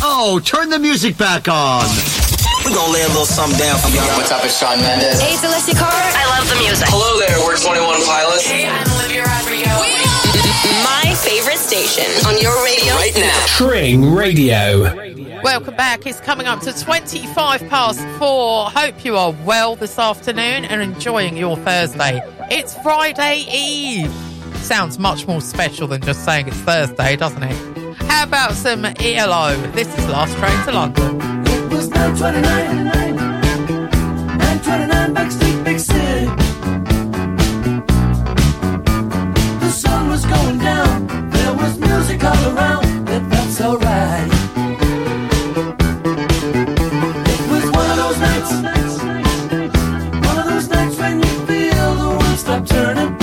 Oh, 0.00 0.40
turn 0.44 0.70
the 0.70 0.78
music 0.78 1.18
back 1.18 1.46
on. 1.46 1.84
We're 2.64 2.74
gonna 2.74 2.92
lay 2.92 3.02
a 3.02 3.08
little 3.08 3.26
something 3.26 3.58
down 3.58 3.78
for 3.78 3.88
y'all. 3.88 4.06
What's 4.16 4.32
up, 4.32 4.44
it's 4.44 4.58
Shawn 4.58 4.80
Mendes. 4.80 5.20
Hey, 5.20 5.34
it's 5.34 5.44
Alessia 5.44 5.76
Cara. 5.76 5.92
I 5.92 6.24
love 6.38 6.48
the 6.48 6.56
music. 6.64 6.88
Hello 6.88 7.20
there, 7.20 7.36
we're 7.44 7.58
21 7.58 8.00
Pilots. 8.06 8.46
Hey, 8.46 8.64
I'm 8.64 8.88
Olivia 8.96 9.28
Rodrigo. 9.28 9.68
My 9.76 9.91
favorite 11.22 11.58
station 11.58 12.04
on 12.26 12.36
your 12.40 12.52
radio 12.64 12.94
right 12.94 13.14
now. 13.14 13.44
Tring 13.46 14.12
Radio. 14.12 14.82
Welcome 15.42 15.76
back. 15.76 16.04
It's 16.04 16.20
coming 16.20 16.46
up 16.48 16.60
to 16.62 16.72
25 16.72 17.68
past 17.68 18.00
four. 18.18 18.70
Hope 18.70 19.04
you 19.04 19.16
are 19.16 19.32
well 19.44 19.76
this 19.76 19.98
afternoon 19.98 20.64
and 20.64 20.82
enjoying 20.82 21.36
your 21.36 21.56
Thursday. 21.56 22.20
It's 22.50 22.76
Friday 22.82 23.44
Eve. 23.52 24.12
Sounds 24.56 24.98
much 24.98 25.26
more 25.28 25.40
special 25.40 25.86
than 25.86 26.02
just 26.02 26.24
saying 26.24 26.48
it's 26.48 26.56
Thursday, 26.58 27.14
doesn't 27.16 27.42
it? 27.42 27.96
How 28.02 28.24
about 28.24 28.54
some 28.54 28.84
ELO? 28.84 29.56
This 29.72 29.88
is 29.96 30.06
Last 30.08 30.36
Train 30.38 30.64
to 30.66 30.72
London. 30.72 31.20
It 31.46 31.72
was 31.72 31.88
929, 31.88 32.84
929 34.38 35.14
Backstreet 35.14 35.64
Big 35.64 35.78
City. 35.78 36.01
Music 42.12 42.24
all 42.24 42.56
around, 42.56 43.08
it 43.08 43.22
felt 43.30 43.50
so 43.50 43.76
right. 43.78 44.28
It 47.28 47.50
was 47.50 47.70
one 47.70 47.90
of 47.90 47.96
those 47.96 48.18
nights, 48.18 48.52
one 50.26 50.38
of 50.38 50.46
those 50.46 50.68
nights 50.68 50.96
when 50.98 51.18
you 51.18 51.46
feel 51.46 51.94
the 51.94 52.08
world 52.08 52.38
stop 52.38 52.66
turning. 52.66 53.21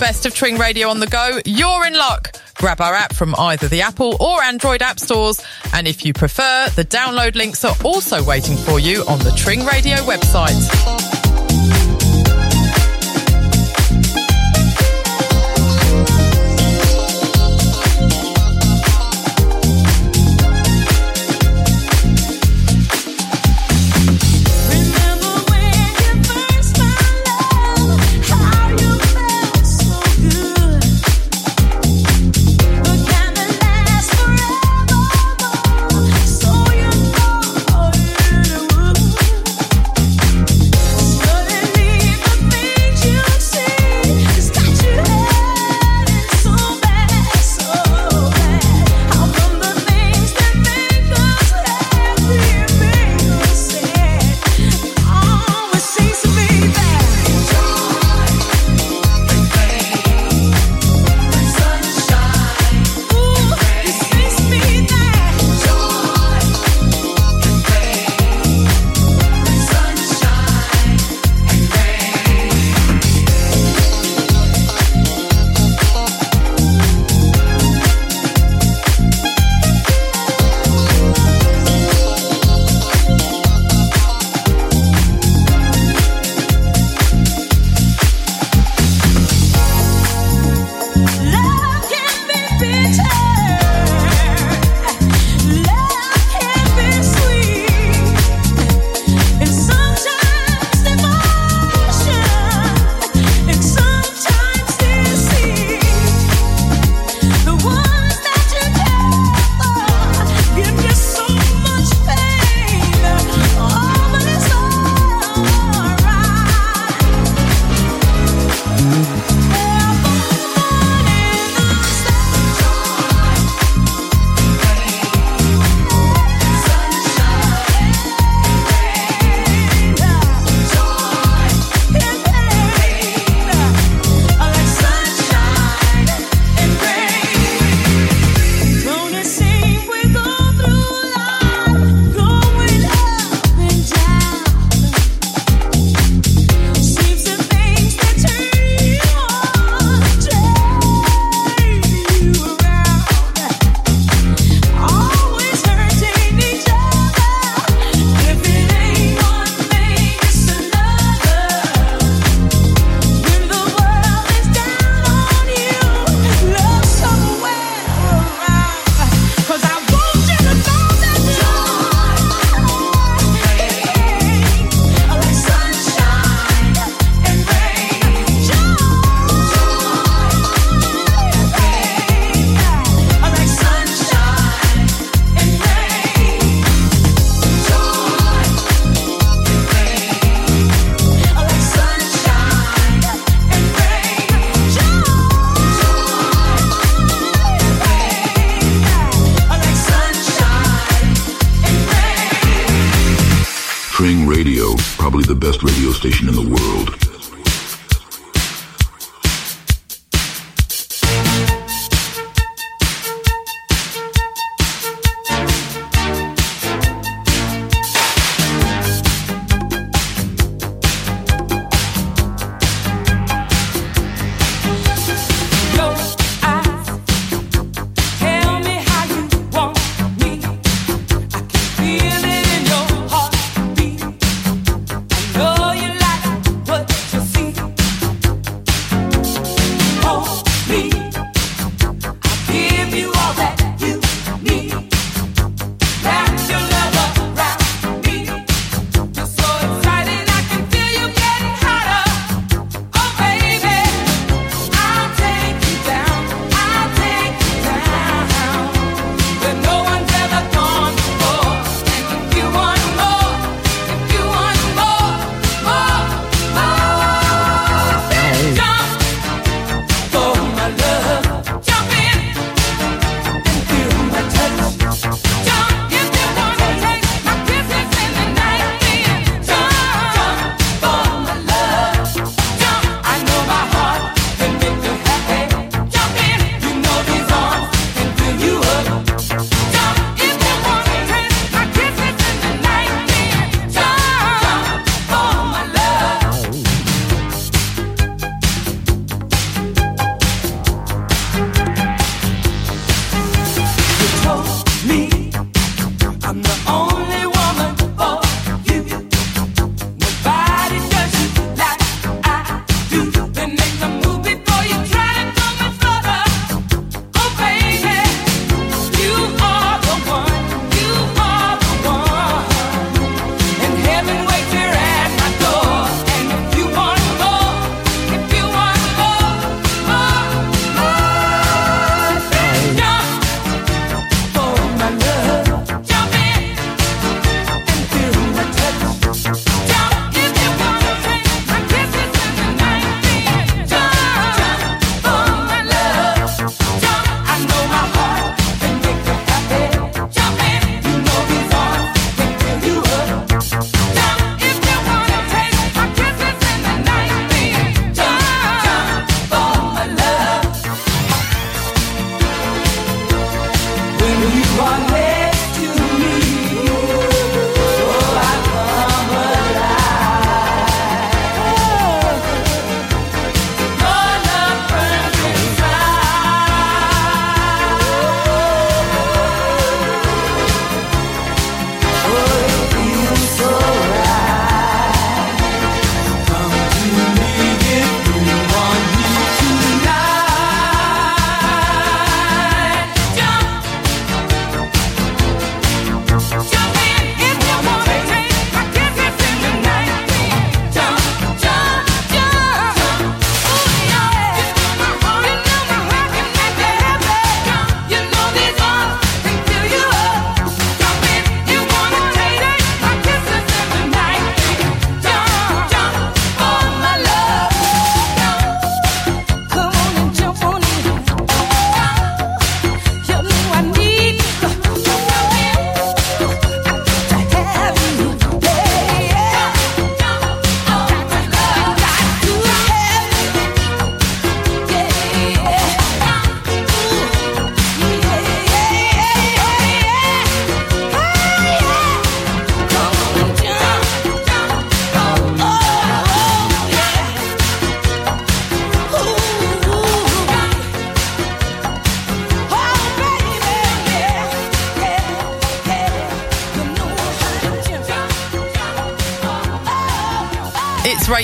Best 0.00 0.24
of 0.24 0.34
Tring 0.34 0.56
Radio 0.56 0.88
on 0.88 0.98
the 0.98 1.06
go? 1.06 1.40
You're 1.44 1.86
in 1.86 1.92
luck. 1.92 2.34
Grab 2.54 2.80
our 2.80 2.94
app 2.94 3.14
from 3.14 3.34
either 3.36 3.68
the 3.68 3.82
Apple 3.82 4.16
or 4.18 4.42
Android 4.42 4.80
app 4.80 4.98
stores. 4.98 5.42
And 5.74 5.86
if 5.86 6.06
you 6.06 6.14
prefer, 6.14 6.68
the 6.74 6.84
download 6.84 7.36
links 7.36 7.64
are 7.66 7.76
also 7.84 8.24
waiting 8.24 8.56
for 8.56 8.80
you 8.80 9.04
on 9.06 9.18
the 9.18 9.32
Tring 9.32 9.64
Radio 9.66 9.96
website. 9.96 11.19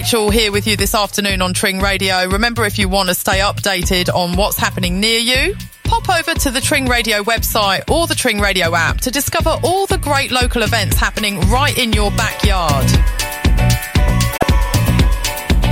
Rachel 0.06 0.30
here 0.30 0.52
with 0.52 0.68
you 0.68 0.76
this 0.76 0.94
afternoon 0.94 1.42
on 1.42 1.52
Tring 1.52 1.80
Radio. 1.80 2.28
Remember, 2.28 2.64
if 2.64 2.78
you 2.78 2.88
want 2.88 3.08
to 3.08 3.14
stay 3.16 3.40
updated 3.40 4.08
on 4.14 4.36
what's 4.36 4.56
happening 4.56 5.00
near 5.00 5.18
you, 5.18 5.56
pop 5.82 6.08
over 6.08 6.32
to 6.32 6.52
the 6.52 6.60
Tring 6.60 6.86
Radio 6.86 7.24
website 7.24 7.90
or 7.90 8.06
the 8.06 8.14
Tring 8.14 8.38
Radio 8.38 8.72
app 8.76 8.98
to 8.98 9.10
discover 9.10 9.58
all 9.64 9.84
the 9.86 9.98
great 9.98 10.30
local 10.30 10.62
events 10.62 10.96
happening 10.96 11.40
right 11.50 11.76
in 11.76 11.92
your 11.92 12.12
backyard. 12.12 12.88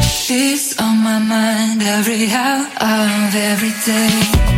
She's 0.03 0.77
on 0.81 1.05
my 1.05 1.21
mind 1.21 1.83
every 1.83 2.29
hour 2.29 2.67
of 2.81 3.35
every 3.37 3.71
day. 3.87 4.54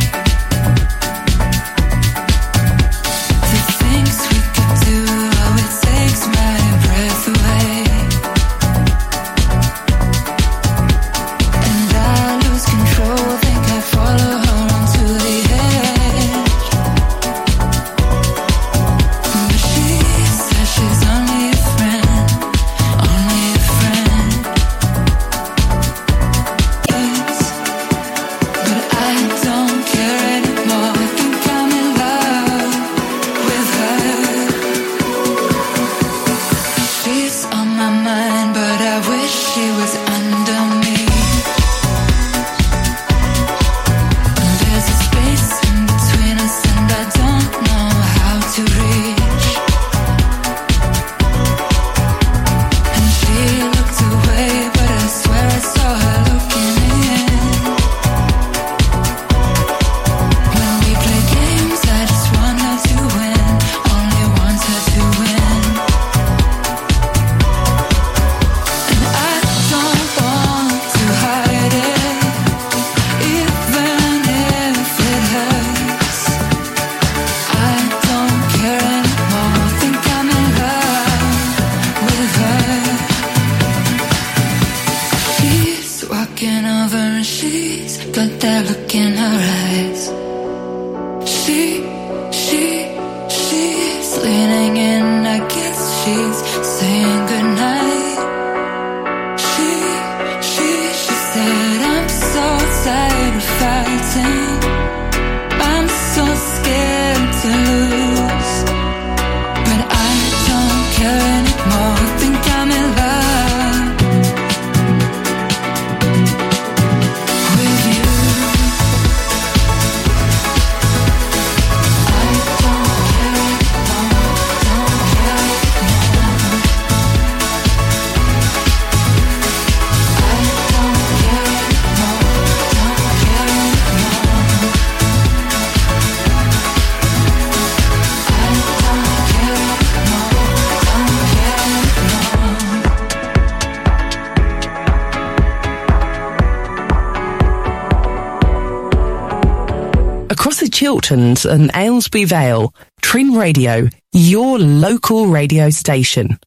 Chilterns 150.86 151.44
and 151.44 151.73
Aylesbury 151.74 152.26
Vale, 152.26 152.73
Tring 153.02 153.34
Radio, 153.34 153.89
your 154.12 154.56
local 154.56 155.26
radio 155.26 155.68
station. 155.68 156.39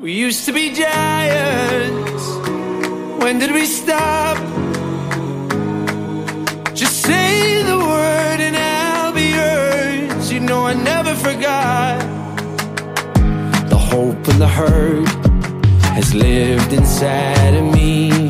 We 0.00 0.14
used 0.14 0.46
to 0.46 0.52
be 0.52 0.74
giants. 0.74 2.24
When 3.22 3.38
did 3.38 3.52
we 3.52 3.66
stop? 3.66 4.36
Just 6.74 7.02
say 7.02 7.62
the 7.62 7.78
word 7.78 8.40
and 8.40 8.56
I'll 8.56 9.12
be 9.12 9.28
yours. 9.30 10.32
You 10.32 10.40
know 10.40 10.66
I 10.66 10.74
never 10.74 11.14
forgot. 11.14 12.00
The 13.70 13.78
hope 13.78 14.26
and 14.26 14.40
the 14.40 14.48
hurt 14.48 15.06
has 15.94 16.12
lived 16.16 16.72
inside 16.72 17.54
of 17.54 17.72
me. 17.72 18.28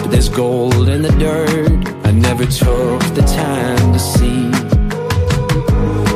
But 0.00 0.06
there's 0.12 0.30
gold 0.30 0.88
in 0.88 1.02
the 1.02 1.12
dirt 1.18 1.97
never 2.18 2.44
took 2.44 3.02
the 3.14 3.22
time 3.22 3.92
to 3.92 3.98
see. 3.98 4.50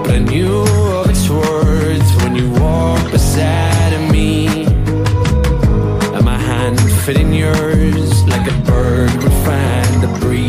But 0.02 0.10
I 0.10 0.18
knew 0.18 0.62
of 0.98 1.10
its 1.10 1.28
worth 1.28 2.22
when 2.22 2.34
you 2.34 2.50
walked 2.50 3.10
beside 3.12 4.10
me. 4.10 4.64
And 6.14 6.24
my 6.24 6.38
hand 6.38 6.80
fit 7.04 7.16
in 7.16 7.32
yours 7.32 8.24
like 8.24 8.50
a 8.50 8.56
bird 8.64 9.12
would 9.22 9.32
find 9.46 10.02
the 10.02 10.18
breeze. 10.20 10.41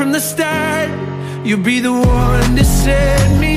from 0.00 0.12
the 0.12 0.20
start. 0.20 0.88
You'll 1.44 1.62
be 1.62 1.78
the 1.78 1.92
one 1.92 2.56
to 2.56 2.64
set 2.64 3.38
me 3.38 3.49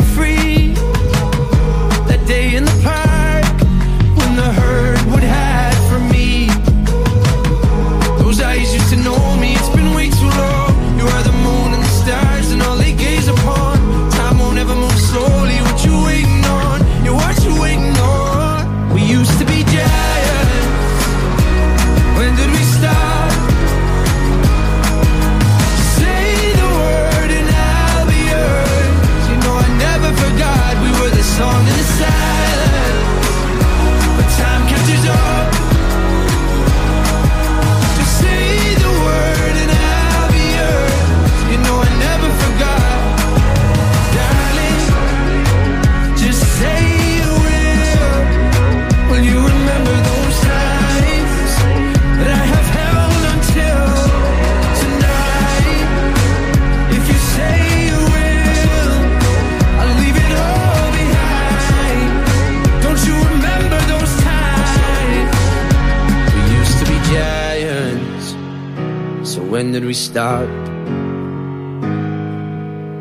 did 69.73 69.85
we 69.85 69.93
start? 69.93 70.47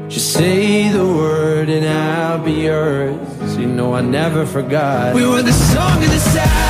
Just 0.08 0.32
say 0.32 0.90
the 0.90 1.06
word 1.06 1.68
and 1.68 1.86
I'll 1.86 2.42
be 2.42 2.52
yours. 2.52 3.56
You 3.58 3.66
know 3.66 3.94
I 3.94 4.00
never 4.00 4.46
forgot. 4.46 5.14
We 5.14 5.26
were 5.26 5.42
the 5.42 5.52
song 5.52 6.02
of 6.02 6.10
the 6.10 6.18
silent. 6.18 6.61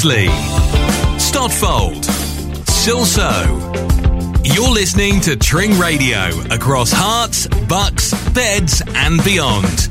Apsley, 0.00 0.28
Stotfold, 1.18 2.04
Silsoe. 2.64 3.44
You're 4.42 4.70
listening 4.70 5.20
to 5.20 5.36
Tring 5.36 5.78
Radio 5.78 6.30
across 6.50 6.90
Herts, 6.90 7.46
Bucks, 7.68 8.14
Beds, 8.30 8.82
and 8.94 9.22
beyond. 9.24 9.90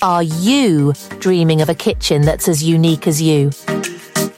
Are 0.00 0.22
you 0.22 0.94
dreaming 1.18 1.60
of 1.60 1.68
a 1.68 1.74
kitchen 1.74 2.22
that's 2.22 2.48
as 2.48 2.62
unique 2.62 3.06
as 3.06 3.20
you? 3.20 3.50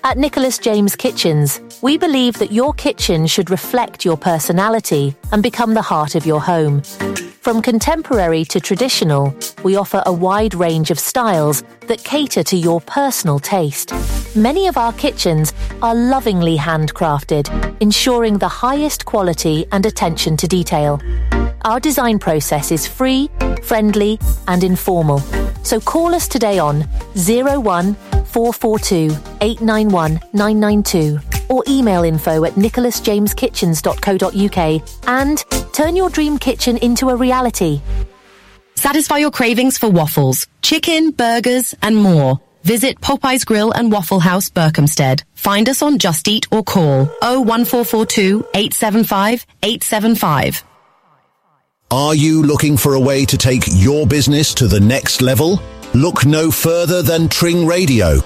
At 0.02 0.18
Nicholas 0.18 0.58
James 0.58 0.96
Kitchens, 0.96 1.60
we 1.82 1.96
believe 1.98 2.36
that 2.40 2.50
your 2.50 2.74
kitchen 2.74 3.28
should 3.28 3.48
reflect 3.48 4.04
your 4.04 4.16
personality 4.16 5.14
and 5.30 5.40
become 5.40 5.74
the 5.74 5.82
heart 5.82 6.16
of 6.16 6.26
your 6.26 6.40
home. 6.40 6.82
From 7.40 7.62
contemporary 7.62 8.44
to 8.44 8.60
traditional, 8.60 9.34
we 9.64 9.74
offer 9.74 10.02
a 10.04 10.12
wide 10.12 10.52
range 10.52 10.90
of 10.90 10.98
styles 10.98 11.62
that 11.86 12.04
cater 12.04 12.42
to 12.42 12.54
your 12.54 12.82
personal 12.82 13.38
taste. 13.38 13.94
Many 14.36 14.66
of 14.66 14.76
our 14.76 14.92
kitchens 14.92 15.54
are 15.80 15.94
lovingly 15.94 16.58
handcrafted, 16.58 17.48
ensuring 17.80 18.36
the 18.36 18.46
highest 18.46 19.06
quality 19.06 19.64
and 19.72 19.86
attention 19.86 20.36
to 20.36 20.46
detail. 20.46 21.00
Our 21.64 21.80
design 21.80 22.18
process 22.18 22.70
is 22.70 22.86
free, 22.86 23.30
friendly, 23.62 24.20
and 24.46 24.62
informal. 24.62 25.20
So 25.62 25.80
call 25.80 26.14
us 26.14 26.28
today 26.28 26.58
on 26.58 26.82
01 27.14 27.94
442 27.94 29.16
891 29.40 30.20
992 30.34 31.29
or 31.50 31.62
email 31.68 32.04
info 32.04 32.44
at 32.44 32.54
nicholasjameskitchens.co.uk 32.54 34.82
and 35.06 35.44
turn 35.74 35.96
your 35.96 36.08
dream 36.08 36.38
kitchen 36.38 36.78
into 36.78 37.10
a 37.10 37.16
reality. 37.16 37.82
Satisfy 38.76 39.18
your 39.18 39.30
cravings 39.30 39.76
for 39.76 39.90
waffles, 39.90 40.46
chicken, 40.62 41.10
burgers, 41.10 41.74
and 41.82 41.94
more. 41.96 42.40
Visit 42.62 42.98
Popeye's 43.00 43.44
Grill 43.44 43.72
and 43.72 43.92
Waffle 43.92 44.20
House, 44.20 44.48
Berkhamsted. 44.50 45.22
Find 45.34 45.68
us 45.68 45.82
on 45.82 45.98
Just 45.98 46.28
Eat 46.28 46.46
or 46.50 46.62
call 46.62 47.04
01442 47.22 48.46
875 48.54 49.46
875. 49.62 50.64
Are 51.90 52.14
you 52.14 52.42
looking 52.42 52.76
for 52.76 52.94
a 52.94 53.00
way 53.00 53.24
to 53.24 53.36
take 53.36 53.64
your 53.66 54.06
business 54.06 54.54
to 54.54 54.68
the 54.68 54.78
next 54.78 55.22
level? 55.22 55.60
Look 55.92 56.24
no 56.24 56.52
further 56.52 57.02
than 57.02 57.28
Tring 57.28 57.66
Radio, 57.66 58.20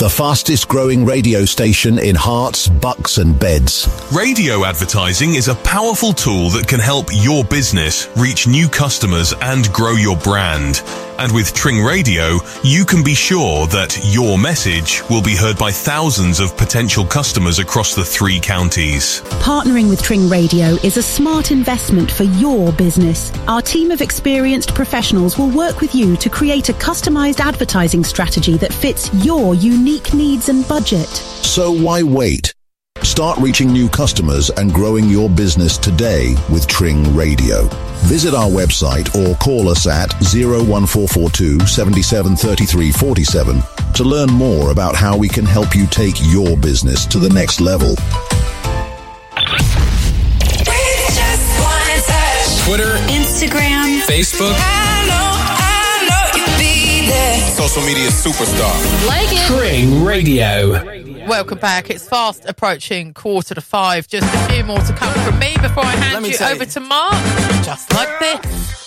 the 0.00 0.08
fastest 0.08 0.66
growing 0.66 1.04
radio 1.04 1.44
station 1.44 1.98
in 1.98 2.16
Herts, 2.16 2.70
Bucks 2.80 3.18
and 3.18 3.38
Beds. 3.38 3.86
Radio 4.10 4.64
advertising 4.64 5.34
is 5.34 5.48
a 5.48 5.54
powerful 5.56 6.14
tool 6.14 6.48
that 6.50 6.66
can 6.66 6.80
help 6.80 7.08
your 7.12 7.44
business 7.44 8.08
reach 8.16 8.46
new 8.46 8.66
customers 8.66 9.34
and 9.42 9.70
grow 9.74 9.92
your 9.96 10.16
brand. 10.16 10.82
And 11.20 11.32
with 11.32 11.52
Tring 11.52 11.82
Radio, 11.82 12.38
you 12.64 12.86
can 12.86 13.04
be 13.04 13.12
sure 13.12 13.66
that 13.66 13.98
your 14.10 14.38
message 14.38 15.02
will 15.10 15.20
be 15.20 15.36
heard 15.36 15.58
by 15.58 15.70
thousands 15.70 16.40
of 16.40 16.56
potential 16.56 17.04
customers 17.04 17.58
across 17.58 17.94
the 17.94 18.02
three 18.02 18.40
counties. 18.40 19.20
Partnering 19.42 19.90
with 19.90 20.02
Tring 20.02 20.30
Radio 20.30 20.78
is 20.82 20.96
a 20.96 21.02
smart 21.02 21.50
investment 21.50 22.10
for 22.10 22.24
your 22.24 22.72
business. 22.72 23.32
Our 23.48 23.60
team 23.60 23.90
of 23.90 24.00
experienced 24.00 24.74
professionals 24.74 25.36
will 25.36 25.50
work 25.50 25.82
with 25.82 25.94
you 25.94 26.16
to 26.16 26.30
create 26.30 26.70
a 26.70 26.72
customized 26.72 27.40
advertising 27.40 28.02
strategy 28.02 28.56
that 28.56 28.72
fits 28.72 29.12
your 29.22 29.54
unique 29.54 30.14
needs 30.14 30.48
and 30.48 30.66
budget. 30.66 31.08
So 31.08 31.70
why 31.70 32.02
wait? 32.02 32.54
Start 33.02 33.38
reaching 33.38 33.72
new 33.72 33.88
customers 33.88 34.50
and 34.50 34.72
growing 34.72 35.08
your 35.08 35.30
business 35.30 35.78
today 35.78 36.34
with 36.50 36.66
Tring 36.66 37.14
Radio. 37.16 37.66
Visit 38.04 38.34
our 38.34 38.48
website 38.48 39.14
or 39.16 39.34
call 39.36 39.68
us 39.68 39.86
at 39.86 40.12
01442 40.20 41.60
773347 41.66 43.62
to 43.94 44.04
learn 44.04 44.30
more 44.30 44.70
about 44.70 44.94
how 44.94 45.16
we 45.16 45.28
can 45.28 45.44
help 45.44 45.74
you 45.74 45.86
take 45.86 46.16
your 46.30 46.56
business 46.56 47.06
to 47.06 47.18
the 47.18 47.30
next 47.30 47.60
level. 47.60 47.96
Twitter, 52.64 52.96
Instagram, 53.08 54.00
Facebook, 54.02 54.54
social 57.68 57.84
media 57.84 58.08
superstar. 58.08 58.72
Like 59.06 59.28
it. 59.30 59.44
Tring 59.44 60.02
Radio. 60.02 60.72
Welcome 61.28 61.58
back. 61.58 61.90
It's 61.90 62.08
fast 62.08 62.48
approaching 62.48 63.12
quarter 63.12 63.54
to 63.54 63.60
five. 63.60 64.08
Just 64.08 64.24
a 64.32 64.38
few 64.48 64.64
more 64.64 64.80
to 64.80 64.94
come 64.94 65.12
from 65.24 65.38
me 65.38 65.52
before 65.60 65.84
I 65.84 65.92
hand 65.92 66.26
you 66.26 66.38
over 66.40 66.64
you. 66.64 66.70
to 66.70 66.80
Mark. 66.80 67.12
Just 67.62 67.92
like 67.92 68.08
this. 68.18 68.40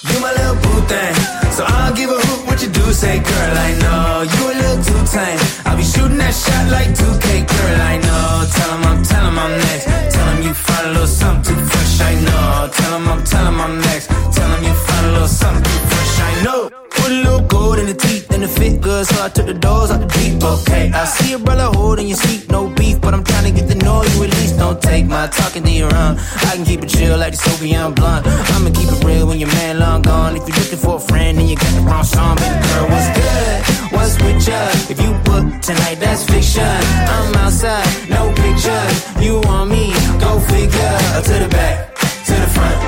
You 0.10 0.19
my 0.19 0.34
little 0.34 0.56
boo 0.56 0.82
thing. 0.90 1.14
So 1.53 1.66
I'll 1.68 1.93
give 1.93 2.10
a 2.10 2.18
hoot 2.18 2.48
what 2.48 2.64
you 2.64 2.69
do. 2.69 2.82
Say, 2.93 3.19
girl, 3.19 3.53
I 3.68 3.77
know 3.77 4.26
you 4.34 4.42
a 4.50 4.56
little 4.58 4.82
too 4.82 5.02
tame. 5.06 5.40
I'll 5.69 5.77
be 5.77 5.84
shooting 5.84 6.18
that 6.18 6.34
shot 6.34 6.66
like 6.74 6.90
2K, 6.98 7.45
girl, 7.45 7.77
I 7.77 7.98
know. 8.02 8.45
Tell 8.58 8.72
him 8.74 8.84
I'm, 8.90 9.03
tell 9.03 9.26
him 9.27 9.38
I'm 9.38 9.53
next. 9.69 9.85
Tell 10.16 10.27
him 10.34 10.42
you 10.42 10.53
find 10.56 10.88
a 10.88 10.92
little 10.93 11.06
something 11.06 11.45
too 11.45 11.61
fresh, 11.61 12.02
I 12.02 12.14
know. 12.26 12.69
Tell 12.74 12.98
him 12.98 13.08
I'm, 13.08 13.24
tell 13.24 13.45
him 13.45 13.61
I'm 13.61 13.82
next. 13.82 14.08
Tell 14.10 14.50
him 14.50 14.64
you 14.64 14.74
find 14.74 15.06
a 15.06 15.11
little 15.11 15.27
something 15.27 15.64
too 15.64 15.85
fresh, 15.93 16.19
I 16.19 16.43
know. 16.43 16.82
Put 17.03 17.11
a 17.11 17.15
little 17.15 17.41
gold 17.41 17.80
in 17.80 17.85
the 17.85 17.93
teeth 17.93 18.32
and 18.32 18.43
it 18.43 18.48
fit 18.48 18.80
good, 18.80 19.06
so 19.06 19.22
I 19.22 19.27
took 19.27 19.48
the 19.48 19.53
doors 19.53 19.91
out 19.91 19.99
the 19.99 20.07
deep. 20.07 20.41
Okay, 20.41 20.90
I 20.93 21.03
see 21.03 21.32
your 21.32 21.40
brother 21.40 21.67
holding 21.77 22.07
your 22.07 22.15
seat, 22.15 22.49
no 22.49 22.69
beef, 22.69 23.01
but 23.01 23.14
I'm 23.14 23.25
trying 23.25 23.43
to 23.43 23.51
get 23.51 23.67
to 23.69 23.75
know 23.75 24.03
you 24.03 24.23
at 24.23 24.32
least. 24.40 24.57
Don't 24.57 24.82
take 24.82 25.06
my 25.06 25.27
talking 25.27 25.64
to 25.64 25.69
your 25.69 25.93
own. 25.93 26.15
I 26.48 26.56
can 26.56 26.64
keep 26.64 26.82
it 26.82 26.88
chill 26.88 27.17
like 27.17 27.33
the 27.33 27.41
Soviet 27.43 27.91
blunt. 27.91 28.25
I'ma 28.25 28.72
keep 28.72 28.88
it 28.88 29.03
real 29.03 29.27
when 29.27 29.38
your 29.38 29.51
man 29.59 29.80
long 29.80 30.01
gone. 30.01 30.38
If 30.38 30.48
you're 30.48 30.57
looking 30.64 30.80
for 30.80 30.95
a 30.95 30.99
friend 30.99 31.38
and 31.40 31.49
you 31.49 31.57
got 31.57 31.73
the 31.75 31.82
wrong 31.82 32.06
song, 32.06 32.38
baby 32.38 32.56
girl, 32.72 32.88
what's 32.88 33.09
good? 33.19 33.56
What's 33.91 34.15
with 34.23 34.48
ya? 34.48 34.64
If 34.88 35.01
you 35.03 35.11
book 35.27 35.59
tonight, 35.59 35.99
that's 35.99 36.23
fiction. 36.23 36.64
I'm 36.64 37.35
outside, 37.35 37.83
no 38.07 38.32
pictures. 38.32 38.95
You 39.19 39.41
want 39.43 39.72
me? 39.75 39.91
Go 40.23 40.40
figure. 40.48 40.95
To 41.27 41.35
the 41.43 41.49
back, 41.51 41.95
to 41.99 42.32
the 42.32 42.48
front. 42.56 42.80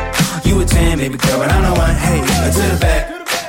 You 0.47 0.61
a 0.61 0.63
10, 0.63 0.99
baby 0.99 1.17
girl, 1.17 1.39
but 1.39 1.51
I'm 1.51 1.63
the 1.67 1.73
one. 1.77 1.95
Hey, 1.95 2.19
to 2.23 2.63
the 2.71 2.79
back, 2.79 3.14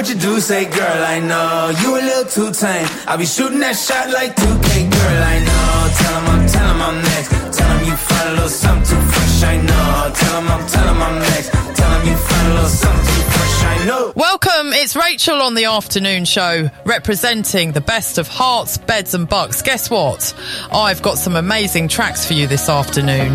what 0.00 0.08
you 0.08 0.14
do, 0.14 0.40
say, 0.40 0.64
girl, 0.64 1.04
I 1.04 1.20
know 1.20 1.72
you 1.82 1.92
a 1.92 2.00
little 2.00 2.24
too 2.24 2.50
tame. 2.52 2.88
I 3.06 3.18
be 3.18 3.26
shooting 3.26 3.60
that 3.60 3.76
shot 3.76 4.08
like 4.08 4.34
2K, 4.34 4.88
girl, 4.88 5.22
I 5.28 5.36
know. 5.44 5.76
Tell 6.00 6.16
him 6.16 6.26
I'm, 6.32 6.48
tell 6.48 6.68
him 6.72 6.80
I'm 6.80 6.98
next. 7.04 7.58
Tell 7.58 7.68
him 7.76 7.84
you 7.84 7.96
find 7.96 8.28
a 8.30 8.32
little 8.32 8.48
something 8.48 8.88
too 8.88 9.02
fresh, 9.12 9.42
I 9.44 9.56
know. 9.60 10.12
Tell 10.16 10.40
him 10.40 10.48
I'm, 10.48 10.66
tell 10.68 10.88
him 10.88 11.02
I'm 11.02 11.18
next. 11.18 11.50
Tell 11.52 12.00
him 12.00 12.08
you 12.08 12.16
find 12.16 12.46
a 12.48 12.54
little 12.54 12.70
something 12.70 13.06
too 13.12 13.28
fresh, 13.28 13.64
I 13.64 13.84
know. 13.86 14.12
Welcome, 14.16 14.72
it's 14.72 14.96
Rachel 14.96 15.42
on 15.42 15.54
the 15.54 15.66
afternoon 15.66 16.24
show, 16.24 16.70
representing 16.86 17.72
the 17.72 17.82
best 17.82 18.16
of 18.16 18.26
Herts, 18.26 18.78
beds, 18.86 19.12
and 19.12 19.28
bucks. 19.28 19.60
Guess 19.60 19.90
what? 19.90 20.32
I've 20.72 21.02
got 21.02 21.18
some 21.18 21.36
amazing 21.36 21.88
tracks 21.88 22.24
for 22.24 22.32
you 22.32 22.46
this 22.46 22.70
afternoon. 22.70 23.34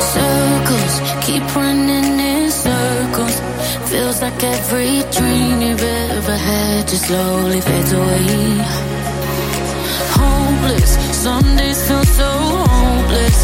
Circles 0.00 1.00
keep 1.26 1.42
running 1.56 1.65
Feels 4.16 4.32
like 4.32 4.44
every 4.44 5.02
dream 5.12 5.60
you've 5.60 5.82
ever 5.82 6.36
had 6.36 6.88
just 6.88 7.06
slowly 7.06 7.60
fades 7.60 7.92
away. 7.92 8.26
Hopeless, 10.16 10.92
some 11.22 11.56
days 11.56 11.86
feel 11.86 12.04
so 12.04 12.30
hopeless. 12.72 13.38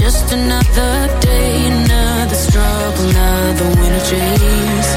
Just 0.00 0.32
another 0.32 1.20
day, 1.20 1.66
another 1.66 2.36
struggle, 2.36 3.08
another 3.10 3.68
winter 3.80 4.04
chase. 4.10 4.90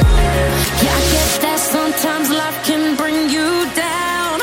Yeah, 0.83 0.95
I 0.95 1.03
get 1.11 1.41
that 1.43 1.59
sometimes 1.59 2.29
life 2.29 2.59
can 2.63 2.95
bring 2.95 3.29
you 3.29 3.49
down, 3.75 4.39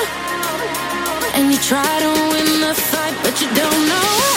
and 1.36 1.50
you 1.50 1.58
try 1.60 1.92
to 2.04 2.10
win 2.32 2.60
the 2.60 2.74
fight, 2.74 3.16
but 3.22 3.40
you 3.40 3.48
don't 3.54 3.88
know. 3.88 4.33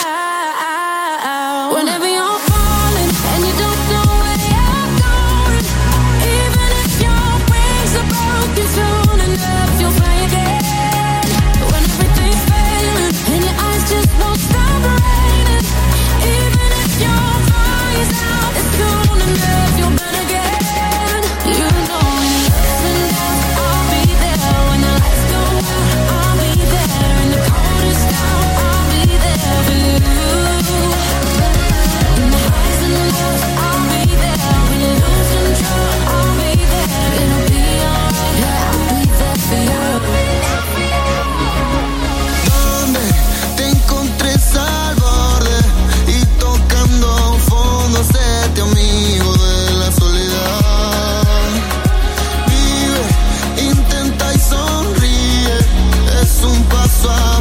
soir 57.08 57.37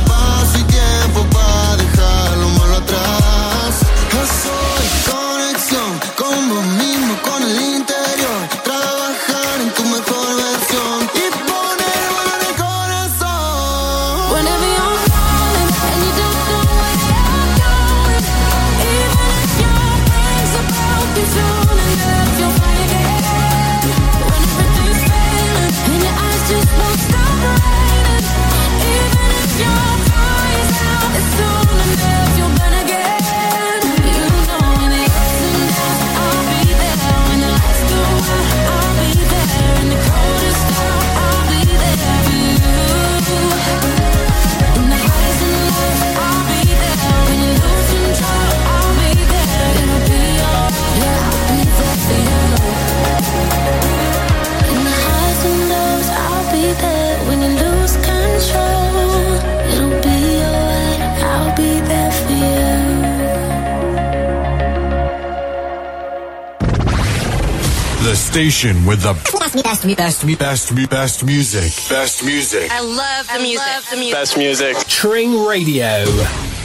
station 68.37 68.85
with 68.85 69.01
the 69.01 69.13
best, 69.13 69.63
best, 69.63 69.97
best, 69.97 69.97
best, 69.97 70.37
best, 70.37 70.89
best 70.91 71.23
music. 71.25 71.89
Best 71.89 72.23
music. 72.23 72.69
I 72.71 72.81
love 72.81 73.25
the 73.25 73.33
I 73.33 73.37
music. 73.39 73.65
Love 73.65 73.89
the 73.89 73.97
music. 73.97 74.13
Best 74.13 74.37
music. 74.37 74.77
Tring 74.87 75.43
Radio. 75.43 76.56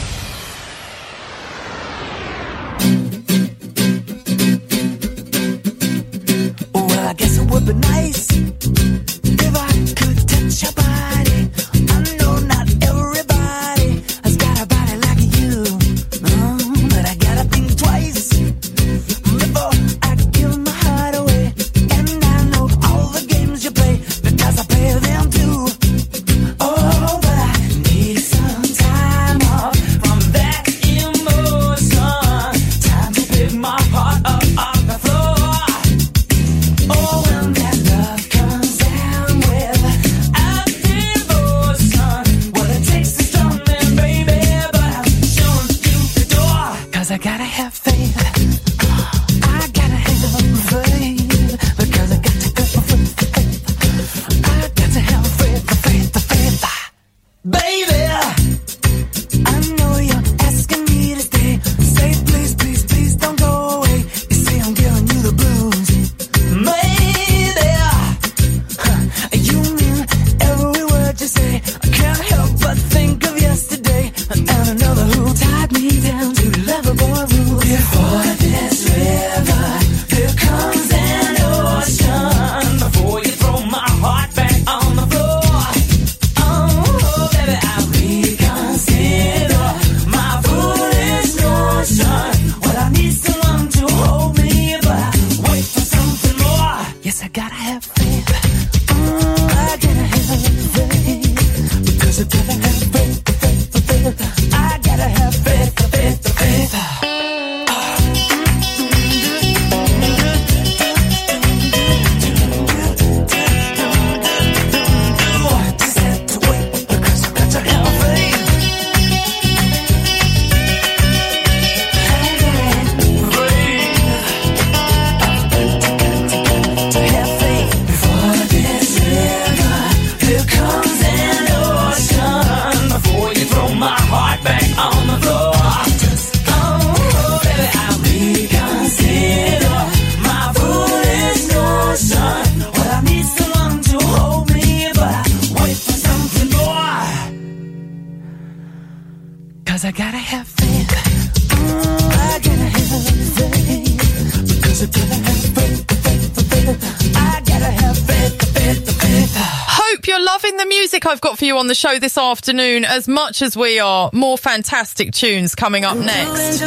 on 161.63 161.67
the 161.67 161.73
show 161.73 161.97
this 161.97 162.17
afternoon 162.17 162.83
as 162.83 163.07
much 163.07 163.41
as 163.41 163.55
we 163.55 163.79
are. 163.79 164.09
More 164.11 164.37
fantastic 164.37 165.13
tunes 165.13 165.55
coming 165.55 165.85
up 165.85 165.95
next. 165.95 166.61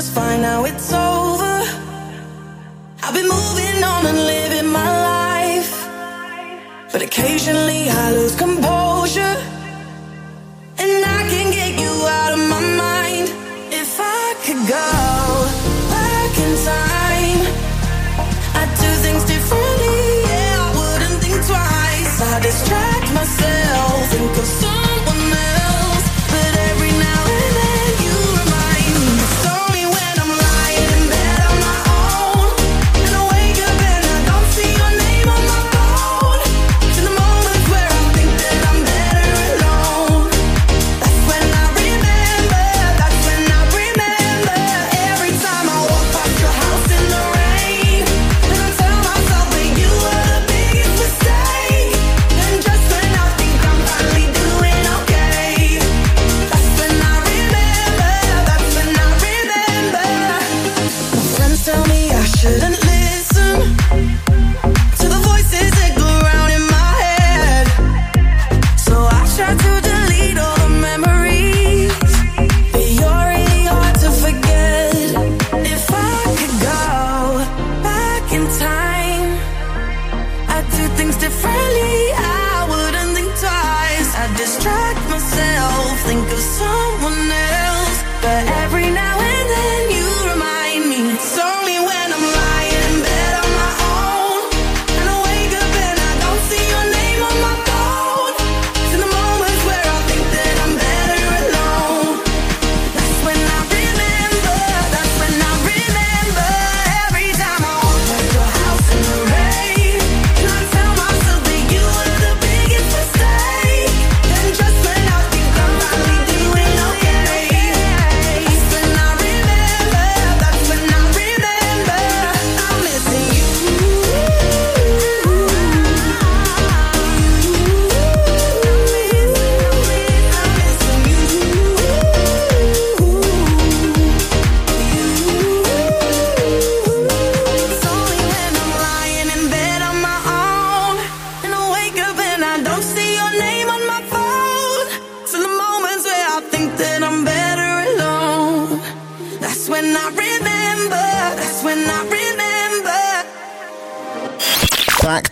I've 3.02 3.12
been 3.12 3.28
moving 3.28 3.84
on 3.84 4.06
and 4.06 4.16
living 4.16 4.72
my 4.72 5.52
life, 5.52 6.92
but 6.92 7.02
occasionally 7.02 7.90
I 7.90 8.12
lose 8.12 8.34
composure. 8.36 8.85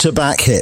to 0.04 0.12
back 0.12 0.42
here. 0.42 0.53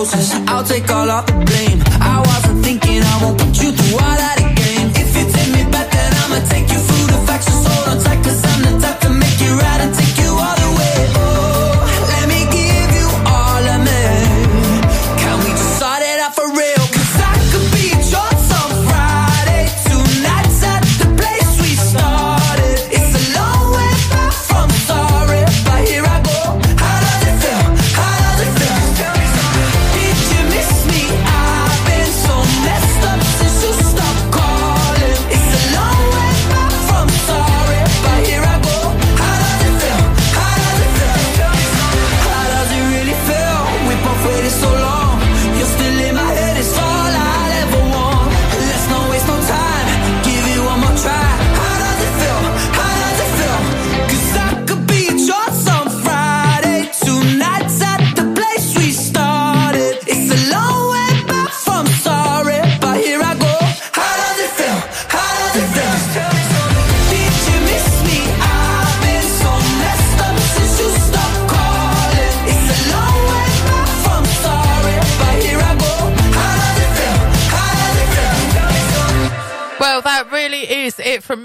closest 0.00 0.34
I'll 0.48 0.64
take 0.64 0.88
all 0.90 1.10
of 1.10 1.26
the 1.26 1.32
blame. 1.44 1.80
I 2.00 2.22
wasn't 2.26 2.64
thinking 2.64 3.02
I 3.02 3.22
won't 3.22 3.38
put 3.38 3.62
you 3.62 3.70
through 3.72 3.98
all 3.98 4.16
that 4.24 4.38
again 4.38 4.90
If 4.94 5.10
you 5.16 5.24
take 5.30 5.52
me 5.52 5.70
back 5.70 5.90
then 5.90 6.12
I'ma 6.22 6.40
take 6.48 6.68
you 6.72 6.89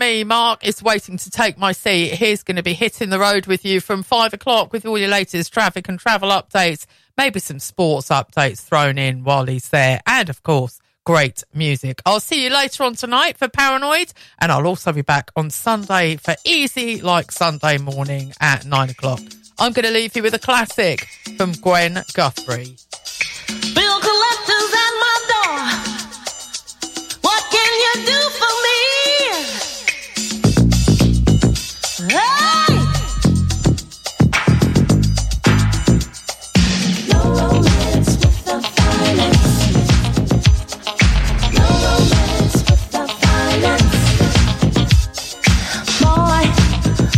me. 0.06 0.24
Mark 0.24 0.64
is 0.64 0.84
waiting 0.84 1.18
to 1.18 1.32
take 1.32 1.58
my 1.58 1.72
seat. 1.72 2.14
He's 2.14 2.44
going 2.44 2.58
to 2.58 2.64
be 2.64 2.74
hitting 2.74 3.10
the 3.10 3.20
road 3.20 3.48
with 3.48 3.66
you 3.66 3.80
from 3.82 4.04
five 4.04 4.34
o'clock 4.34 4.72
with 4.72 4.86
all 4.86 4.98
your 4.98 5.10
latest 5.10 5.52
traffic 5.52 5.90
and 5.90 6.00
travel 6.00 6.30
updates, 6.30 6.86
maybe 7.18 7.40
some 7.40 7.60
sports 7.60 8.10
updates 8.10 8.62
thrown 8.62 9.00
in 9.00 9.24
while 9.24 9.46
he's 9.46 9.70
there, 9.70 10.02
and 10.06 10.30
of 10.30 10.44
course, 10.44 10.80
great 11.06 11.44
music. 11.54 12.02
I'll 12.06 12.20
see 12.20 12.44
you 12.44 12.52
later 12.52 12.84
on 12.84 12.94
tonight 12.94 13.38
for 13.38 13.48
Paranoid, 13.48 14.14
and 14.40 14.52
I'll 14.52 14.68
also 14.68 14.92
be 14.92 15.02
back 15.02 15.32
on 15.36 15.50
Sunday 15.50 16.18
for 16.18 16.36
Easy 16.46 17.02
Like 17.02 17.32
Sunday 17.32 17.80
morning 17.80 18.32
at 18.40 18.66
nine 18.66 18.92
o'clock. 18.92 19.22
I'm 19.58 19.72
going 19.72 19.86
to 19.86 19.92
leave 19.92 20.16
you 20.16 20.22
with 20.22 20.36
a 20.36 20.40
classic 20.40 21.08
from 21.38 21.54
Gwen 21.54 22.04
Guthrie. 22.14 22.76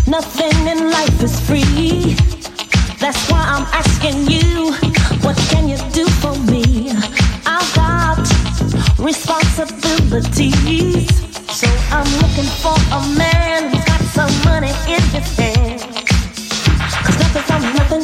Nothing 0.07 0.67
in 0.67 0.89
life 0.89 1.21
is 1.21 1.39
free. 1.39 2.15
That's 2.99 3.29
why 3.29 3.43
I'm 3.43 3.67
asking 3.73 4.25
you, 4.27 4.71
what 5.21 5.37
can 5.49 5.67
you 5.67 5.77
do 5.91 6.07
for 6.21 6.33
me? 6.51 6.89
I've 7.45 7.75
got 7.75 8.17
responsibilities, 8.97 11.09
so 11.51 11.67
I'm 11.91 12.07
looking 12.21 12.49
for 12.63 12.77
a 12.95 13.01
man 13.17 13.69
who's 13.69 13.83
got 13.85 14.01
some 14.17 14.31
money 14.45 14.71
in 14.87 15.01
his 15.15 15.37
hand. 15.37 15.81
Cause 17.03 17.17
nothing 17.19 17.43
from 17.43 17.61
nothing 17.75 18.03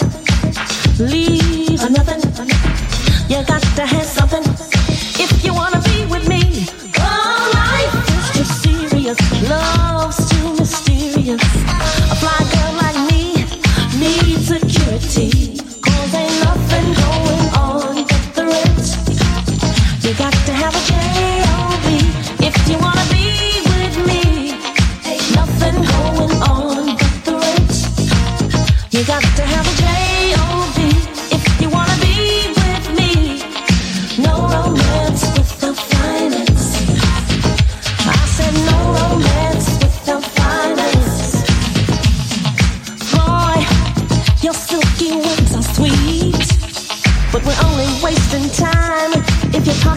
leaves 0.99 1.89
nothing. 1.89 2.21
You 3.29 3.41
got 3.45 3.61
to 3.61 3.85
have 3.85 4.05
something 4.05 4.42
security. 15.13 15.42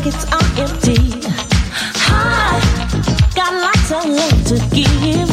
Pockets 0.06 0.24
are 0.32 0.62
empty. 0.62 0.98
I 2.08 2.60
got 3.34 3.52
lots 3.54 3.90
of 3.90 4.04
love 4.06 4.44
to 4.50 4.56
give, 4.74 5.28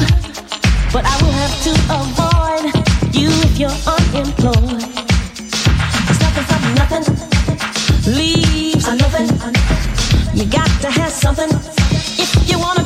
but 0.91 1.05
I 1.05 1.15
will 1.21 1.31
have 1.31 1.55
to 1.63 1.71
avoid 1.99 2.65
you 3.13 3.29
if 3.45 3.59
you're 3.59 3.77
unemployed. 3.95 4.83
'Cause 6.05 6.19
nothing 6.19 6.45
from 6.49 6.63
nothing 6.75 7.05
leaves 8.15 8.87
a 8.87 8.95
nothing. 8.95 9.29
You 10.33 10.45
got 10.45 10.69
to 10.81 10.89
have 10.89 11.11
something 11.11 11.49
if 12.17 12.49
you 12.49 12.57
wanna 12.57 12.82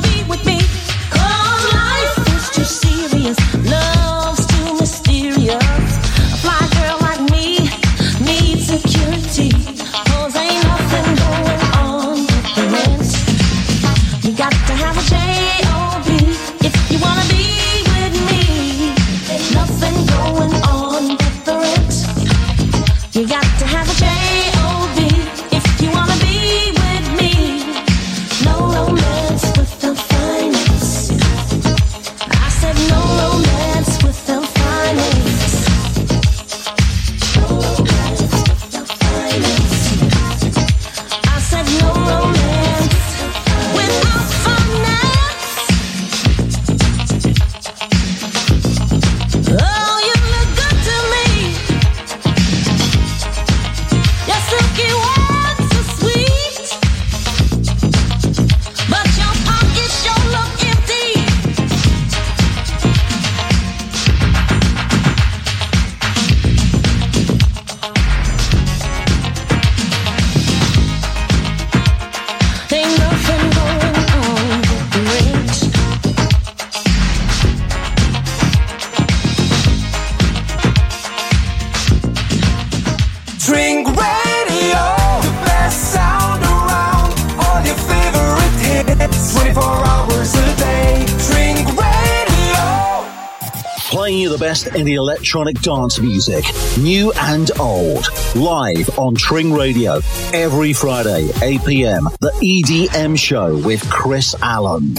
in 94.78 94.86
the 94.86 94.94
electronic 94.94 95.60
dance 95.60 95.98
music, 95.98 96.44
new 96.78 97.12
and 97.12 97.50
old, 97.58 98.06
live 98.36 98.96
on 98.96 99.14
Tring 99.16 99.52
Radio 99.52 100.00
every 100.32 100.72
Friday, 100.72 101.28
8 101.42 101.64
p.m. 101.66 102.04
The 102.20 102.30
EDM 102.30 103.18
show 103.18 103.58
with 103.66 103.88
Chris 103.90 104.36
Allen. 104.40 104.94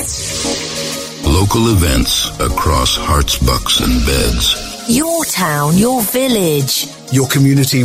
Local 1.23 1.71
events 1.71 2.29
across 2.41 2.97
Herts, 2.97 3.39
bucks, 3.45 3.79
and 3.79 4.05
beds. 4.05 4.69
Your 4.89 5.23
town, 5.25 5.77
your 5.77 6.01
village. 6.01 6.87
Your 7.11 7.27
community 7.27 7.83